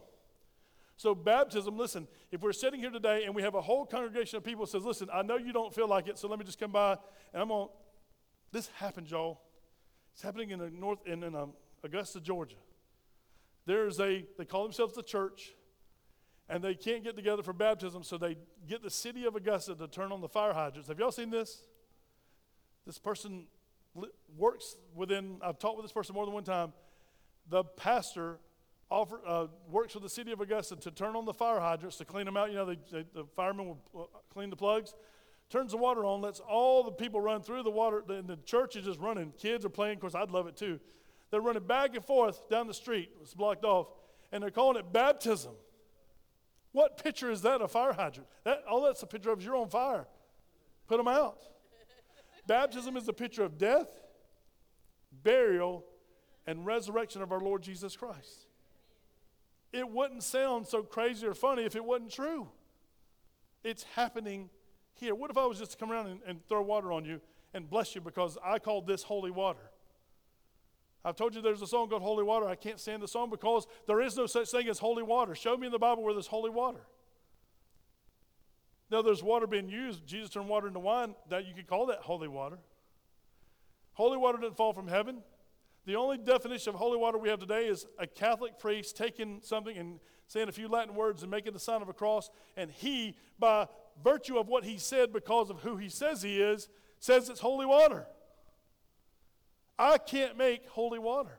So 0.97 1.15
baptism, 1.15 1.79
listen, 1.79 2.07
if 2.31 2.43
we're 2.43 2.53
sitting 2.53 2.79
here 2.79 2.91
today 2.91 3.25
and 3.25 3.35
we 3.35 3.43
have 3.43 3.55
a 3.55 3.61
whole 3.61 3.87
congregation 3.87 4.37
of 4.37 4.45
people 4.45 4.67
says, 4.67 4.85
listen, 4.85 5.09
I 5.13 5.23
know 5.23 5.37
you 5.37 5.53
don't 5.53 5.75
feel 5.75 5.89
like 5.89 6.07
it, 6.09 6.19
so 6.19 6.29
let 6.29 6.39
me 6.39 6.45
just 6.45 6.61
come 6.61 6.73
by 6.73 6.99
and 7.33 7.43
I'm 7.43 7.51
on. 7.51 7.69
This 8.53 8.69
happened, 8.77 9.11
y'all. 9.11 9.41
It's 10.13 10.23
happening 10.23 10.51
in 10.51 10.59
the 10.59 10.71
north 10.71 10.99
in, 11.07 11.23
in 11.23 11.35
um, 11.35 11.55
Augusta, 11.83 12.21
Georgia. 12.21 12.57
There's 13.65 13.99
a 14.01 14.25
they 14.37 14.45
call 14.45 14.63
themselves 14.65 14.95
the 14.95 15.03
church, 15.03 15.53
and 16.49 16.63
they 16.63 16.75
can't 16.75 17.03
get 17.03 17.17
together 17.17 17.43
for 17.43 17.53
baptism, 17.53 18.03
so 18.03 18.19
they 18.19 18.37
get 18.69 18.83
the 18.83 18.91
city 18.91 19.25
of 19.25 19.37
Augusta 19.37 19.75
to 19.75 19.89
turn 19.89 20.13
on 20.13 20.21
the 20.21 20.29
fire 20.29 20.53
hydrants. 20.53 20.89
Have 20.89 20.99
y'all 20.99 21.13
seen 21.13 21.31
this? 21.31 21.63
This 22.87 22.99
person 22.99 23.47
works 24.37 24.77
within. 24.95 25.39
I've 25.43 25.59
talked 25.59 25.77
with 25.77 25.85
this 25.85 25.93
person 25.93 26.15
more 26.15 26.27
than 26.27 26.35
one 26.35 26.45
time. 26.45 26.73
The 27.49 27.65
pastor 27.65 28.39
offer, 28.93 29.21
uh, 29.27 29.47
works 29.71 29.95
with 29.95 30.03
the 30.03 30.09
city 30.09 30.33
of 30.33 30.41
Augusta 30.41 30.77
to 30.77 30.91
turn 30.91 31.17
on 31.17 31.25
the 31.25 31.33
fire 31.33 31.59
hydrants 31.59 31.97
to 31.97 32.05
clean 32.05 32.27
them 32.27 32.37
out. 32.37 32.51
You 32.51 32.57
know, 32.57 32.67
the 32.67 33.25
firemen 33.35 33.67
will 33.67 33.79
uh, 33.99 34.19
clean 34.33 34.51
the 34.51 34.57
plugs. 34.57 34.95
Turns 35.51 35.73
the 35.73 35.77
water 35.77 36.05
on, 36.05 36.21
lets 36.21 36.41
all 36.41 36.83
the 36.83 36.93
people 36.93 37.21
run 37.21 37.43
through 37.43 37.63
the 37.63 37.71
water. 37.71 38.03
And 38.09 38.29
the 38.29 38.37
church 38.45 38.77
is 38.77 38.85
just 38.85 39.01
running. 39.01 39.33
Kids 39.39 39.65
are 39.65 39.71
playing. 39.71 39.95
Of 39.95 40.01
course, 40.01 40.15
I'd 40.15 40.31
love 40.31 40.47
it 40.47 40.57
too. 40.57 40.79
They're 41.31 41.41
running 41.41 41.65
back 41.65 41.95
and 41.95 42.05
forth 42.05 42.49
down 42.49 42.67
the 42.67 42.75
street. 42.75 43.11
It's 43.21 43.35
blocked 43.35 43.65
off. 43.65 43.89
And 44.31 44.43
they're 44.43 44.51
calling 44.51 44.79
it 44.79 44.93
baptism. 44.93 45.53
What 46.73 47.03
picture 47.03 47.31
is 47.31 47.43
that? 47.43 47.61
A 47.61 47.69
fire 47.69 47.93
hydrant. 47.93 48.29
That, 48.45 48.63
all 48.69 48.83
that's 48.83 49.03
a 49.03 49.07
picture 49.07 49.31
of 49.31 49.41
is 49.41 49.45
you're 49.45 49.57
on 49.57 49.69
fire. 49.69 50.07
Put 50.87 50.97
them 50.97 51.09
out. 51.09 51.39
Baptism 52.47 52.97
is 52.97 53.07
a 53.09 53.13
picture 53.13 53.45
of 53.45 53.59
death, 53.59 53.89
burial, 55.23 55.85
and 56.47 56.65
resurrection 56.67 57.23
of 57.23 57.31
our 57.31 57.41
Lord 57.41 57.63
Jesus 57.63 57.97
Christ. 57.97 58.42
It 59.73 59.89
wouldn't 59.89 60.23
sound 60.23 60.67
so 60.67 60.83
crazy 60.83 61.27
or 61.27 61.35
funny 61.35 61.65
if 61.65 61.75
it 61.75 61.85
wasn't 61.85 62.13
true. 62.13 62.49
It's 63.65 63.85
happening 63.95 64.51
here. 64.95 65.15
What 65.15 65.31
if 65.31 65.39
I 65.39 65.47
was 65.47 65.59
just 65.59 65.73
to 65.73 65.77
come 65.77 65.91
around 65.91 66.09
and, 66.09 66.21
and 66.27 66.47
throw 66.49 66.63
water 66.63 66.93
on 66.93 67.05
you 67.05 67.21
and 67.55 67.69
bless 67.69 67.95
you 67.95 68.01
because 68.01 68.37
I 68.45 68.59
called 68.59 68.87
this 68.87 69.03
holy 69.03 69.31
water? 69.31 69.71
I've 71.05 71.17
told 71.17 71.35
you 71.35 71.43
there's 71.43 71.63
a 71.63 71.67
song 71.67 71.89
called 71.89 72.03
Holy 72.03 72.23
Water. 72.23 72.47
I 72.47 72.55
can't 72.55 72.79
stand 72.79 73.03
the 73.03 73.09
song 73.09 73.29
because 73.29 73.67
there 73.89 74.01
is 74.01 74.17
no 74.17 74.27
such 74.27 74.51
thing 74.51 74.69
as 74.69 74.79
holy 74.79 75.03
water. 75.03 75.35
Show 75.35 75.57
me 75.57 75.67
in 75.67 75.73
the 75.73 75.79
Bible 75.79 76.03
where 76.05 76.13
there's 76.13 76.29
holy 76.29 76.51
water. 76.51 76.81
Now, 78.89 79.03
there's 79.03 79.23
water 79.23 79.47
being 79.47 79.69
used. 79.69 80.07
Jesus 80.07 80.31
turned 80.31 80.49
water 80.49 80.69
into 80.69 80.79
wine. 80.79 81.15
That 81.31 81.47
you 81.47 81.55
could 81.55 81.67
call 81.67 81.87
that 81.87 82.01
holy 82.01 82.29
water. 82.29 82.59
Holy 83.95 84.19
water 84.19 84.39
didn't 84.39 84.57
fall 84.57 84.73
from 84.73 84.87
heaven. 84.87 85.23
The 85.85 85.97
only 85.97 86.17
definition 86.17 86.75
of 86.75 86.77
holy 86.77 86.97
water 86.97 87.19
we 87.19 87.29
have 87.29 87.41
today 87.41 87.67
is 87.67 87.87
a 87.99 88.07
Catholic 88.07 88.59
priest 88.59 88.97
taking 88.97 89.41
something 89.43 89.77
and 89.77 89.99
saying 90.29 90.49
a 90.49 90.53
few 90.53 90.69
Latin 90.69 90.95
words 90.95 91.23
and 91.23 91.31
making 91.31 91.53
the 91.53 91.59
sign 91.59 91.83
of 91.83 91.89
a 91.89 91.93
cross, 91.93 92.31
and 92.57 92.71
he, 92.71 93.17
by 93.39 93.67
virtue 94.03 94.39
of 94.39 94.49
what 94.49 94.65
he 94.65 94.79
said, 94.79 95.13
because 95.13 95.51
of 95.51 95.61
who 95.61 95.77
he 95.77 95.89
says 95.89 96.23
he 96.23 96.41
is, 96.41 96.69
says 97.01 97.29
it's 97.29 97.41
holy 97.41 97.67
water. 97.67 98.07
I 99.79 99.99
can't 99.99 100.39
make 100.39 100.69
holy 100.69 101.01
water. 101.01 101.39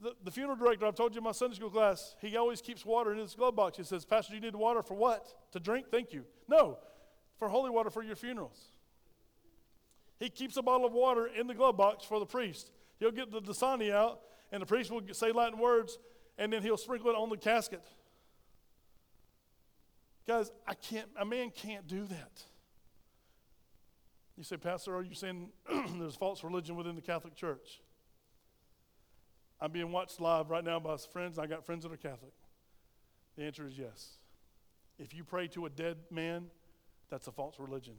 The, 0.00 0.14
the 0.24 0.30
funeral 0.30 0.56
director, 0.56 0.86
I've 0.86 0.94
told 0.94 1.14
you 1.14 1.18
in 1.18 1.24
my 1.24 1.32
Sunday 1.32 1.56
school 1.56 1.70
class, 1.70 2.16
he 2.20 2.36
always 2.36 2.60
keeps 2.60 2.84
water 2.84 3.12
in 3.12 3.18
his 3.18 3.34
glove 3.34 3.54
box. 3.54 3.76
He 3.76 3.84
says, 3.84 4.04
Pastor, 4.04 4.34
you 4.34 4.40
need 4.40 4.54
water 4.54 4.82
for 4.82 4.94
what? 4.94 5.26
To 5.52 5.60
drink? 5.60 5.86
Thank 5.90 6.12
you. 6.12 6.24
No, 6.48 6.78
for 7.38 7.48
holy 7.48 7.70
water 7.70 7.90
for 7.90 8.02
your 8.02 8.16
funerals. 8.16 8.72
He 10.18 10.28
keeps 10.28 10.56
a 10.56 10.62
bottle 10.62 10.86
of 10.86 10.92
water 10.92 11.26
in 11.26 11.46
the 11.46 11.54
glove 11.54 11.76
box 11.76 12.04
for 12.04 12.18
the 12.18 12.26
priest. 12.26 12.70
He'll 12.98 13.10
get 13.10 13.30
the 13.30 13.40
Dasani 13.40 13.92
out, 13.92 14.20
and 14.50 14.62
the 14.62 14.66
priest 14.66 14.90
will 14.90 15.02
say 15.12 15.32
Latin 15.32 15.58
words, 15.58 15.98
and 16.38 16.52
then 16.52 16.62
he'll 16.62 16.76
sprinkle 16.76 17.10
it 17.10 17.16
on 17.16 17.28
the 17.28 17.36
casket. 17.36 17.82
Guys, 20.26 20.50
I 20.66 20.74
can't, 20.74 21.08
a 21.18 21.24
man 21.24 21.50
can't 21.50 21.86
do 21.86 22.04
that. 22.06 22.42
You 24.36 24.44
say, 24.44 24.56
Pastor, 24.56 24.94
are 24.94 25.02
you 25.02 25.14
saying 25.14 25.50
there's 25.98 26.16
false 26.16 26.42
religion 26.42 26.76
within 26.76 26.94
the 26.94 27.02
Catholic 27.02 27.34
Church? 27.34 27.80
I'm 29.60 29.70
being 29.70 29.92
watched 29.92 30.20
live 30.20 30.50
right 30.50 30.64
now 30.64 30.78
by 30.78 30.96
friends. 30.96 31.38
I 31.38 31.46
got 31.46 31.64
friends 31.64 31.84
that 31.84 31.92
are 31.92 31.96
Catholic. 31.96 32.32
The 33.36 33.44
answer 33.44 33.66
is 33.66 33.78
yes. 33.78 34.18
If 34.98 35.14
you 35.14 35.24
pray 35.24 35.48
to 35.48 35.66
a 35.66 35.70
dead 35.70 35.96
man, 36.10 36.46
that's 37.08 37.26
a 37.28 37.32
false 37.32 37.58
religion. 37.58 37.94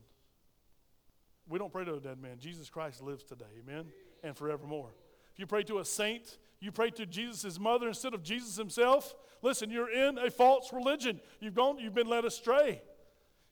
We 1.49 1.59
don't 1.59 1.71
pray 1.71 1.85
to 1.85 1.95
a 1.95 1.99
dead 1.99 2.21
man. 2.21 2.37
Jesus 2.39 2.69
Christ 2.69 3.01
lives 3.01 3.23
today, 3.23 3.45
amen, 3.63 3.85
and 4.23 4.35
forevermore. 4.35 4.89
If 5.33 5.39
you 5.39 5.47
pray 5.47 5.63
to 5.63 5.79
a 5.79 5.85
saint, 5.85 6.37
you 6.59 6.71
pray 6.71 6.89
to 6.91 7.05
Jesus' 7.05 7.59
mother 7.59 7.87
instead 7.87 8.13
of 8.13 8.23
Jesus 8.23 8.57
himself, 8.57 9.13
listen, 9.41 9.69
you're 9.69 9.91
in 9.91 10.17
a 10.17 10.29
false 10.29 10.73
religion. 10.73 11.21
You've 11.39 11.53
gone, 11.53 11.77
you've 11.79 11.93
been 11.93 12.07
led 12.07 12.25
astray. 12.25 12.81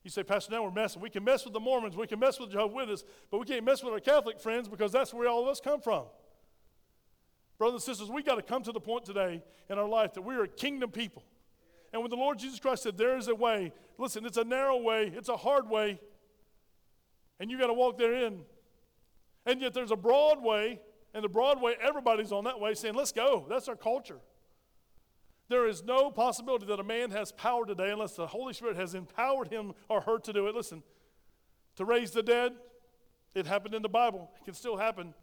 You 0.03 0.11
say, 0.11 0.23
Pastor, 0.23 0.51
now 0.51 0.63
we're 0.63 0.71
messing. 0.71 1.01
We 1.01 1.09
can 1.09 1.23
mess 1.23 1.45
with 1.45 1.53
the 1.53 1.59
Mormons, 1.59 1.95
we 1.95 2.07
can 2.07 2.19
mess 2.19 2.39
with 2.39 2.51
Jehovah's 2.51 2.75
Witnesses, 2.75 3.05
but 3.31 3.39
we 3.39 3.45
can't 3.45 3.63
mess 3.63 3.83
with 3.83 3.93
our 3.93 3.99
Catholic 3.99 4.39
friends 4.39 4.67
because 4.67 4.91
that's 4.91 5.13
where 5.13 5.27
all 5.27 5.43
of 5.43 5.47
us 5.47 5.59
come 5.59 5.81
from. 5.81 6.05
Brothers 7.57 7.87
and 7.87 7.95
sisters, 7.95 8.09
we 8.09 8.21
got 8.21 8.35
to 8.35 8.41
come 8.41 8.63
to 8.63 8.71
the 8.71 8.79
point 8.79 9.05
today 9.05 9.41
in 9.69 9.79
our 9.79 9.87
life 9.87 10.13
that 10.13 10.21
we 10.21 10.35
are 10.35 10.45
kingdom 10.45 10.91
people. 10.91 11.23
And 11.93 12.01
when 12.01 12.09
the 12.09 12.17
Lord 12.17 12.37
Jesus 12.37 12.59
Christ 12.59 12.83
said, 12.83 12.97
There 12.97 13.17
is 13.17 13.29
a 13.29 13.35
way, 13.35 13.71
listen, 13.97 14.25
it's 14.25 14.37
a 14.37 14.43
narrow 14.43 14.77
way, 14.77 15.13
it's 15.15 15.29
a 15.29 15.37
hard 15.37 15.69
way, 15.69 15.99
and 17.39 17.51
you 17.51 17.59
got 17.59 17.67
to 17.67 17.73
walk 17.73 17.97
therein. 17.97 18.41
And 19.45 19.61
yet 19.61 19.73
there's 19.73 19.91
a 19.91 19.95
broad 19.95 20.41
way, 20.41 20.79
and 21.13 21.23
the 21.23 21.29
broad 21.29 21.61
way, 21.61 21.75
everybody's 21.81 22.31
on 22.31 22.43
that 22.45 22.59
way 22.59 22.73
saying, 22.73 22.95
Let's 22.95 23.11
go. 23.11 23.45
That's 23.49 23.67
our 23.67 23.75
culture. 23.75 24.19
There 25.47 25.67
is 25.67 25.83
no 25.83 26.09
possibility 26.09 26.65
that 26.65 26.79
a 26.79 26.83
man 26.83 27.11
has 27.11 27.31
power 27.31 27.65
today 27.65 27.91
unless 27.91 28.15
the 28.15 28.25
Holy 28.25 28.53
Spirit 28.53 28.77
has 28.77 28.95
empowered 28.95 29.49
him 29.49 29.73
or 29.89 30.01
her 30.01 30.17
to 30.19 30.33
do 30.33 30.47
it. 30.47 30.55
Listen, 30.55 30.81
to 31.75 31.85
raise 31.85 32.11
the 32.11 32.23
dead, 32.23 32.53
it 33.35 33.45
happened 33.45 33.75
in 33.75 33.83
the 33.83 33.89
Bible. 33.89 34.31
It 34.39 34.45
can 34.45 34.53
still 34.55 34.77
happen. 34.77 35.13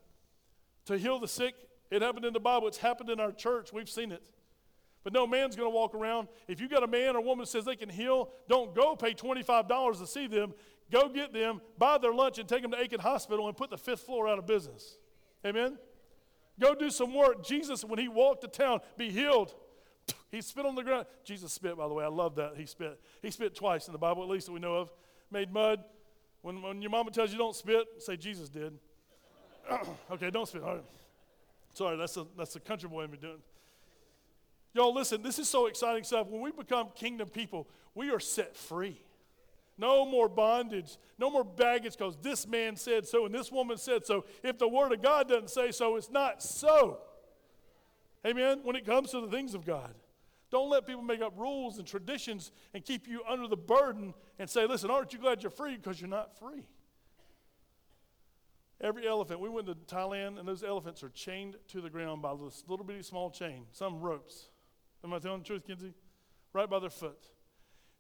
To 0.87 0.97
heal 0.97 1.19
the 1.19 1.27
sick, 1.27 1.55
it 1.91 2.03
happened 2.03 2.25
in 2.25 2.33
the 2.33 2.41
Bible. 2.41 2.69
It's 2.69 2.79
happened 2.79 3.11
in 3.11 3.19
our 3.19 3.33
church. 3.33 3.73
We've 3.73 3.89
seen 3.89 4.13
it. 4.13 4.31
But 5.03 5.13
no 5.13 5.27
man's 5.27 5.57
going 5.57 5.71
to 5.71 5.75
walk 5.75 5.95
around. 5.95 6.29
If 6.47 6.61
you 6.61 6.69
got 6.69 6.85
a 6.85 6.87
man 6.87 7.17
or 7.17 7.21
woman 7.23 7.47
says 7.47 7.65
they 7.65 7.75
can 7.75 7.89
heal, 7.89 8.31
don't 8.49 8.75
go 8.75 8.95
pay 8.95 9.15
$25 9.15 9.99
to 9.99 10.07
see 10.07 10.29
them. 10.29 10.55
Go 10.93 11.09
get 11.09 11.33
them, 11.33 11.63
buy 11.79 11.97
their 11.97 12.13
lunch, 12.13 12.39
and 12.39 12.47
take 12.47 12.61
them 12.61 12.71
to 12.73 12.79
Aiken 12.79 13.01
Hospital 13.01 13.49
and 13.49 13.57
put 13.57 13.71
the 13.71 13.79
fifth 13.79 14.03
floor 14.03 14.29
out 14.29 14.39
of 14.39 14.47
business. 14.47 14.99
Amen? 15.45 15.79
Go 16.61 16.75
do 16.75 16.91
some 16.91 17.15
work. 17.15 17.43
Jesus, 17.43 17.83
when 17.83 17.99
he 17.99 18.09
walked 18.09 18.43
to 18.43 18.49
town, 18.49 18.81
be 18.99 19.11
healed. 19.11 19.55
He 20.31 20.43
spit 20.43 20.67
on 20.67 20.75
the 20.75 20.83
ground. 20.83 21.07
Jesus 21.25 21.51
spit, 21.51 21.79
by 21.79 21.89
the 21.89 21.95
way. 21.95 22.05
I 22.05 22.09
love 22.09 22.37
that. 22.37 22.53
He 22.57 22.67
spit. 22.67 23.01
He 23.23 23.31
spit 23.31 23.55
twice 23.55 23.87
in 23.87 23.93
the 23.93 23.99
Bible, 23.99 24.23
at 24.23 24.29
least 24.29 24.47
that 24.47 24.53
we 24.53 24.61
know 24.61 24.77
of. 24.77 24.93
Made 25.31 25.51
mud. 25.51 25.83
When, 26.43 26.61
when 26.61 26.83
your 26.83 26.91
mama 26.91 27.11
tells 27.11 27.33
you 27.33 27.39
don't 27.39 27.57
spit, 27.57 27.87
say 27.99 28.17
Jesus 28.19 28.51
did. 28.51 28.79
okay, 30.11 30.31
don't 30.31 30.47
spit. 30.47 30.63
All 30.63 30.75
right. 30.75 30.85
Sorry, 31.73 31.97
that's 31.97 32.19
a, 32.19 32.27
that's 32.37 32.55
a 32.57 32.61
country 32.61 32.89
boy 32.89 33.05
in 33.05 33.11
me 33.11 33.17
doing. 33.19 33.41
Y'all, 34.75 34.93
listen, 34.93 35.23
this 35.23 35.39
is 35.39 35.49
so 35.49 35.67
exciting 35.67 36.05
stuff. 36.05 36.27
When 36.29 36.43
we 36.43 36.51
become 36.51 36.89
kingdom 36.95 37.29
people, 37.29 37.67
we 37.95 38.11
are 38.11 38.21
set 38.21 38.57
free. 38.57 39.01
No 39.79 40.05
more 40.05 40.29
bondage, 40.29 40.99
no 41.19 41.31
more 41.31 41.45
baggage 41.45 41.97
because 41.97 42.17
this 42.21 42.47
man 42.47 42.77
said 42.77 43.07
so 43.07 43.25
and 43.27 43.35
this 43.35 43.51
woman 43.51 43.79
said 43.79 44.05
so. 44.05 44.25
If 44.43 44.59
the 44.59 44.69
word 44.69 44.93
of 44.93 45.03
God 45.03 45.29
doesn't 45.29 45.51
say 45.51 45.73
so, 45.73 45.97
it's 45.97 46.11
not 46.11 46.43
so. 46.43 46.99
Amen? 48.27 48.61
When 48.63 48.77
it 48.77 48.87
comes 48.87 49.11
to 49.11 49.21
the 49.21 49.29
things 49.29 49.55
of 49.55 49.65
God. 49.65 49.95
Don't 50.51 50.69
let 50.69 50.87
people 50.87 51.03
make 51.03 51.23
up 51.23 51.33
rules 51.39 51.79
and 51.79 51.87
traditions 51.87 52.53
and 52.75 52.85
keep 52.85 53.09
you 53.09 53.23
under 53.27 53.49
the 53.49 53.57
burden 53.57 54.13
and 54.39 54.49
say, 54.49 54.67
listen, 54.67 54.91
aren't 54.91 55.15
you 55.15 55.19
glad 55.19 55.43
you're 55.43 55.51
free? 55.51 55.77
Because 55.77 55.99
you're 55.99 56.11
not 56.11 56.39
free. 56.39 56.67
Every 58.83 59.09
elephant, 59.09 59.41
we 59.41 59.49
went 59.49 59.69
to 59.69 59.75
Thailand 59.75 60.39
and 60.39 60.47
those 60.47 60.63
elephants 60.63 61.03
are 61.03 61.09
chained 61.09 61.57
to 61.69 61.81
the 61.81 61.89
ground 61.89 62.21
by 62.21 62.35
this 62.35 62.65
little 62.69 62.85
bitty 62.85 63.03
small 63.03 63.31
chain, 63.31 63.65
some 63.73 64.01
ropes. 64.01 64.51
Am 65.03 65.15
I 65.15 65.21
telling 65.21 65.39
the 65.39 65.47
truth, 65.47 65.67
Kinsey? 65.67 65.95
Right 66.53 66.69
by 66.69 66.81
their 66.81 66.91
foot. 66.91 67.31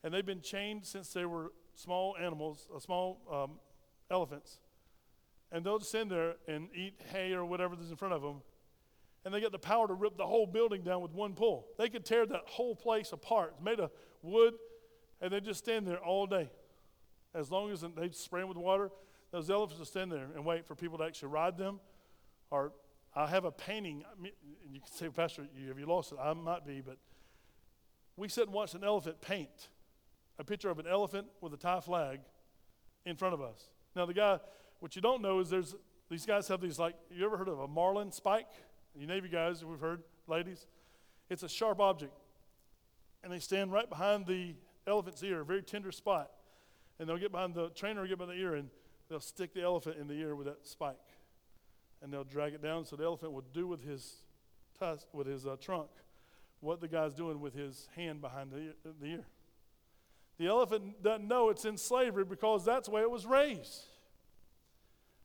And 0.05 0.13
they've 0.13 0.27
been 0.27 0.43
chained 0.43 0.85
since 0.85 1.09
they 1.09 1.25
were 1.25 1.53
small 1.75 2.17
animals, 2.21 2.69
uh, 2.75 2.79
small 2.79 3.21
um, 3.31 3.59
elephants. 4.11 4.59
And 5.51 5.65
they'll 5.65 5.79
just 5.79 5.91
stand 5.91 6.11
there 6.11 6.37
and 6.49 6.69
eat 6.75 7.01
hay 7.13 7.33
or 7.33 7.45
whatever 7.45 7.77
that's 7.77 7.91
in 7.91 7.97
front 7.97 8.15
of 8.15 8.23
them. 8.23 8.43
And 9.25 9.33
they 9.33 9.41
get 9.41 9.53
the 9.53 9.59
power 9.59 9.87
to 9.87 9.95
rip 9.95 10.17
the 10.17 10.27
whole 10.27 10.47
building 10.47 10.83
down 10.83 11.03
with 11.03 11.13
one 11.13 11.35
pull. 11.35 11.67
They 11.79 11.89
could 11.89 12.05
tear 12.05 12.27
that 12.27 12.43
whole 12.47 12.75
place 12.75 13.13
apart. 13.13 13.55
It's 13.57 13.65
made 13.65 13.79
of 13.79 13.91
wood, 14.23 14.55
and 15.21 15.33
they 15.33 15.41
just 15.41 15.61
stand 15.61 15.87
there 15.87 15.99
all 15.99 16.27
day. 16.27 16.51
As 17.35 17.51
long 17.51 17.71
as 17.71 17.83
they 17.83 18.11
spray 18.11 18.41
them 18.41 18.49
with 18.49 18.59
water, 18.59 18.91
those 19.31 19.49
elephants 19.49 19.79
will 19.79 19.87
stand 19.87 20.11
there 20.11 20.29
and 20.35 20.45
wait 20.45 20.67
for 20.67 20.75
people 20.75 20.99
to 20.99 21.05
actually 21.05 21.29
ride 21.29 21.57
them. 21.57 21.81
Or 22.51 22.73
I 23.15 23.27
have 23.27 23.45
a 23.45 23.53
painting. 23.53 24.05
You 24.71 24.81
can 24.81 24.93
say, 24.93 25.09
Pastor, 25.09 25.47
have 25.69 25.79
you 25.79 25.87
lost 25.87 26.13
it? 26.13 26.19
I 26.21 26.33
might 26.35 26.67
be, 26.67 26.81
but 26.81 26.99
we 28.17 28.29
sit 28.29 28.45
and 28.45 28.53
watch 28.53 28.75
an 28.75 28.85
elephant 28.85 29.21
paint 29.21 29.69
a 30.43 30.45
picture 30.45 30.71
of 30.71 30.81
an 30.81 30.87
elephant 30.89 31.29
with 31.41 31.55
a 31.55 31.57
Thai 31.57 31.79
flag 31.81 32.19
in 33.07 33.15
front 33.15 33.33
of 33.33 33.41
us. 33.41 33.69
Now, 33.95 34.07
the 34.07 34.13
guy, 34.13 34.41
what 34.81 34.97
you 34.97 35.01
don't 35.01 35.23
know 35.23 35.39
is 35.39 35.51
there's 35.51 35.77
these 36.11 36.27
guys 36.27 36.49
have 36.49 36.61
these 36.61 36.81
like, 36.81 36.97
you 37.11 37.25
ever 37.25 37.37
heard 37.37 37.49
of 37.49 37.61
a 37.61 37.69
marlin 37.69 38.11
spike? 38.11 38.49
You 38.95 39.07
Navy 39.07 39.29
guys, 39.29 39.65
we've 39.65 39.81
heard, 39.81 40.03
ladies. 40.27 40.67
It's 41.31 41.45
a 41.45 41.49
sharp 41.49 41.79
object. 41.79 42.13
And 43.23 43.33
they 43.33 43.39
stand 43.39 43.73
right 43.73 43.89
behind 43.89 44.27
the 44.27 44.57
elephant's 44.87 45.23
ear, 45.23 45.43
a 45.43 45.45
very 45.45 45.63
tender 45.63 45.93
spot. 45.93 46.33
And 46.99 47.09
they'll 47.09 47.19
get 47.19 47.31
behind 47.31 47.55
the 47.55 47.71
trainer, 47.71 48.01
will 48.01 48.09
get 48.09 48.19
behind 48.19 48.37
the 48.37 48.43
ear, 48.43 48.57
and 48.57 48.69
they'll 49.09 49.21
stick 49.21 49.55
the 49.55 49.63
elephant 49.63 49.97
in 50.01 50.09
the 50.09 50.15
ear 50.15 50.35
with 50.35 50.49
that 50.49 50.67
spike. 50.67 50.97
And 52.03 52.13
they'll 52.13 52.25
drag 52.25 52.53
it 52.53 52.63
down 52.63 52.85
so 52.85 52.97
the 52.97 53.05
elephant 53.05 53.33
will 53.33 53.45
do 53.55 53.69
with 53.69 53.85
his 53.85 54.17
tusk, 54.77 55.07
with 55.13 55.29
his 55.29 55.47
uh, 55.47 55.57
trunk, 55.61 55.89
what 56.59 56.81
the 56.81 56.89
guy's 56.89 57.15
doing 57.15 57.41
with 57.41 57.55
his 57.55 57.89
hand 57.95 58.21
behind 58.21 58.51
the 58.51 58.75
the 59.01 59.07
ear. 59.07 59.25
The 60.39 60.47
elephant 60.47 61.03
doesn't 61.03 61.29
know 61.29 61.51
it's 61.51 61.65
in 61.65 61.77
slavery 61.77 62.25
because 62.25 62.65
that's 62.65 62.89
the 62.89 62.95
way 62.95 63.03
it 63.03 63.11
was 63.11 63.27
raised. 63.27 63.85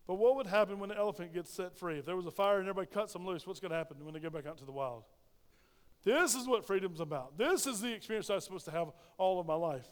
But 0.05 0.16
what 0.16 0.36
would 0.38 0.47
happen 0.47 0.80
when 0.80 0.89
the 0.89 0.97
elephant 0.97 1.34
gets 1.34 1.53
set 1.53 1.78
free? 1.78 1.99
If 1.99 2.05
there 2.05 2.16
was 2.16 2.26
a 2.26 2.32
fire 2.32 2.60
and 2.60 2.70
everybody 2.70 2.93
cuts 2.93 3.14
them 3.14 3.26
loose, 3.26 3.45
what's 3.45 3.60
going 3.60 3.72
to 3.72 3.78
happen 3.78 3.97
when 4.03 4.14
they 4.14 4.20
go 4.20 4.30
back 4.30 4.45
out 4.45 4.58
to 4.60 4.66
the 4.66 4.72
wild? 4.72 5.03
This 6.03 6.36
is 6.36 6.47
what 6.47 6.66
freedom's 6.66 7.01
about. 7.01 7.38
This 7.38 7.68
is 7.68 7.82
the 7.82 7.91
experience 7.91 8.30
I'm 8.30 8.39
supposed 8.39 8.66
to 8.66 8.72
have 8.72 8.91
all 9.18 9.39
of 9.39 9.45
my 9.45 9.55
life. 9.55 9.88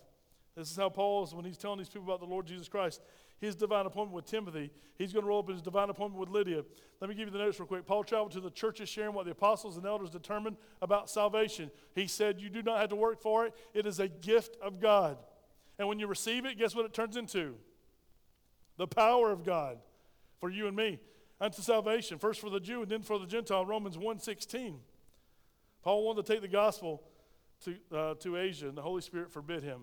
This 0.55 0.71
is 0.71 0.77
how 0.77 0.87
Paul 0.87 1.25
is 1.25 1.33
when 1.33 1.43
he's 1.43 1.57
telling 1.57 1.79
these 1.79 1.89
people 1.89 2.05
about 2.05 2.21
the 2.21 2.25
Lord 2.25 2.45
Jesus 2.45 2.69
Christ, 2.69 3.01
his 3.39 3.55
divine 3.55 3.85
appointment 3.85 4.15
with 4.15 4.25
Timothy, 4.25 4.71
he's 4.97 5.13
going 5.13 5.23
to 5.23 5.29
roll 5.29 5.39
up 5.39 5.49
his 5.49 5.61
divine 5.61 5.89
appointment 5.89 6.19
with 6.19 6.29
Lydia. 6.29 6.63
Let 7.01 7.09
me 7.09 7.15
give 7.15 7.27
you 7.27 7.31
the 7.31 7.39
notes 7.39 7.59
real 7.59 7.67
quick. 7.67 7.85
Paul 7.85 8.03
traveled 8.03 8.31
to 8.31 8.39
the 8.39 8.49
churches 8.49 8.89
sharing 8.89 9.13
what 9.13 9.25
the 9.25 9.31
apostles 9.31 9.77
and 9.77 9.85
elders 9.85 10.09
determined 10.09 10.57
about 10.81 11.09
salvation. 11.09 11.69
He 11.93 12.07
said, 12.07 12.39
You 12.39 12.49
do 12.49 12.63
not 12.63 12.79
have 12.79 12.89
to 12.89 12.95
work 12.95 13.21
for 13.21 13.45
it, 13.45 13.53
it 13.73 13.85
is 13.85 13.99
a 13.99 14.07
gift 14.07 14.57
of 14.61 14.79
God. 14.79 15.17
And 15.77 15.87
when 15.87 15.99
you 15.99 16.07
receive 16.07 16.45
it, 16.45 16.57
guess 16.57 16.75
what 16.75 16.85
it 16.85 16.93
turns 16.93 17.17
into? 17.17 17.55
The 18.77 18.87
power 18.87 19.31
of 19.31 19.43
God 19.43 19.77
for 20.39 20.49
you 20.49 20.67
and 20.67 20.75
me 20.75 20.99
unto 21.39 21.61
salvation, 21.61 22.17
first 22.17 22.39
for 22.39 22.49
the 22.49 22.59
Jew 22.59 22.81
and 22.81 22.91
then 22.91 23.01
for 23.01 23.19
the 23.19 23.25
Gentile, 23.25 23.65
Romans 23.65 23.97
1.16. 23.97 24.75
Paul 25.83 26.03
wanted 26.03 26.25
to 26.25 26.33
take 26.33 26.41
the 26.41 26.47
gospel 26.47 27.03
to, 27.63 27.75
uh, 27.95 28.13
to 28.15 28.37
Asia, 28.37 28.67
and 28.67 28.77
the 28.77 28.81
Holy 28.81 29.01
Spirit 29.01 29.31
forbid 29.31 29.63
him. 29.63 29.81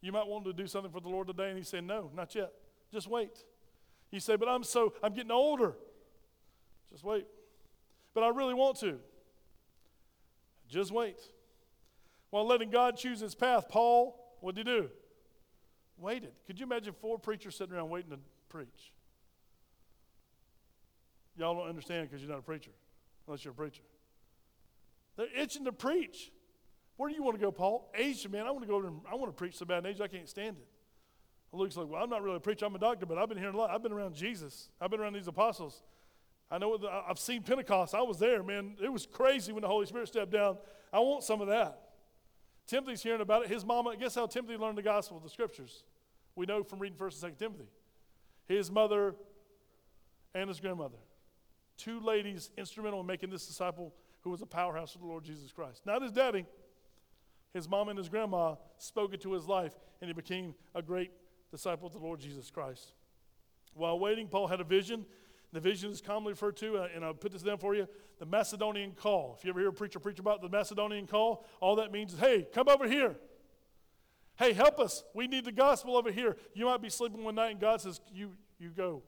You 0.00 0.12
might 0.12 0.26
want 0.26 0.44
to 0.44 0.52
do 0.52 0.66
something 0.66 0.92
for 0.92 1.00
the 1.00 1.08
Lord 1.08 1.26
today, 1.26 1.48
and 1.48 1.58
he 1.58 1.64
said, 1.64 1.84
No, 1.84 2.10
not 2.14 2.34
yet. 2.34 2.52
Just 2.92 3.08
wait. 3.08 3.44
You 4.10 4.20
say, 4.20 4.36
But 4.36 4.48
I'm 4.48 4.64
so, 4.64 4.92
I'm 5.02 5.14
getting 5.14 5.30
older. 5.30 5.74
Just 6.90 7.04
wait. 7.04 7.26
But 8.14 8.22
I 8.22 8.28
really 8.28 8.54
want 8.54 8.78
to. 8.80 8.98
Just 10.68 10.90
wait. 10.90 11.18
While 12.30 12.46
letting 12.46 12.70
God 12.70 12.96
choose 12.96 13.20
his 13.20 13.34
path, 13.34 13.68
Paul, 13.68 14.36
what 14.40 14.54
did 14.54 14.66
he 14.66 14.72
do? 14.72 14.90
Waited. 15.98 16.32
Could 16.46 16.58
you 16.58 16.66
imagine 16.66 16.94
four 17.00 17.18
preachers 17.18 17.56
sitting 17.56 17.74
around 17.74 17.88
waiting 17.88 18.10
to 18.10 18.18
preach? 18.48 18.92
Y'all 21.36 21.54
don't 21.54 21.68
understand 21.68 22.08
because 22.08 22.22
you're 22.22 22.30
not 22.30 22.40
a 22.40 22.42
preacher, 22.42 22.70
unless 23.26 23.44
you're 23.44 23.52
a 23.52 23.54
preacher. 23.54 23.82
They're 25.16 25.34
itching 25.36 25.64
to 25.64 25.72
preach. 25.72 26.30
Where 26.96 27.10
do 27.10 27.14
you 27.14 27.22
want 27.22 27.36
to 27.36 27.40
go, 27.40 27.52
Paul? 27.52 27.90
Asia, 27.94 28.28
man. 28.28 28.46
I 28.46 28.50
want 28.50 28.62
to 28.62 28.68
go 28.68 28.76
over 28.76 28.90
I 29.10 29.14
want 29.14 29.28
to 29.28 29.36
preach 29.36 29.56
so 29.56 29.66
bad 29.66 29.84
in 29.84 29.90
Asia, 29.90 30.04
I 30.04 30.08
can't 30.08 30.28
stand 30.28 30.56
it. 30.56 30.66
Luke's 31.52 31.76
like, 31.76 31.88
well, 31.88 32.02
I'm 32.02 32.10
not 32.10 32.22
really 32.22 32.36
a 32.36 32.40
preacher. 32.40 32.66
I'm 32.66 32.74
a 32.74 32.78
doctor, 32.78 33.06
but 33.06 33.18
I've 33.18 33.28
been 33.28 33.38
hearing 33.38 33.54
a 33.54 33.58
lot. 33.58 33.70
I've 33.70 33.82
been 33.82 33.92
around 33.92 34.14
Jesus. 34.14 34.68
I've 34.80 34.90
been 34.90 35.00
around 35.00 35.14
these 35.14 35.28
apostles. 35.28 35.82
I 36.50 36.58
know 36.58 36.78
I've 37.08 37.18
seen 37.18 37.42
Pentecost. 37.42 37.94
I 37.94 38.02
was 38.02 38.18
there, 38.18 38.42
man. 38.42 38.76
It 38.82 38.92
was 38.92 39.06
crazy 39.06 39.52
when 39.52 39.62
the 39.62 39.68
Holy 39.68 39.86
Spirit 39.86 40.08
stepped 40.08 40.32
down. 40.32 40.58
I 40.92 41.00
want 41.00 41.24
some 41.24 41.40
of 41.40 41.48
that. 41.48 41.80
Timothy's 42.66 43.02
hearing 43.02 43.20
about 43.20 43.44
it. 43.44 43.48
His 43.48 43.64
mama, 43.64 43.96
guess 43.96 44.14
how 44.14 44.26
Timothy 44.26 44.56
learned 44.56 44.78
the 44.78 44.82
gospel, 44.82 45.18
the 45.20 45.30
scriptures? 45.30 45.84
We 46.34 46.46
know 46.46 46.62
from 46.62 46.78
reading 46.78 46.98
1st 46.98 47.24
and 47.24 47.34
2nd 47.34 47.38
Timothy. 47.38 47.68
His 48.48 48.70
mother 48.70 49.14
and 50.34 50.48
his 50.48 50.60
grandmother. 50.60 50.98
Two 51.76 52.00
ladies 52.00 52.50
instrumental 52.56 53.00
in 53.00 53.06
making 53.06 53.30
this 53.30 53.46
disciple 53.46 53.92
who 54.22 54.30
was 54.30 54.42
a 54.42 54.46
powerhouse 54.46 54.92
for 54.92 54.98
the 54.98 55.06
Lord 55.06 55.24
Jesus 55.24 55.52
Christ. 55.52 55.82
Not 55.86 56.02
his 56.02 56.12
daddy. 56.12 56.46
His 57.54 57.68
mom 57.68 57.88
and 57.88 57.98
his 57.98 58.08
grandma 58.08 58.56
spoke 58.78 59.14
into 59.14 59.32
his 59.32 59.46
life, 59.46 59.74
and 60.00 60.08
he 60.08 60.14
became 60.14 60.54
a 60.74 60.82
great 60.82 61.10
disciple 61.56 61.86
of 61.86 61.94
the 61.94 61.98
Lord 61.98 62.20
Jesus 62.20 62.50
Christ. 62.50 62.92
While 63.72 63.98
waiting, 63.98 64.28
Paul 64.28 64.46
had 64.46 64.60
a 64.60 64.64
vision. 64.64 65.06
The 65.52 65.60
vision 65.60 65.90
is 65.90 66.02
commonly 66.02 66.32
referred 66.32 66.56
to, 66.58 66.76
uh, 66.76 66.88
and 66.94 67.02
I'll 67.02 67.14
put 67.14 67.32
this 67.32 67.42
down 67.42 67.58
for 67.58 67.74
you 67.74 67.88
the 68.18 68.26
Macedonian 68.26 68.92
call. 68.92 69.36
If 69.38 69.44
you 69.44 69.50
ever 69.50 69.60
hear 69.60 69.68
a 69.70 69.72
preacher 69.72 69.98
preach 69.98 70.18
about 70.18 70.42
the 70.42 70.48
Macedonian 70.48 71.06
call, 71.06 71.46
all 71.60 71.76
that 71.76 71.92
means 71.92 72.12
is, 72.12 72.18
hey, 72.18 72.46
come 72.52 72.68
over 72.68 72.86
here. 72.86 73.16
Hey, 74.38 74.52
help 74.52 74.78
us. 74.80 75.02
We 75.14 75.26
need 75.26 75.46
the 75.46 75.52
gospel 75.52 75.96
over 75.96 76.10
here. 76.10 76.36
You 76.54 76.66
might 76.66 76.82
be 76.82 76.90
sleeping 76.90 77.24
one 77.24 77.34
night, 77.34 77.52
and 77.52 77.60
God 77.60 77.80
says, 77.80 78.00
you, 78.12 78.32
you 78.58 78.70
go. 78.70 79.02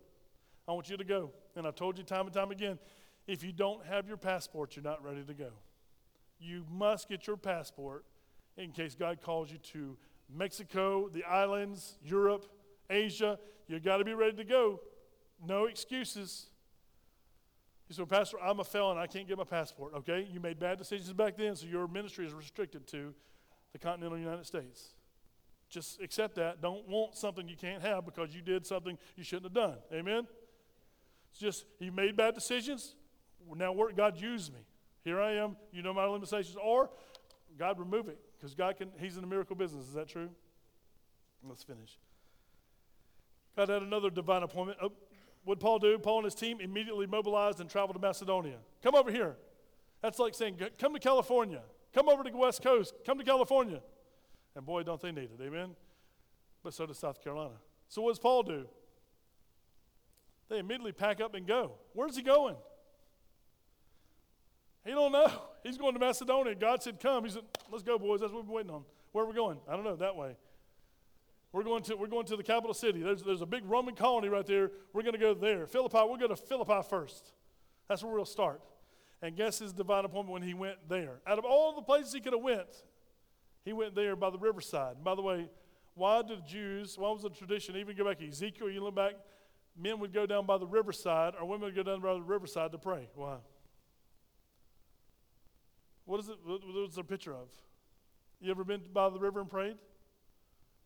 I 0.66 0.72
want 0.72 0.88
you 0.88 0.96
to 0.96 1.04
go. 1.04 1.32
And 1.56 1.66
I've 1.66 1.74
told 1.74 1.98
you 1.98 2.04
time 2.04 2.26
and 2.26 2.32
time 2.32 2.50
again 2.50 2.78
if 3.26 3.42
you 3.42 3.52
don't 3.52 3.84
have 3.84 4.08
your 4.08 4.16
passport, 4.16 4.74
you're 4.74 4.82
not 4.82 5.04
ready 5.04 5.22
to 5.22 5.34
go. 5.34 5.50
You 6.38 6.64
must 6.70 7.08
get 7.08 7.26
your 7.26 7.36
passport 7.36 8.04
in 8.56 8.72
case 8.72 8.94
God 8.94 9.20
calls 9.20 9.50
you 9.50 9.58
to 9.72 9.96
Mexico, 10.34 11.08
the 11.08 11.24
islands, 11.24 11.96
Europe, 12.02 12.46
Asia. 12.90 13.38
You 13.66 13.80
got 13.80 13.98
to 13.98 14.04
be 14.04 14.14
ready 14.14 14.36
to 14.36 14.44
go. 14.44 14.80
No 15.44 15.66
excuses. 15.66 16.46
You 17.88 17.94
say, 17.94 18.04
Pastor, 18.04 18.38
I'm 18.40 18.60
a 18.60 18.64
felon. 18.64 18.98
I 18.98 19.06
can't 19.06 19.26
get 19.26 19.38
my 19.38 19.44
passport. 19.44 19.94
Okay, 19.94 20.28
you 20.30 20.40
made 20.40 20.58
bad 20.58 20.78
decisions 20.78 21.12
back 21.12 21.36
then, 21.36 21.56
so 21.56 21.66
your 21.66 21.88
ministry 21.88 22.26
is 22.26 22.34
restricted 22.34 22.86
to 22.88 23.14
the 23.72 23.78
continental 23.78 24.18
United 24.18 24.46
States. 24.46 24.94
Just 25.70 26.00
accept 26.00 26.34
that. 26.36 26.60
Don't 26.60 26.86
want 26.88 27.14
something 27.14 27.48
you 27.48 27.56
can't 27.56 27.82
have 27.82 28.04
because 28.04 28.34
you 28.34 28.42
did 28.42 28.66
something 28.66 28.98
you 29.16 29.24
shouldn't 29.24 29.46
have 29.46 29.54
done. 29.54 29.78
Amen? 29.92 30.26
It's 31.30 31.38
just, 31.38 31.66
you 31.78 31.92
made 31.92 32.16
bad 32.16 32.34
decisions. 32.34 32.94
Now, 33.54 33.72
work, 33.72 33.96
God 33.96 34.18
used 34.18 34.52
me. 34.52 34.60
Here 35.04 35.20
I 35.20 35.32
am. 35.32 35.56
You 35.72 35.82
know 35.82 35.92
my 35.92 36.04
limitations. 36.04 36.56
Or 36.62 36.90
God 37.58 37.78
remove 37.78 38.08
it 38.08 38.18
because 38.38 38.54
God 38.54 38.76
can, 38.76 38.90
He's 38.98 39.16
in 39.16 39.22
the 39.22 39.26
miracle 39.26 39.56
business. 39.56 39.86
Is 39.86 39.94
that 39.94 40.08
true? 40.08 40.30
Let's 41.46 41.62
finish. 41.62 41.98
God 43.56 43.68
had 43.68 43.82
another 43.82 44.10
divine 44.10 44.42
appointment. 44.42 44.78
Oh, 44.82 44.92
what 45.44 45.60
Paul 45.60 45.78
do? 45.78 45.98
Paul 45.98 46.18
and 46.18 46.24
his 46.26 46.34
team 46.34 46.60
immediately 46.60 47.06
mobilized 47.06 47.60
and 47.60 47.70
traveled 47.70 47.96
to 47.96 48.00
Macedonia. 48.00 48.58
Come 48.82 48.94
over 48.94 49.10
here. 49.10 49.36
That's 50.02 50.18
like 50.18 50.34
saying, 50.34 50.58
come 50.78 50.92
to 50.94 51.00
California. 51.00 51.62
Come 51.94 52.08
over 52.08 52.22
to 52.22 52.30
the 52.30 52.36
West 52.36 52.62
Coast. 52.62 52.94
Come 53.06 53.18
to 53.18 53.24
California. 53.24 53.80
And 54.54 54.66
boy, 54.66 54.82
don't 54.82 55.00
they 55.00 55.10
need 55.10 55.30
it. 55.36 55.40
Amen? 55.42 55.74
But 56.62 56.74
so 56.74 56.86
does 56.86 56.98
South 56.98 57.22
Carolina. 57.22 57.54
So 57.88 58.02
what 58.02 58.10
does 58.10 58.18
Paul 58.18 58.42
do? 58.42 58.66
They 60.48 60.58
immediately 60.58 60.92
pack 60.92 61.20
up 61.20 61.34
and 61.34 61.46
go. 61.46 61.72
Where's 61.94 62.16
he 62.16 62.22
going? 62.22 62.56
He 64.88 64.94
don't 64.94 65.12
know. 65.12 65.30
He's 65.62 65.76
going 65.76 65.92
to 65.92 66.00
Macedonia. 66.00 66.54
God 66.54 66.82
said, 66.82 66.98
Come. 66.98 67.24
He 67.24 67.30
said, 67.30 67.42
Let's 67.70 67.84
go, 67.84 67.98
boys. 67.98 68.20
That's 68.20 68.32
what 68.32 68.38
we've 68.38 68.46
been 68.46 68.54
waiting 68.54 68.70
on. 68.70 68.84
Where 69.12 69.22
are 69.22 69.28
we 69.28 69.34
going? 69.34 69.58
I 69.68 69.72
don't 69.72 69.84
know, 69.84 69.96
that 69.96 70.16
way. 70.16 70.34
We're 71.52 71.62
going 71.62 71.82
to, 71.84 71.96
we're 71.96 72.06
going 72.06 72.24
to 72.24 72.36
the 72.36 72.42
capital 72.42 72.72
city. 72.72 73.02
There's, 73.02 73.22
there's 73.22 73.42
a 73.42 73.46
big 73.46 73.64
Roman 73.66 73.94
colony 73.94 74.28
right 74.30 74.46
there. 74.46 74.70
We're 74.94 75.02
going 75.02 75.12
to 75.12 75.18
go 75.18 75.34
there. 75.34 75.66
Philippi, 75.66 75.98
we'll 76.04 76.16
go 76.16 76.28
to 76.28 76.36
Philippi 76.36 76.80
first. 76.88 77.32
That's 77.86 78.02
where 78.02 78.14
we'll 78.14 78.24
start. 78.24 78.62
And 79.20 79.36
guess 79.36 79.58
his 79.58 79.74
divine 79.74 80.06
appointment 80.06 80.32
when 80.32 80.42
he 80.42 80.54
went 80.54 80.76
there. 80.88 81.20
Out 81.26 81.38
of 81.38 81.44
all 81.44 81.74
the 81.74 81.82
places 81.82 82.14
he 82.14 82.20
could 82.20 82.32
have 82.32 82.42
went, 82.42 82.68
he 83.66 83.74
went 83.74 83.94
there 83.94 84.16
by 84.16 84.30
the 84.30 84.38
riverside. 84.38 84.96
And 84.96 85.04
by 85.04 85.14
the 85.14 85.22
way, 85.22 85.50
why 85.96 86.22
did 86.22 86.38
the 86.38 86.48
Jews, 86.48 86.96
why 86.96 87.10
was 87.10 87.24
the 87.24 87.30
tradition, 87.30 87.76
even 87.76 87.94
go 87.94 88.06
back 88.06 88.20
to 88.20 88.28
Ezekiel, 88.28 88.70
you 88.70 88.82
look 88.82 88.94
back, 88.94 89.14
men 89.76 89.98
would 90.00 90.14
go 90.14 90.24
down 90.24 90.46
by 90.46 90.56
the 90.56 90.66
riverside 90.66 91.34
or 91.38 91.46
women 91.46 91.66
would 91.66 91.76
go 91.76 91.82
down 91.82 92.00
by 92.00 92.14
the 92.14 92.22
riverside 92.22 92.72
to 92.72 92.78
pray. 92.78 93.10
Why? 93.14 93.36
What 96.08 96.20
is 96.20 96.30
it? 96.30 96.36
What 96.42 96.62
is 96.88 96.96
it 96.96 97.00
a 97.00 97.04
picture 97.04 97.34
of? 97.34 97.48
You 98.40 98.50
ever 98.50 98.64
been 98.64 98.80
by 98.94 99.10
the 99.10 99.18
river 99.18 99.40
and 99.40 99.50
prayed? 99.50 99.76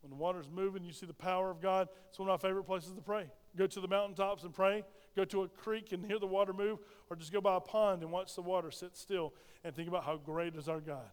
When 0.00 0.10
the 0.10 0.16
water's 0.16 0.50
moving, 0.52 0.82
you 0.82 0.92
see 0.92 1.06
the 1.06 1.14
power 1.14 1.48
of 1.48 1.62
God. 1.62 1.86
It's 2.08 2.18
one 2.18 2.28
of 2.28 2.42
my 2.42 2.48
favorite 2.48 2.64
places 2.64 2.92
to 2.92 3.00
pray. 3.00 3.26
Go 3.56 3.68
to 3.68 3.80
the 3.80 3.86
mountaintops 3.86 4.42
and 4.42 4.52
pray. 4.52 4.82
Go 5.14 5.24
to 5.26 5.42
a 5.42 5.48
creek 5.48 5.92
and 5.92 6.04
hear 6.04 6.18
the 6.18 6.26
water 6.26 6.52
move, 6.52 6.80
or 7.08 7.14
just 7.14 7.32
go 7.32 7.40
by 7.40 7.56
a 7.56 7.60
pond 7.60 8.02
and 8.02 8.10
watch 8.10 8.34
the 8.34 8.42
water 8.42 8.72
sit 8.72 8.96
still 8.96 9.32
and 9.62 9.76
think 9.76 9.86
about 9.86 10.02
how 10.02 10.16
great 10.16 10.56
is 10.56 10.68
our 10.68 10.80
God. 10.80 11.06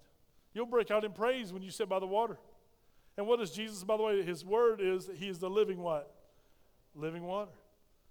You'll 0.56 0.66
break 0.66 0.90
out 0.90 1.06
in 1.06 1.12
praise 1.12 1.54
when 1.54 1.62
you 1.62 1.70
sit 1.70 1.88
by 1.88 2.00
the 2.00 2.08
water. 2.08 2.40
And 3.16 3.28
what 3.28 3.40
is 3.42 3.52
Jesus, 3.52 3.84
by 3.84 3.96
the 3.96 4.02
way? 4.02 4.24
His 4.24 4.44
word 4.44 4.82
is 4.82 5.06
that 5.06 5.18
He 5.18 5.30
is 5.30 5.38
the 5.38 5.52
living 5.52 5.84
what? 5.84 6.12
Living 6.96 7.22
water. 7.28 7.52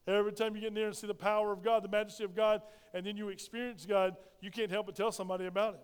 Every 0.07 0.33
time 0.33 0.55
you 0.55 0.61
get 0.61 0.73
near 0.73 0.87
and 0.87 0.97
see 0.97 1.09
the 1.09 1.15
power 1.15 1.53
of 1.53 1.65
God, 1.65 1.83
the 1.83 1.89
majesty 1.89 2.23
of 2.23 2.37
God, 2.37 2.63
and 2.95 3.05
then 3.05 3.17
you 3.17 3.31
experience 3.31 3.85
God, 3.85 4.17
you 4.41 4.53
can't 4.53 4.71
help 4.71 4.87
but 4.87 4.95
tell 4.95 5.11
somebody 5.11 5.47
about 5.47 5.75
it. 5.75 5.81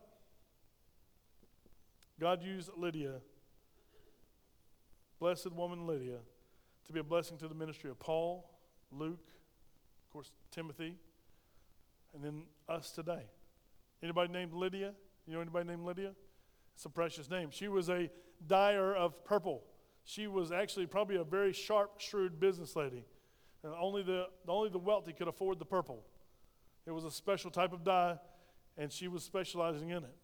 God 2.21 2.43
used 2.43 2.71
Lydia, 2.77 3.15
blessed 5.19 5.53
woman 5.53 5.87
Lydia, 5.87 6.19
to 6.87 6.93
be 6.93 7.01
a 7.01 7.05
blessing 7.05 7.39
to 7.39 7.49
the 7.49 7.55
ministry 7.55 7.91
of 7.91 7.99
Paul, 7.99 8.51
Luke, 8.93 9.29
of 10.07 10.13
course, 10.13 10.31
Timothy, 10.51 10.97
and 12.15 12.23
then 12.23 12.45
us 12.69 12.91
today. 12.91 13.23
Anybody 14.03 14.33
named 14.33 14.53
Lydia? 14.53 14.93
You 15.27 15.35
know 15.35 15.41
anybody 15.41 15.67
named 15.67 15.85
Lydia? 15.85 16.13
It's 16.75 16.85
a 16.85 16.91
precious 16.91 17.31
name. 17.31 17.49
She 17.51 17.69
was 17.69 17.89
a, 17.89 18.11
dyer 18.47 18.95
of 18.95 19.25
purple. 19.25 19.63
She 20.05 20.27
was 20.27 20.53
actually 20.53 20.87
probably 20.87 21.17
a 21.17 21.25
very 21.25 21.53
sharp, 21.53 22.01
shrewd 22.01 22.39
business 22.39 22.77
lady. 22.77 23.05
And 23.63 23.73
only 23.81 24.03
the, 24.03 24.27
only 24.47 24.69
the 24.69 24.79
wealthy 24.79 25.13
could 25.13 25.29
afford 25.29 25.59
the 25.59 25.65
purple. 25.65 26.05
It 26.87 26.91
was 26.91 27.05
a 27.05 27.11
special 27.11 27.51
type 27.51 27.73
of 27.73 27.83
dye, 27.83 28.19
and 28.77 28.93
she 28.93 29.09
was 29.09 29.25
specializing 29.25 29.91
in 29.91 30.05
it. 30.05 30.15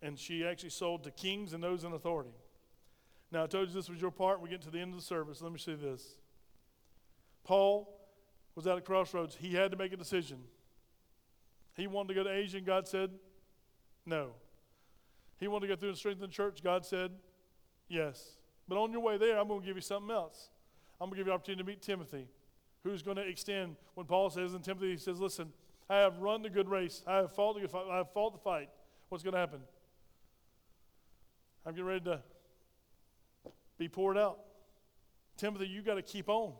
And 0.00 0.18
she 0.18 0.44
actually 0.44 0.70
sold 0.70 1.04
to 1.04 1.10
kings 1.10 1.52
and 1.52 1.62
those 1.62 1.84
in 1.84 1.92
authority. 1.92 2.34
Now, 3.32 3.44
I 3.44 3.46
told 3.46 3.68
you 3.68 3.74
this 3.74 3.90
was 3.90 4.00
your 4.00 4.10
part. 4.10 4.40
We 4.40 4.48
get 4.48 4.62
to 4.62 4.70
the 4.70 4.78
end 4.78 4.94
of 4.94 5.00
the 5.00 5.04
service. 5.04 5.42
Let 5.42 5.52
me 5.52 5.58
see 5.58 5.74
this. 5.74 6.16
Paul 7.44 7.98
was 8.54 8.66
at 8.66 8.78
a 8.78 8.80
crossroads. 8.80 9.36
He 9.38 9.54
had 9.54 9.70
to 9.72 9.76
make 9.76 9.92
a 9.92 9.96
decision. 9.96 10.38
He 11.74 11.86
wanted 11.86 12.08
to 12.08 12.14
go 12.14 12.24
to 12.24 12.30
Asia, 12.30 12.58
and 12.58 12.66
God 12.66 12.88
said, 12.88 13.10
no. 14.06 14.30
He 15.38 15.46
wanted 15.46 15.66
to 15.68 15.74
go 15.74 15.78
through 15.78 15.90
and 15.90 15.98
strengthen 15.98 16.22
the 16.22 16.32
church. 16.32 16.62
God 16.62 16.84
said, 16.84 17.10
yes. 17.88 18.36
But 18.66 18.78
on 18.78 18.92
your 18.92 19.00
way 19.00 19.18
there, 19.18 19.38
I'm 19.38 19.48
going 19.48 19.60
to 19.60 19.66
give 19.66 19.76
you 19.76 19.82
something 19.82 20.10
else. 20.10 20.50
I'm 21.00 21.08
going 21.08 21.12
to 21.12 21.16
give 21.18 21.26
you 21.26 21.32
an 21.32 21.36
opportunity 21.36 21.62
to 21.62 21.66
meet 21.68 21.82
Timothy, 21.82 22.26
who's 22.82 23.02
going 23.02 23.16
to 23.16 23.26
extend. 23.26 23.76
When 23.94 24.06
Paul 24.06 24.30
says 24.30 24.54
in 24.54 24.60
Timothy, 24.60 24.90
he 24.90 24.96
says, 24.96 25.20
listen, 25.20 25.52
I 25.88 25.96
have 25.98 26.18
run 26.18 26.42
the 26.42 26.50
good 26.50 26.68
race. 26.68 27.02
I 27.06 27.16
have 27.16 27.32
fought 27.32 27.54
the 27.54 27.60
good 27.60 27.70
fight. 27.70 27.86
I 27.90 27.98
have 27.98 28.12
fought 28.12 28.32
the 28.32 28.38
fight. 28.38 28.68
What's 29.08 29.22
going 29.22 29.34
to 29.34 29.40
happen? 29.40 29.60
I'm 31.66 31.72
getting 31.72 31.86
ready 31.86 32.04
to 32.04 32.20
be 33.78 33.88
poured 33.88 34.18
out. 34.18 34.40
Timothy, 35.36 35.66
you 35.66 35.82
got 35.82 35.94
to 35.94 36.02
keep 36.02 36.28
on. 36.28 36.52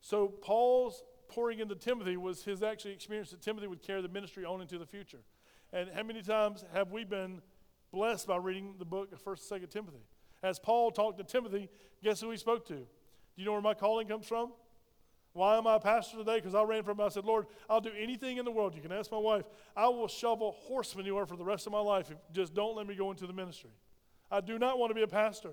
So 0.00 0.28
Paul's 0.28 1.02
pouring 1.28 1.58
into 1.58 1.74
Timothy 1.74 2.16
was 2.16 2.42
his 2.44 2.62
actually 2.62 2.92
experience 2.92 3.30
that 3.30 3.42
Timothy 3.42 3.66
would 3.66 3.82
carry 3.82 4.02
the 4.02 4.08
ministry 4.08 4.44
on 4.44 4.60
into 4.60 4.78
the 4.78 4.86
future. 4.86 5.20
And 5.72 5.90
how 5.94 6.02
many 6.02 6.22
times 6.22 6.64
have 6.72 6.92
we 6.92 7.04
been 7.04 7.42
blessed 7.92 8.26
by 8.26 8.36
reading 8.36 8.74
the 8.78 8.84
book 8.84 9.12
of 9.12 9.22
1st 9.22 9.50
and 9.52 9.62
2nd 9.62 9.70
Timothy? 9.70 10.04
As 10.42 10.58
Paul 10.58 10.90
talked 10.90 11.18
to 11.18 11.24
Timothy, 11.24 11.68
guess 12.02 12.20
who 12.20 12.30
he 12.30 12.36
spoke 12.36 12.66
to? 12.68 12.74
Do 12.74 12.86
you 13.36 13.44
know 13.44 13.52
where 13.52 13.60
my 13.60 13.74
calling 13.74 14.06
comes 14.06 14.26
from? 14.26 14.52
Why 15.32 15.58
am 15.58 15.66
I 15.66 15.76
a 15.76 15.80
pastor 15.80 16.16
today? 16.16 16.36
Because 16.36 16.54
I 16.54 16.62
ran 16.62 16.82
from 16.82 16.98
I 16.98 17.08
said, 17.08 17.26
Lord, 17.26 17.46
I'll 17.68 17.80
do 17.80 17.90
anything 17.98 18.38
in 18.38 18.46
the 18.46 18.50
world. 18.50 18.74
You 18.74 18.80
can 18.80 18.92
ask 18.92 19.10
my 19.12 19.18
wife. 19.18 19.44
I 19.76 19.88
will 19.88 20.08
shovel 20.08 20.52
horse 20.52 20.96
manure 20.96 21.26
for 21.26 21.36
the 21.36 21.44
rest 21.44 21.66
of 21.66 21.72
my 21.72 21.80
life 21.80 22.10
if 22.10 22.16
just 22.32 22.54
don't 22.54 22.74
let 22.74 22.86
me 22.86 22.94
go 22.94 23.10
into 23.10 23.26
the 23.26 23.34
ministry. 23.34 23.70
I 24.30 24.40
do 24.40 24.58
not 24.58 24.78
want 24.78 24.90
to 24.90 24.94
be 24.94 25.02
a 25.02 25.08
pastor. 25.08 25.50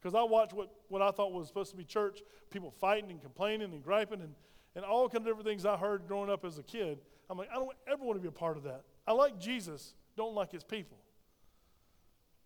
Because 0.00 0.14
I 0.16 0.22
watched 0.24 0.52
what, 0.52 0.70
what 0.88 1.00
I 1.00 1.12
thought 1.12 1.32
was 1.32 1.46
supposed 1.46 1.70
to 1.70 1.76
be 1.76 1.84
church, 1.84 2.20
people 2.50 2.70
fighting 2.70 3.10
and 3.10 3.20
complaining 3.20 3.72
and 3.72 3.84
griping 3.84 4.20
and, 4.20 4.34
and 4.74 4.84
all 4.84 5.08
kinds 5.08 5.20
of 5.20 5.26
different 5.26 5.46
things 5.46 5.64
I 5.64 5.76
heard 5.76 6.08
growing 6.08 6.28
up 6.28 6.44
as 6.44 6.58
a 6.58 6.62
kid. 6.62 6.98
I'm 7.30 7.38
like, 7.38 7.48
I 7.50 7.54
don't 7.54 7.70
ever 7.86 8.04
want 8.04 8.18
to 8.18 8.22
be 8.22 8.28
a 8.28 8.32
part 8.32 8.56
of 8.56 8.64
that. 8.64 8.82
I 9.06 9.12
like 9.12 9.38
Jesus, 9.38 9.94
don't 10.16 10.34
like 10.34 10.50
his 10.50 10.64
people. 10.64 10.98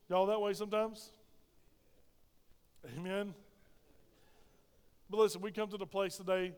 Y'all 0.08 0.26
that 0.26 0.40
way 0.40 0.52
sometimes? 0.52 1.10
Amen. 2.96 3.34
But 5.10 5.18
listen, 5.18 5.40
we 5.40 5.50
come 5.50 5.68
to 5.70 5.76
the 5.76 5.86
place 5.86 6.16
today, 6.16 6.52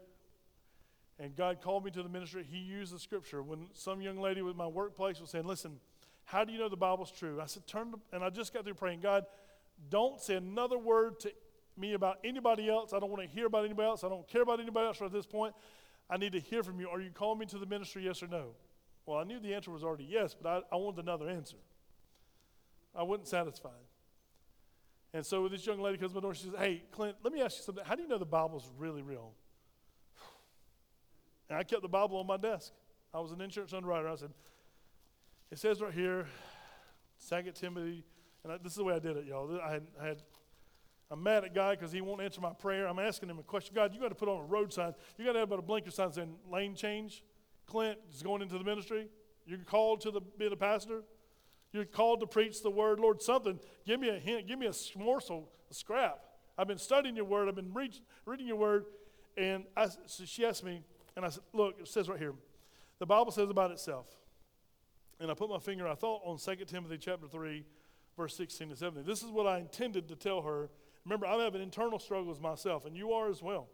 and 1.18 1.34
God 1.36 1.60
called 1.62 1.84
me 1.84 1.90
to 1.92 2.02
the 2.02 2.08
ministry. 2.08 2.44
He 2.48 2.58
used 2.58 2.94
the 2.94 2.98
scripture. 2.98 3.42
When 3.42 3.68
some 3.72 4.00
young 4.02 4.18
lady 4.18 4.42
with 4.42 4.56
my 4.56 4.66
workplace 4.66 5.20
was 5.20 5.30
saying, 5.30 5.46
Listen, 5.46 5.80
how 6.28 6.44
do 6.44 6.52
you 6.52 6.58
know 6.58 6.68
the 6.68 6.76
Bible's 6.76 7.10
true? 7.10 7.40
I 7.40 7.46
said, 7.46 7.66
Turn 7.66 7.92
to, 7.92 7.98
and 8.12 8.22
I 8.22 8.28
just 8.28 8.52
got 8.52 8.64
through 8.64 8.74
praying, 8.74 9.00
God, 9.00 9.24
don't 9.88 10.20
say 10.20 10.34
another 10.34 10.76
word 10.76 11.18
to 11.20 11.32
me 11.74 11.94
about 11.94 12.18
anybody 12.22 12.68
else. 12.68 12.92
I 12.92 12.98
don't 12.98 13.08
want 13.08 13.22
to 13.22 13.28
hear 13.28 13.46
about 13.46 13.64
anybody 13.64 13.88
else. 13.88 14.04
I 14.04 14.10
don't 14.10 14.28
care 14.28 14.42
about 14.42 14.60
anybody 14.60 14.86
else 14.86 15.00
right 15.00 15.06
at 15.06 15.12
this 15.12 15.24
point. 15.24 15.54
I 16.10 16.18
need 16.18 16.32
to 16.32 16.38
hear 16.38 16.62
from 16.62 16.80
you. 16.80 16.88
Are 16.90 17.00
you 17.00 17.08
calling 17.14 17.38
me 17.38 17.46
to 17.46 17.58
the 17.58 17.64
ministry, 17.64 18.04
yes 18.04 18.22
or 18.22 18.26
no? 18.26 18.48
Well, 19.06 19.18
I 19.18 19.24
knew 19.24 19.40
the 19.40 19.54
answer 19.54 19.70
was 19.70 19.82
already 19.82 20.04
yes, 20.04 20.36
but 20.38 20.66
I, 20.70 20.74
I 20.74 20.76
wanted 20.76 21.02
another 21.02 21.30
answer. 21.30 21.56
I 22.94 23.04
wasn't 23.04 23.28
satisfied. 23.28 23.72
And 25.14 25.24
so 25.24 25.48
this 25.48 25.66
young 25.66 25.80
lady 25.80 25.96
comes 25.96 26.12
to 26.12 26.16
my 26.16 26.20
door. 26.20 26.34
She 26.34 26.44
says, 26.44 26.54
Hey, 26.58 26.82
Clint, 26.92 27.16
let 27.24 27.32
me 27.32 27.40
ask 27.40 27.56
you 27.56 27.62
something. 27.62 27.84
How 27.86 27.94
do 27.94 28.02
you 28.02 28.08
know 28.08 28.18
the 28.18 28.26
Bible's 28.26 28.68
really 28.76 29.00
real? 29.00 29.32
And 31.48 31.58
I 31.58 31.62
kept 31.62 31.80
the 31.80 31.88
Bible 31.88 32.18
on 32.18 32.26
my 32.26 32.36
desk. 32.36 32.72
I 33.14 33.20
was 33.20 33.32
an 33.32 33.40
insurance 33.40 33.72
underwriter. 33.72 34.06
I 34.06 34.16
said, 34.16 34.32
It 35.50 35.58
says 35.58 35.80
right 35.80 35.92
here, 35.92 36.26
Second 37.16 37.54
Timothy 37.54 38.04
and 38.44 38.52
I, 38.52 38.56
this 38.58 38.72
is 38.72 38.78
the 38.78 38.84
way 38.84 38.94
I 38.94 38.98
did 38.98 39.16
it, 39.16 39.26
y'all. 39.26 39.60
I 39.60 39.70
had, 39.70 39.86
I 40.00 40.06
had 40.06 40.22
I'm 41.10 41.22
mad 41.22 41.44
at 41.44 41.54
God 41.54 41.78
because 41.78 41.90
he 41.90 42.00
won't 42.00 42.20
answer 42.20 42.40
my 42.40 42.52
prayer. 42.52 42.86
I'm 42.86 42.98
asking 42.98 43.30
him 43.30 43.38
a 43.38 43.42
question. 43.42 43.74
God, 43.74 43.94
you 43.94 44.00
got 44.00 44.10
to 44.10 44.14
put 44.14 44.28
on 44.28 44.40
a 44.40 44.44
road 44.44 44.72
sign. 44.72 44.94
You 45.16 45.24
got 45.24 45.32
to 45.32 45.38
have 45.38 45.48
about 45.48 45.60
a 45.60 45.62
blinker 45.62 45.90
sign 45.90 46.12
saying 46.12 46.34
lane 46.50 46.74
change. 46.74 47.22
Clint 47.66 47.98
is 48.12 48.22
going 48.22 48.42
into 48.42 48.58
the 48.58 48.64
ministry. 48.64 49.08
You're 49.46 49.58
called 49.58 50.02
to 50.02 50.10
the, 50.10 50.20
be 50.20 50.46
a 50.46 50.56
pastor. 50.56 51.02
You're 51.72 51.86
called 51.86 52.20
to 52.20 52.26
preach 52.26 52.62
the 52.62 52.70
word. 52.70 53.00
Lord, 53.00 53.22
something. 53.22 53.58
Give 53.86 53.98
me 53.98 54.10
a 54.10 54.18
hint. 54.18 54.46
Give 54.46 54.58
me 54.58 54.66
a 54.66 54.98
morsel, 54.98 55.48
a 55.70 55.74
scrap. 55.74 56.18
I've 56.58 56.68
been 56.68 56.78
studying 56.78 57.16
your 57.16 57.24
word. 57.24 57.48
I've 57.48 57.56
been 57.56 57.72
read, 57.72 57.94
reading 58.26 58.46
your 58.46 58.56
word. 58.56 58.84
And 59.36 59.64
I, 59.76 59.86
so 60.06 60.24
she 60.24 60.44
asked 60.44 60.64
me, 60.64 60.82
and 61.16 61.24
I 61.24 61.30
said, 61.30 61.42
Look, 61.54 61.76
it 61.80 61.88
says 61.88 62.08
right 62.08 62.18
here. 62.18 62.34
The 62.98 63.06
Bible 63.06 63.30
says 63.30 63.48
about 63.48 63.70
itself. 63.70 64.06
And 65.20 65.30
I 65.30 65.34
put 65.34 65.50
my 65.50 65.58
finger, 65.58 65.88
I 65.88 65.94
thought, 65.94 66.22
on 66.24 66.38
2 66.38 66.64
Timothy 66.64 66.98
chapter 66.98 67.26
3, 67.26 67.64
verse 68.16 68.36
16 68.36 68.70
to 68.70 68.76
17. 68.76 69.04
This 69.04 69.22
is 69.22 69.30
what 69.30 69.46
I 69.46 69.58
intended 69.58 70.08
to 70.08 70.16
tell 70.16 70.42
her. 70.42 70.70
Remember, 71.04 71.26
I'm 71.26 71.40
having 71.40 71.62
internal 71.62 71.98
struggles 71.98 72.40
myself, 72.40 72.84
and 72.84 72.96
you 72.96 73.12
are 73.12 73.28
as 73.28 73.42
well. 73.42 73.68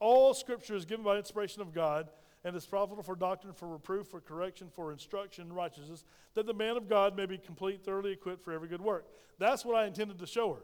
All 0.00 0.32
scripture 0.32 0.76
is 0.76 0.84
given 0.84 1.04
by 1.04 1.16
inspiration 1.16 1.60
of 1.60 1.74
God 1.74 2.08
and 2.44 2.54
is 2.54 2.64
profitable 2.64 3.02
for 3.02 3.16
doctrine, 3.16 3.52
for 3.52 3.68
reproof, 3.68 4.06
for 4.06 4.20
correction, 4.20 4.68
for 4.74 4.92
instruction 4.92 5.48
in 5.48 5.52
righteousness, 5.52 6.04
that 6.34 6.46
the 6.46 6.54
man 6.54 6.76
of 6.76 6.88
God 6.88 7.16
may 7.16 7.26
be 7.26 7.36
complete, 7.36 7.84
thoroughly 7.84 8.12
equipped 8.12 8.44
for 8.44 8.52
every 8.52 8.68
good 8.68 8.80
work. 8.80 9.06
That's 9.38 9.64
what 9.64 9.76
I 9.76 9.86
intended 9.86 10.18
to 10.20 10.26
show 10.26 10.54
her, 10.54 10.60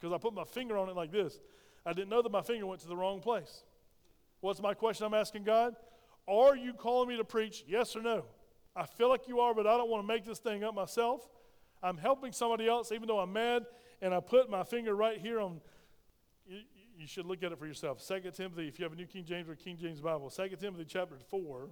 because 0.00 0.12
I 0.12 0.18
put 0.18 0.32
my 0.32 0.44
finger 0.44 0.78
on 0.78 0.88
it 0.88 0.96
like 0.96 1.12
this. 1.12 1.38
I 1.84 1.92
didn't 1.92 2.08
know 2.08 2.22
that 2.22 2.32
my 2.32 2.42
finger 2.42 2.66
went 2.66 2.80
to 2.80 2.88
the 2.88 2.96
wrong 2.96 3.20
place. 3.20 3.62
What's 4.40 4.60
my 4.60 4.74
question 4.74 5.06
I'm 5.06 5.14
asking 5.14 5.44
God? 5.44 5.76
Are 6.26 6.56
you 6.56 6.72
calling 6.72 7.08
me 7.08 7.16
to 7.18 7.24
preach? 7.24 7.64
Yes 7.66 7.94
or 7.94 8.02
no? 8.02 8.24
I 8.78 8.86
feel 8.86 9.08
like 9.08 9.26
you 9.26 9.40
are, 9.40 9.52
but 9.54 9.66
I 9.66 9.76
don't 9.76 9.90
want 9.90 10.04
to 10.04 10.06
make 10.06 10.24
this 10.24 10.38
thing 10.38 10.62
up 10.62 10.72
myself. 10.72 11.26
I'm 11.82 11.96
helping 11.96 12.30
somebody 12.32 12.68
else 12.68 12.92
even 12.92 13.08
though 13.08 13.18
I'm 13.18 13.32
mad, 13.32 13.66
and 14.00 14.14
I 14.14 14.20
put 14.20 14.48
my 14.48 14.62
finger 14.62 14.94
right 14.94 15.18
here 15.18 15.40
on. 15.40 15.60
You, 16.46 16.60
you 16.96 17.06
should 17.06 17.26
look 17.26 17.42
at 17.42 17.50
it 17.50 17.58
for 17.58 17.66
yourself. 17.66 18.06
2 18.06 18.30
Timothy, 18.32 18.68
if 18.68 18.78
you 18.78 18.84
have 18.84 18.92
a 18.92 18.96
New 18.96 19.06
King 19.06 19.24
James 19.24 19.48
or 19.48 19.56
King 19.56 19.76
James 19.76 20.00
Bible, 20.00 20.30
2 20.30 20.48
Timothy 20.60 20.84
chapter 20.84 21.16
4. 21.28 21.68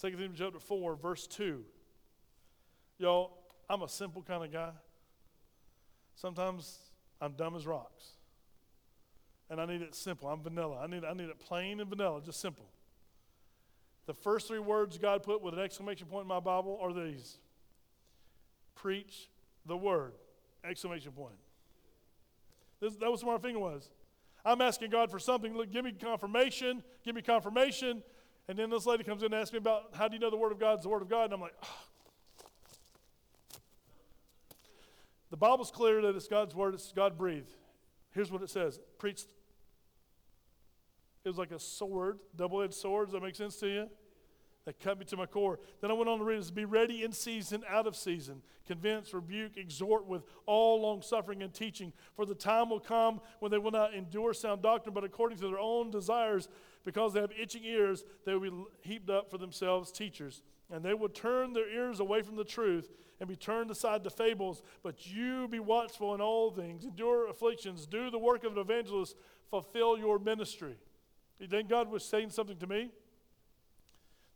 2 0.00 0.10
Timothy 0.10 0.34
chapter 0.36 0.58
4, 0.58 0.96
verse 0.96 1.26
2. 1.28 1.64
Y'all, 2.98 3.38
I'm 3.70 3.82
a 3.82 3.88
simple 3.88 4.22
kind 4.22 4.44
of 4.44 4.52
guy. 4.52 4.70
Sometimes 6.16 6.78
I'm 7.20 7.32
dumb 7.32 7.56
as 7.56 7.66
rocks. 7.66 8.12
And 9.48 9.60
I 9.60 9.66
need 9.66 9.82
it 9.82 9.94
simple. 9.94 10.28
I'm 10.28 10.42
vanilla. 10.42 10.80
I 10.82 10.86
need, 10.86 11.04
I 11.04 11.12
need 11.12 11.28
it 11.28 11.38
plain 11.38 11.80
and 11.80 11.88
vanilla, 11.88 12.20
just 12.24 12.40
simple. 12.40 12.66
The 14.06 14.14
first 14.14 14.48
three 14.48 14.58
words 14.58 14.98
God 14.98 15.22
put 15.22 15.42
with 15.42 15.54
an 15.54 15.60
exclamation 15.60 16.06
point 16.06 16.22
in 16.22 16.28
my 16.28 16.40
Bible 16.40 16.78
are 16.80 16.92
these 16.92 17.38
preach 18.74 19.28
the 19.66 19.76
word. 19.76 20.12
Exclamation 20.64 21.12
point. 21.12 21.34
This, 22.80 22.94
that 22.96 23.10
was 23.10 23.24
where 23.24 23.36
my 23.36 23.42
finger 23.42 23.58
was. 23.58 23.90
I'm 24.44 24.60
asking 24.60 24.90
God 24.90 25.10
for 25.10 25.18
something. 25.18 25.56
Look, 25.56 25.72
give 25.72 25.84
me 25.84 25.92
confirmation. 25.92 26.84
Give 27.04 27.14
me 27.14 27.22
confirmation. 27.22 28.02
And 28.48 28.56
then 28.56 28.70
this 28.70 28.86
lady 28.86 29.02
comes 29.02 29.22
in 29.22 29.32
and 29.32 29.34
asks 29.34 29.52
me 29.52 29.58
about 29.58 29.94
how 29.94 30.06
do 30.06 30.14
you 30.14 30.20
know 30.20 30.30
the 30.30 30.36
word 30.36 30.52
of 30.52 30.60
God 30.60 30.78
is 30.78 30.82
the 30.84 30.88
word 30.88 31.02
of 31.02 31.08
God? 31.08 31.24
And 31.24 31.34
I'm 31.34 31.40
like, 31.40 31.54
oh. 31.64 33.58
the 35.30 35.36
Bible's 35.36 35.72
clear 35.72 36.00
that 36.02 36.14
it's 36.14 36.28
God's 36.28 36.54
word. 36.54 36.74
It's 36.74 36.92
God 36.92 37.18
breathed. 37.18 37.54
Here's 38.12 38.30
what 38.30 38.42
it 38.42 38.50
says: 38.50 38.78
preach. 38.98 39.22
It 41.26 41.28
was 41.28 41.38
like 41.38 41.50
a 41.50 41.58
sword, 41.58 42.20
double-edged 42.36 42.72
sword. 42.72 43.08
Does 43.08 43.12
that 43.12 43.22
make 43.22 43.34
sense 43.34 43.56
to 43.56 43.66
you? 43.66 43.90
that 44.66 44.80
cut 44.80 44.98
me 44.98 45.04
to 45.04 45.16
my 45.16 45.26
core. 45.26 45.60
Then 45.80 45.90
I 45.90 45.94
went 45.94 46.10
on 46.10 46.18
to 46.18 46.24
read 46.24 46.40
this 46.40 46.50
be 46.50 46.64
ready 46.64 47.04
in 47.04 47.12
season, 47.12 47.62
out 47.68 47.86
of 47.86 47.96
season, 47.96 48.42
convince, 48.66 49.14
rebuke, 49.14 49.56
exhort 49.56 50.06
with 50.06 50.24
all 50.44 50.82
long 50.82 51.02
suffering 51.02 51.42
and 51.42 51.54
teaching. 51.54 51.92
For 52.16 52.26
the 52.26 52.34
time 52.34 52.68
will 52.68 52.80
come 52.80 53.20
when 53.38 53.52
they 53.52 53.58
will 53.58 53.70
not 53.70 53.94
endure 53.94 54.34
sound 54.34 54.62
doctrine, 54.62 54.92
but 54.92 55.04
according 55.04 55.38
to 55.38 55.48
their 55.48 55.60
own 55.60 55.92
desires, 55.92 56.48
because 56.84 57.12
they 57.12 57.20
have 57.20 57.30
itching 57.40 57.64
ears, 57.64 58.04
they 58.24 58.34
will 58.34 58.50
be 58.50 58.64
heaped 58.80 59.08
up 59.08 59.30
for 59.30 59.38
themselves 59.38 59.92
teachers. 59.92 60.42
And 60.68 60.84
they 60.84 60.94
will 60.94 61.08
turn 61.08 61.52
their 61.52 61.70
ears 61.70 62.00
away 62.00 62.22
from 62.22 62.34
the 62.34 62.44
truth 62.44 62.90
and 63.20 63.28
be 63.28 63.36
turned 63.36 63.70
aside 63.70 64.02
to 64.02 64.10
fables. 64.10 64.62
But 64.82 65.06
you 65.06 65.46
be 65.46 65.60
watchful 65.60 66.12
in 66.12 66.20
all 66.20 66.50
things, 66.50 66.84
endure 66.84 67.28
afflictions, 67.28 67.86
do 67.86 68.10
the 68.10 68.18
work 68.18 68.42
of 68.42 68.52
an 68.52 68.58
evangelist, 68.58 69.16
fulfill 69.48 69.96
your 69.96 70.18
ministry. 70.18 70.76
You 71.38 71.46
think 71.46 71.68
God 71.68 71.90
was 71.90 72.04
saying 72.04 72.30
something 72.30 72.56
to 72.58 72.66
me? 72.66 72.90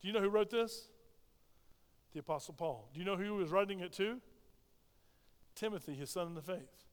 Do 0.00 0.08
you 0.08 0.12
know 0.12 0.20
who 0.20 0.28
wrote 0.28 0.50
this? 0.50 0.88
The 2.12 2.20
Apostle 2.20 2.54
Paul. 2.54 2.88
Do 2.92 3.00
you 3.00 3.06
know 3.06 3.16
who 3.16 3.22
he 3.22 3.30
was 3.30 3.50
writing 3.50 3.80
it 3.80 3.92
to? 3.94 4.20
Timothy, 5.54 5.94
his 5.94 6.10
son 6.10 6.26
in 6.26 6.34
the 6.34 6.42
faith. 6.42 6.84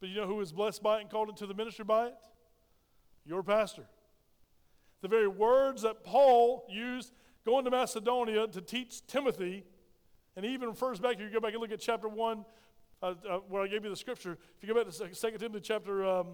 But 0.00 0.08
you 0.08 0.16
know 0.16 0.26
who 0.26 0.36
was 0.36 0.52
blessed 0.52 0.82
by 0.82 0.98
it 0.98 1.02
and 1.02 1.10
called 1.10 1.28
into 1.28 1.46
the 1.46 1.54
ministry 1.54 1.84
by 1.84 2.08
it? 2.08 2.14
Your 3.24 3.42
pastor. 3.42 3.84
The 5.02 5.08
very 5.08 5.28
words 5.28 5.82
that 5.82 6.04
Paul 6.04 6.66
used 6.68 7.12
going 7.44 7.64
to 7.64 7.70
Macedonia 7.70 8.46
to 8.48 8.60
teach 8.60 9.06
Timothy, 9.06 9.64
and 10.36 10.44
even 10.46 10.70
refers 10.70 10.98
back, 10.98 11.18
you 11.18 11.28
go 11.30 11.40
back 11.40 11.52
and 11.52 11.60
look 11.60 11.72
at 11.72 11.80
chapter 11.80 12.08
1, 12.08 12.44
uh, 13.02 13.06
uh, 13.06 13.38
where 13.48 13.62
I 13.62 13.68
gave 13.68 13.84
you 13.84 13.90
the 13.90 13.96
scripture, 13.96 14.38
if 14.56 14.62
you 14.66 14.72
go 14.72 14.82
back 14.82 14.92
to 14.92 15.30
2 15.30 15.38
Timothy 15.38 15.60
chapter, 15.60 16.06
um, 16.06 16.28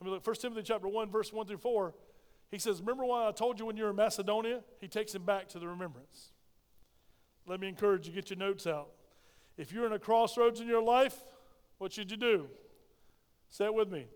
let 0.00 0.06
me 0.06 0.10
look, 0.10 0.26
1 0.26 0.36
Timothy 0.36 0.62
chapter 0.62 0.88
1, 0.88 1.10
verse 1.10 1.32
1 1.32 1.46
through 1.46 1.58
4, 1.58 1.94
he 2.54 2.60
says, 2.60 2.80
Remember 2.80 3.04
why 3.04 3.26
I 3.26 3.32
told 3.32 3.58
you 3.58 3.66
when 3.66 3.76
you 3.76 3.84
were 3.84 3.90
in 3.90 3.96
Macedonia? 3.96 4.60
He 4.80 4.86
takes 4.86 5.14
him 5.14 5.24
back 5.24 5.48
to 5.48 5.58
the 5.58 5.66
remembrance. 5.66 6.30
Let 7.46 7.60
me 7.60 7.68
encourage 7.68 8.06
you, 8.06 8.12
get 8.12 8.30
your 8.30 8.38
notes 8.38 8.66
out. 8.66 8.88
If 9.56 9.72
you're 9.72 9.86
in 9.86 9.92
a 9.92 9.98
crossroads 9.98 10.60
in 10.60 10.66
your 10.66 10.82
life, 10.82 11.16
what 11.78 11.92
should 11.92 12.10
you 12.10 12.16
do? 12.16 12.46
Say 13.50 13.66
it 13.66 13.74
with 13.74 13.90
me. 13.90 14.06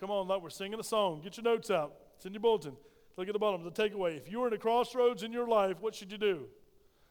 Come 0.00 0.10
on, 0.10 0.28
like 0.28 0.42
we're 0.42 0.50
singing 0.50 0.80
a 0.80 0.84
song. 0.84 1.20
Get 1.22 1.36
your 1.36 1.44
notes 1.44 1.70
out. 1.70 1.92
It's 2.16 2.26
in 2.26 2.32
your 2.32 2.40
bulletin. 2.40 2.76
Look 3.16 3.28
at 3.28 3.32
the 3.32 3.38
bottom, 3.38 3.64
the 3.64 3.70
takeaway. 3.70 4.16
If 4.16 4.30
you're 4.30 4.46
in 4.46 4.52
a 4.52 4.58
crossroads 4.58 5.22
in 5.22 5.32
your 5.32 5.46
life, 5.46 5.80
what 5.80 5.94
should 5.94 6.10
you 6.10 6.18
do? 6.18 6.46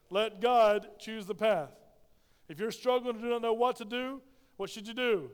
Let 0.09 0.41
God 0.41 0.88
choose 0.99 1.25
the 1.25 1.36
path. 1.36 1.71
If 2.47 2.59
you're 2.59 2.71
struggling 2.71 3.15
and 3.15 3.23
do 3.23 3.30
not 3.30 3.41
know 3.41 3.53
what 3.53 3.75
to 3.78 3.86
do, 3.86 4.21
what 4.55 4.69
should 4.69 4.88
you 4.88 4.93
do? 4.93 5.30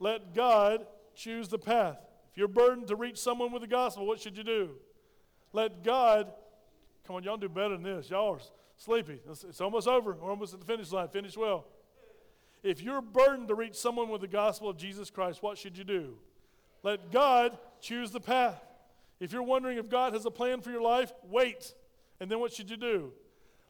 Let 0.00 0.34
God 0.34 0.86
choose 1.14 1.48
the 1.48 1.58
path. 1.58 1.98
You're 2.38 2.46
burdened 2.46 2.86
to 2.86 2.94
reach 2.94 3.18
someone 3.18 3.50
with 3.50 3.62
the 3.62 3.68
gospel, 3.68 4.06
what 4.06 4.20
should 4.20 4.38
you 4.38 4.44
do? 4.44 4.70
Let 5.52 5.82
God, 5.82 6.30
come 7.04 7.16
on, 7.16 7.24
y'all 7.24 7.36
do 7.36 7.48
better 7.48 7.70
than 7.70 7.82
this. 7.82 8.10
Y'all 8.10 8.34
are 8.34 8.40
sleepy. 8.76 9.18
It's, 9.28 9.42
it's 9.42 9.60
almost 9.60 9.88
over. 9.88 10.12
We're 10.12 10.30
almost 10.30 10.54
at 10.54 10.60
the 10.60 10.66
finish 10.66 10.92
line. 10.92 11.08
Finish 11.08 11.36
well. 11.36 11.64
If 12.62 12.80
you're 12.80 13.02
burdened 13.02 13.48
to 13.48 13.56
reach 13.56 13.74
someone 13.74 14.08
with 14.08 14.20
the 14.20 14.28
gospel 14.28 14.68
of 14.68 14.76
Jesus 14.76 15.10
Christ, 15.10 15.42
what 15.42 15.58
should 15.58 15.76
you 15.76 15.82
do? 15.82 16.14
Let 16.84 17.10
God 17.10 17.58
choose 17.80 18.12
the 18.12 18.20
path. 18.20 18.62
If 19.18 19.32
you're 19.32 19.42
wondering 19.42 19.76
if 19.76 19.88
God 19.88 20.12
has 20.12 20.24
a 20.24 20.30
plan 20.30 20.60
for 20.60 20.70
your 20.70 20.80
life, 20.80 21.12
wait. 21.28 21.74
And 22.20 22.30
then 22.30 22.38
what 22.38 22.52
should 22.52 22.70
you 22.70 22.76
do? 22.76 23.10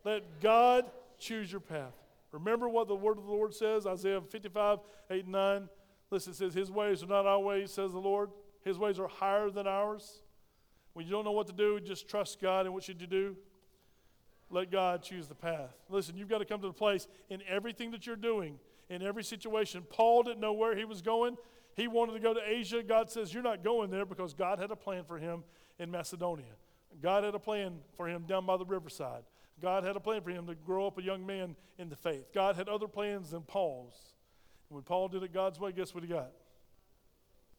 Let 0.05 0.43
God 0.43 0.91
choose 1.19 1.51
your 1.51 1.63
path. 1.63 1.95
Remember 2.33 2.69
what 2.69 2.87
the 2.87 2.95
word 2.95 3.17
of 3.17 3.25
the 3.25 3.33
Lord 3.33 3.55
says, 3.55 3.87
Isaiah 3.87 4.21
55, 4.21 4.81
8 5.11 5.25
and 5.25 5.33
9. 5.33 5.69
Listen, 6.11 6.33
it 6.33 6.37
says, 6.37 6.53
His 6.53 6.71
ways 6.71 7.03
are 7.03 7.07
not 7.07 7.25
our 7.25 7.41
ways, 7.41 7.71
says 7.71 7.93
the 7.93 7.99
Lord. 7.99 8.29
His 8.65 8.79
ways 8.79 8.99
are 8.99 9.09
higher 9.09 9.51
than 9.51 9.67
ours. 9.67 10.23
When 10.93 11.07
you 11.07 11.13
don't 11.13 11.25
know 11.25 11.33
what 11.33 11.47
to 11.47 11.53
do, 11.53 11.81
just 11.81 12.09
trust 12.09 12.41
God. 12.41 12.67
And 12.67 12.75
what 12.75 12.83
should 12.83 13.01
you 13.01 13.07
do? 13.07 13.37
Let 14.51 14.71
God 14.71 15.03
choose 15.03 15.29
the 15.29 15.35
path. 15.35 15.75
Listen, 15.89 16.17
you've 16.17 16.29
got 16.29 16.39
to 16.39 16.45
come 16.45 16.61
to 16.61 16.67
the 16.67 16.73
place 16.73 17.07
in 17.29 17.43
everything 17.49 17.91
that 17.91 18.07
you're 18.07 18.17
doing, 18.17 18.59
in 18.89 19.03
every 19.03 19.23
situation. 19.23 19.85
Paul 19.91 20.23
didn't 20.23 20.41
know 20.41 20.55
where 20.55 20.75
he 20.75 20.85
was 20.85 21.03
going. 21.03 21.37
He 21.77 21.87
wanted 21.87 22.15
to 22.15 22.21
go 22.21 22.35
to 22.35 22.41
Asia. 22.45 22.83
God 22.83 23.11
says, 23.11 23.33
You're 23.33 23.43
not 23.43 23.63
going 23.63 23.91
there 23.91 24.07
because 24.07 24.35
God 24.35 24.59
had 24.59 24.71
a 24.71 24.77
plan 24.77 25.05
for 25.05 25.19
him 25.19 25.45
in 25.79 25.91
Macedonia. 25.91 26.57
God 27.03 27.25
had 27.25 27.35
a 27.35 27.39
plan 27.39 27.75
for 27.97 28.09
him 28.09 28.25
down 28.27 28.47
by 28.47 28.57
the 28.57 28.65
riverside. 28.65 29.23
God 29.61 29.85
had 29.85 29.97
a 29.97 30.01
plan 30.01 30.23
for 30.23 30.31
him 30.31 30.47
to 30.47 30.55
grow 30.55 30.87
up 30.87 30.99
a 30.99 31.03
young 31.03 31.27
man 31.27 31.57
in 31.79 31.89
the 31.89 31.97
faith. 31.97 32.33
God 32.33 32.57
had 32.57 32.69
other 32.69 32.89
plans 32.89 33.31
than 33.31 33.43
Paul's. 33.43 33.97
And 34.69 34.77
when 34.77 34.85
Paul 34.85 35.09
did 35.09 35.23
it 35.23 35.33
God's 35.33 35.59
way, 35.61 35.73
guess 35.73 35.95
what 35.95 36.03
he 36.03 36.09
got? 36.09 36.31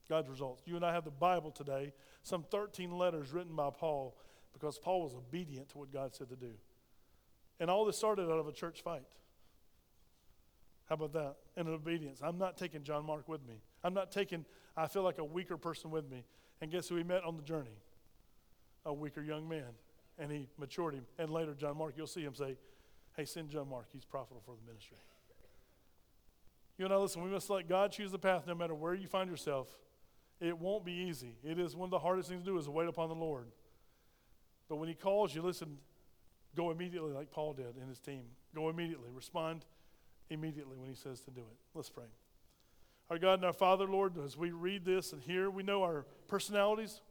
God's 0.09 0.29
results. 0.29 0.63
You 0.65 0.75
and 0.75 0.83
I 0.83 0.93
have 0.93 1.05
the 1.05 1.11
Bible 1.11 1.51
today, 1.51 1.93
some 2.23 2.43
13 2.43 2.91
letters 2.91 3.31
written 3.31 3.55
by 3.55 3.69
Paul 3.69 4.17
because 4.53 4.79
Paul 4.79 5.03
was 5.03 5.13
obedient 5.13 5.69
to 5.69 5.77
what 5.77 5.93
God 5.93 6.15
said 6.15 6.29
to 6.29 6.35
do. 6.35 6.51
And 7.59 7.69
all 7.69 7.85
this 7.85 7.97
started 7.97 8.23
out 8.23 8.39
of 8.39 8.47
a 8.47 8.51
church 8.51 8.81
fight. 8.81 9.03
How 10.87 10.95
about 10.95 11.13
that? 11.13 11.35
And 11.55 11.67
an 11.67 11.73
obedience. 11.75 12.19
I'm 12.23 12.37
not 12.37 12.57
taking 12.57 12.83
John 12.83 13.05
Mark 13.05 13.29
with 13.29 13.45
me. 13.47 13.61
I'm 13.83 13.93
not 13.93 14.11
taking, 14.11 14.43
I 14.75 14.87
feel 14.87 15.03
like 15.03 15.19
a 15.19 15.23
weaker 15.23 15.55
person 15.55 15.91
with 15.91 16.09
me. 16.09 16.25
And 16.61 16.71
guess 16.71 16.89
who 16.89 16.95
he 16.95 17.03
met 17.03 17.23
on 17.23 17.37
the 17.37 17.43
journey? 17.43 17.77
A 18.85 18.93
weaker 18.93 19.21
young 19.21 19.47
man 19.47 19.75
and 20.19 20.31
he 20.31 20.47
matured 20.57 20.93
him. 20.93 21.05
And 21.17 21.31
later, 21.31 21.55
John 21.55 21.77
Mark, 21.77 21.93
you'll 21.95 22.07
see 22.07 22.21
him 22.21 22.35
say, 22.35 22.57
Hey, 23.15 23.25
send 23.25 23.49
John 23.49 23.69
Mark. 23.69 23.87
He's 23.91 24.05
profitable 24.05 24.41
for 24.45 24.55
the 24.55 24.69
ministry. 24.69 24.97
You 26.77 26.87
know, 26.87 27.01
listen, 27.01 27.23
we 27.23 27.29
must 27.29 27.49
let 27.49 27.67
God 27.67 27.91
choose 27.91 28.11
the 28.11 28.19
path 28.19 28.47
no 28.47 28.55
matter 28.55 28.75
where 28.75 28.93
you 28.93 29.07
find 29.07 29.29
yourself. 29.29 29.67
It 30.39 30.57
won't 30.57 30.85
be 30.85 30.93
easy. 30.93 31.35
It 31.43 31.59
is 31.59 31.75
one 31.75 31.87
of 31.87 31.91
the 31.91 31.99
hardest 31.99 32.29
things 32.29 32.43
to 32.43 32.51
do 32.51 32.57
is 32.57 32.69
wait 32.69 32.87
upon 32.87 33.09
the 33.09 33.15
Lord. 33.15 33.47
But 34.69 34.77
when 34.77 34.87
he 34.87 34.95
calls 34.95 35.35
you, 35.35 35.41
listen, 35.41 35.77
go 36.55 36.71
immediately 36.71 37.11
like 37.11 37.31
Paul 37.31 37.53
did 37.53 37.75
in 37.81 37.87
his 37.87 37.99
team. 37.99 38.23
Go 38.55 38.69
immediately. 38.69 39.09
Respond 39.13 39.65
immediately 40.29 40.77
when 40.77 40.89
he 40.89 40.95
says 40.95 41.21
to 41.21 41.31
do 41.31 41.41
it. 41.41 41.57
Let's 41.73 41.89
pray. 41.89 42.05
Our 43.09 43.17
God 43.17 43.35
and 43.35 43.45
our 43.45 43.53
Father, 43.53 43.85
Lord, 43.85 44.13
as 44.23 44.37
we 44.37 44.51
read 44.51 44.85
this 44.85 45.11
and 45.13 45.21
hear, 45.21 45.49
we 45.49 45.63
know 45.63 45.83
our 45.83 46.05
personalities 46.27 47.01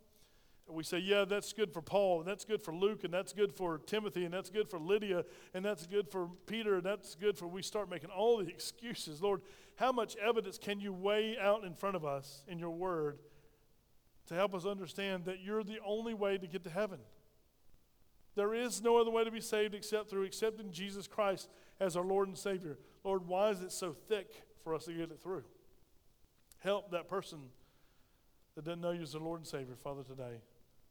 we 0.70 0.84
say, 0.84 0.98
yeah, 0.98 1.24
that's 1.24 1.52
good 1.52 1.72
for 1.72 1.80
Paul, 1.80 2.20
and 2.20 2.28
that's 2.28 2.44
good 2.44 2.62
for 2.62 2.74
Luke, 2.74 3.04
and 3.04 3.12
that's 3.12 3.32
good 3.32 3.52
for 3.52 3.78
Timothy, 3.78 4.24
and 4.24 4.34
that's 4.34 4.50
good 4.50 4.68
for 4.68 4.78
Lydia, 4.78 5.24
and 5.54 5.64
that's 5.64 5.86
good 5.86 6.08
for 6.08 6.28
Peter, 6.46 6.76
and 6.76 6.84
that's 6.84 7.14
good 7.14 7.38
for 7.38 7.46
we 7.46 7.62
start 7.62 7.88
making 7.88 8.10
all 8.10 8.36
the 8.38 8.48
excuses. 8.48 9.22
Lord, 9.22 9.40
how 9.78 9.92
much 9.92 10.16
evidence 10.16 10.58
can 10.58 10.80
you 10.80 10.92
weigh 10.92 11.38
out 11.38 11.62
in 11.62 11.72
front 11.72 11.94
of 11.94 12.04
us 12.04 12.42
in 12.48 12.58
your 12.58 12.70
word 12.70 13.20
to 14.26 14.34
help 14.34 14.52
us 14.52 14.66
understand 14.66 15.24
that 15.26 15.40
you're 15.40 15.62
the 15.62 15.78
only 15.86 16.14
way 16.14 16.36
to 16.36 16.48
get 16.48 16.64
to 16.64 16.70
heaven? 16.70 16.98
There 18.34 18.54
is 18.54 18.82
no 18.82 18.96
other 19.00 19.12
way 19.12 19.22
to 19.22 19.30
be 19.30 19.40
saved 19.40 19.74
except 19.74 20.10
through 20.10 20.24
accepting 20.24 20.72
Jesus 20.72 21.06
Christ 21.06 21.48
as 21.78 21.96
our 21.96 22.04
Lord 22.04 22.26
and 22.26 22.36
Savior. 22.36 22.76
Lord, 23.04 23.28
why 23.28 23.50
is 23.50 23.60
it 23.62 23.70
so 23.70 23.92
thick 23.92 24.42
for 24.64 24.74
us 24.74 24.86
to 24.86 24.92
get 24.92 25.12
it 25.12 25.20
through? 25.22 25.44
Help 26.58 26.90
that 26.90 27.06
person 27.06 27.38
that 28.56 28.64
doesn't 28.64 28.80
know 28.80 28.90
you 28.90 29.02
as 29.02 29.12
their 29.12 29.20
Lord 29.20 29.38
and 29.38 29.46
Savior, 29.46 29.76
Father, 29.76 30.02
today 30.02 30.40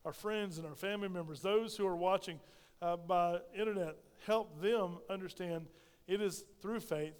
our 0.05 0.13
friends 0.13 0.57
and 0.57 0.65
our 0.65 0.75
family 0.75 1.09
members, 1.09 1.41
those 1.41 1.75
who 1.75 1.85
are 1.85 1.95
watching 1.97 2.39
uh, 2.81 2.95
by 2.95 3.39
internet, 3.53 3.97
help 4.25 4.61
them 4.61 4.99
understand 5.09 5.65
it 6.07 6.21
is 6.21 6.45
through 6.61 6.79
faith 6.79 7.13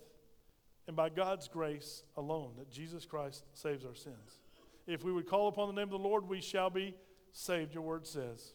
and 0.88 0.96
by 0.96 1.10
God's 1.10 1.48
grace 1.48 2.04
alone 2.16 2.54
that 2.58 2.72
Jesus 2.72 3.06
Christ 3.06 3.44
saves 3.54 3.86
our 3.86 3.96
sins. 3.96 4.40
If 4.88 5.04
we 5.04 5.12
would 5.12 5.28
call 5.28 5.48
upon 5.50 5.68
the 5.68 5.74
name 5.74 5.94
of 5.94 6.02
the 6.02 6.08
Lord, 6.08 6.28
we 6.28 6.42
shall 6.42 6.70
be 6.70 6.96
saved, 7.34 7.74
your 7.74 7.84
word 7.84 8.08
says. 8.08 8.54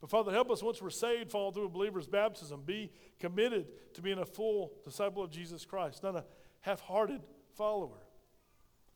But 0.00 0.10
Father, 0.10 0.32
help 0.32 0.50
us 0.50 0.62
once 0.62 0.82
we're 0.82 0.90
saved, 0.90 1.30
follow 1.30 1.52
through 1.52 1.66
a 1.66 1.70
believer's 1.70 2.06
baptism, 2.06 2.62
be 2.64 2.90
committed 3.18 3.66
to 3.94 4.02
being 4.02 4.18
a 4.18 4.26
full 4.26 4.72
disciple 4.84 5.22
of 5.22 5.30
Jesus 5.30 5.64
Christ, 5.64 6.02
not 6.02 6.16
a 6.16 6.24
half 6.60 6.80
hearted 6.80 7.20
follower. 7.54 7.98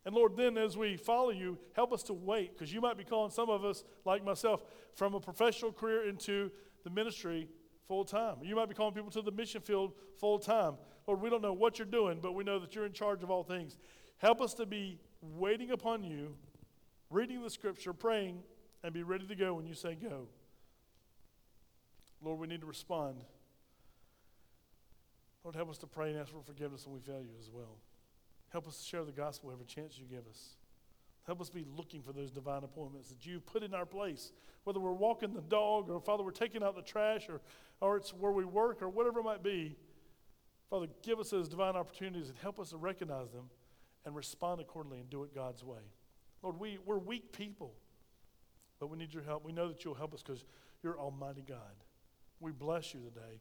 And 0.06 0.14
Lord, 0.14 0.36
then 0.36 0.58
as 0.58 0.76
we 0.76 0.96
follow 0.96 1.30
you, 1.30 1.58
help 1.74 1.92
us 1.92 2.02
to 2.04 2.12
wait, 2.12 2.52
because 2.52 2.72
you 2.72 2.80
might 2.80 2.98
be 2.98 3.04
calling 3.04 3.30
some 3.30 3.48
of 3.48 3.64
us, 3.64 3.84
like 4.04 4.24
myself, 4.24 4.62
from 4.94 5.14
a 5.14 5.20
professional 5.20 5.72
career 5.72 6.08
into 6.08 6.50
the 6.82 6.90
ministry 6.90 7.48
full 7.86 8.04
time. 8.04 8.36
You 8.42 8.56
might 8.56 8.68
be 8.68 8.74
calling 8.74 8.94
people 8.94 9.10
to 9.12 9.22
the 9.22 9.32
mission 9.32 9.60
field 9.60 9.92
full 10.18 10.38
time. 10.38 10.74
Lord, 11.06 11.20
we 11.20 11.30
don't 11.30 11.42
know 11.42 11.52
what 11.52 11.78
you're 11.78 11.86
doing, 11.86 12.18
but 12.22 12.32
we 12.32 12.44
know 12.44 12.58
that 12.58 12.74
you're 12.74 12.86
in 12.86 12.92
charge 12.92 13.22
of 13.22 13.30
all 13.30 13.42
things. 13.42 13.76
Help 14.18 14.40
us 14.40 14.54
to 14.54 14.66
be 14.66 14.98
waiting 15.20 15.70
upon 15.70 16.02
you, 16.02 16.34
reading 17.10 17.42
the 17.42 17.50
scripture, 17.50 17.92
praying, 17.92 18.42
and 18.82 18.92
be 18.92 19.02
ready 19.02 19.26
to 19.26 19.34
go 19.34 19.54
when 19.54 19.66
you 19.66 19.74
say 19.74 19.94
go. 19.94 20.28
Lord, 22.22 22.38
we 22.38 22.46
need 22.46 22.60
to 22.60 22.66
respond. 22.66 23.16
Lord, 25.42 25.56
help 25.56 25.68
us 25.68 25.78
to 25.78 25.86
pray 25.86 26.10
and 26.10 26.18
ask 26.18 26.32
for 26.32 26.42
forgiveness 26.42 26.86
when 26.86 26.94
we 26.94 27.00
fail 27.00 27.22
you 27.22 27.34
as 27.38 27.50
well. 27.50 27.76
Help 28.48 28.66
us 28.66 28.78
to 28.78 28.84
share 28.84 29.04
the 29.04 29.12
gospel 29.12 29.50
every 29.52 29.66
chance 29.66 29.98
you 29.98 30.06
give 30.06 30.26
us. 30.30 30.56
Help 31.26 31.40
us 31.40 31.50
be 31.50 31.64
looking 31.76 32.02
for 32.02 32.12
those 32.12 32.30
divine 32.30 32.64
appointments 32.64 33.08
that 33.08 33.26
you've 33.26 33.44
put 33.44 33.62
in 33.62 33.74
our 33.74 33.86
place. 33.86 34.32
Whether 34.64 34.80
we're 34.80 34.92
walking 34.92 35.32
the 35.32 35.42
dog 35.42 35.90
or, 35.90 36.00
Father, 36.00 36.22
we're 36.22 36.30
taking 36.30 36.62
out 36.62 36.76
the 36.76 36.82
trash 36.82 37.28
or, 37.28 37.40
or 37.80 37.96
it's 37.96 38.12
where 38.12 38.32
we 38.32 38.44
work 38.44 38.82
or 38.82 38.88
whatever 38.88 39.20
it 39.20 39.24
might 39.24 39.42
be. 39.42 39.76
Father, 40.70 40.86
give 41.02 41.18
us 41.20 41.30
those 41.30 41.48
divine 41.48 41.76
opportunities 41.76 42.28
and 42.28 42.38
help 42.38 42.58
us 42.58 42.70
to 42.70 42.76
recognize 42.76 43.30
them 43.32 43.50
and 44.04 44.14
respond 44.14 44.60
accordingly 44.60 45.00
and 45.00 45.10
do 45.10 45.22
it 45.24 45.34
God's 45.34 45.62
way. 45.62 45.82
Lord, 46.42 46.58
we, 46.58 46.78
we're 46.84 46.98
weak 46.98 47.32
people, 47.32 47.74
but 48.80 48.88
we 48.88 48.98
need 48.98 49.14
your 49.14 49.22
help. 49.22 49.44
We 49.44 49.52
know 49.52 49.68
that 49.68 49.84
you'll 49.84 49.94
help 49.94 50.14
us 50.14 50.22
because 50.22 50.44
you're 50.82 50.98
Almighty 50.98 51.44
God. 51.46 51.84
We 52.40 52.52
bless 52.52 52.92
you 52.92 53.00
today. 53.00 53.40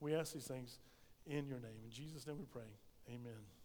We 0.00 0.14
ask 0.14 0.32
these 0.32 0.46
things 0.46 0.78
in 1.26 1.46
your 1.46 1.58
name. 1.58 1.80
In 1.84 1.90
Jesus' 1.90 2.26
name 2.26 2.38
we 2.38 2.44
pray. 2.44 2.62
Amen. 3.08 3.63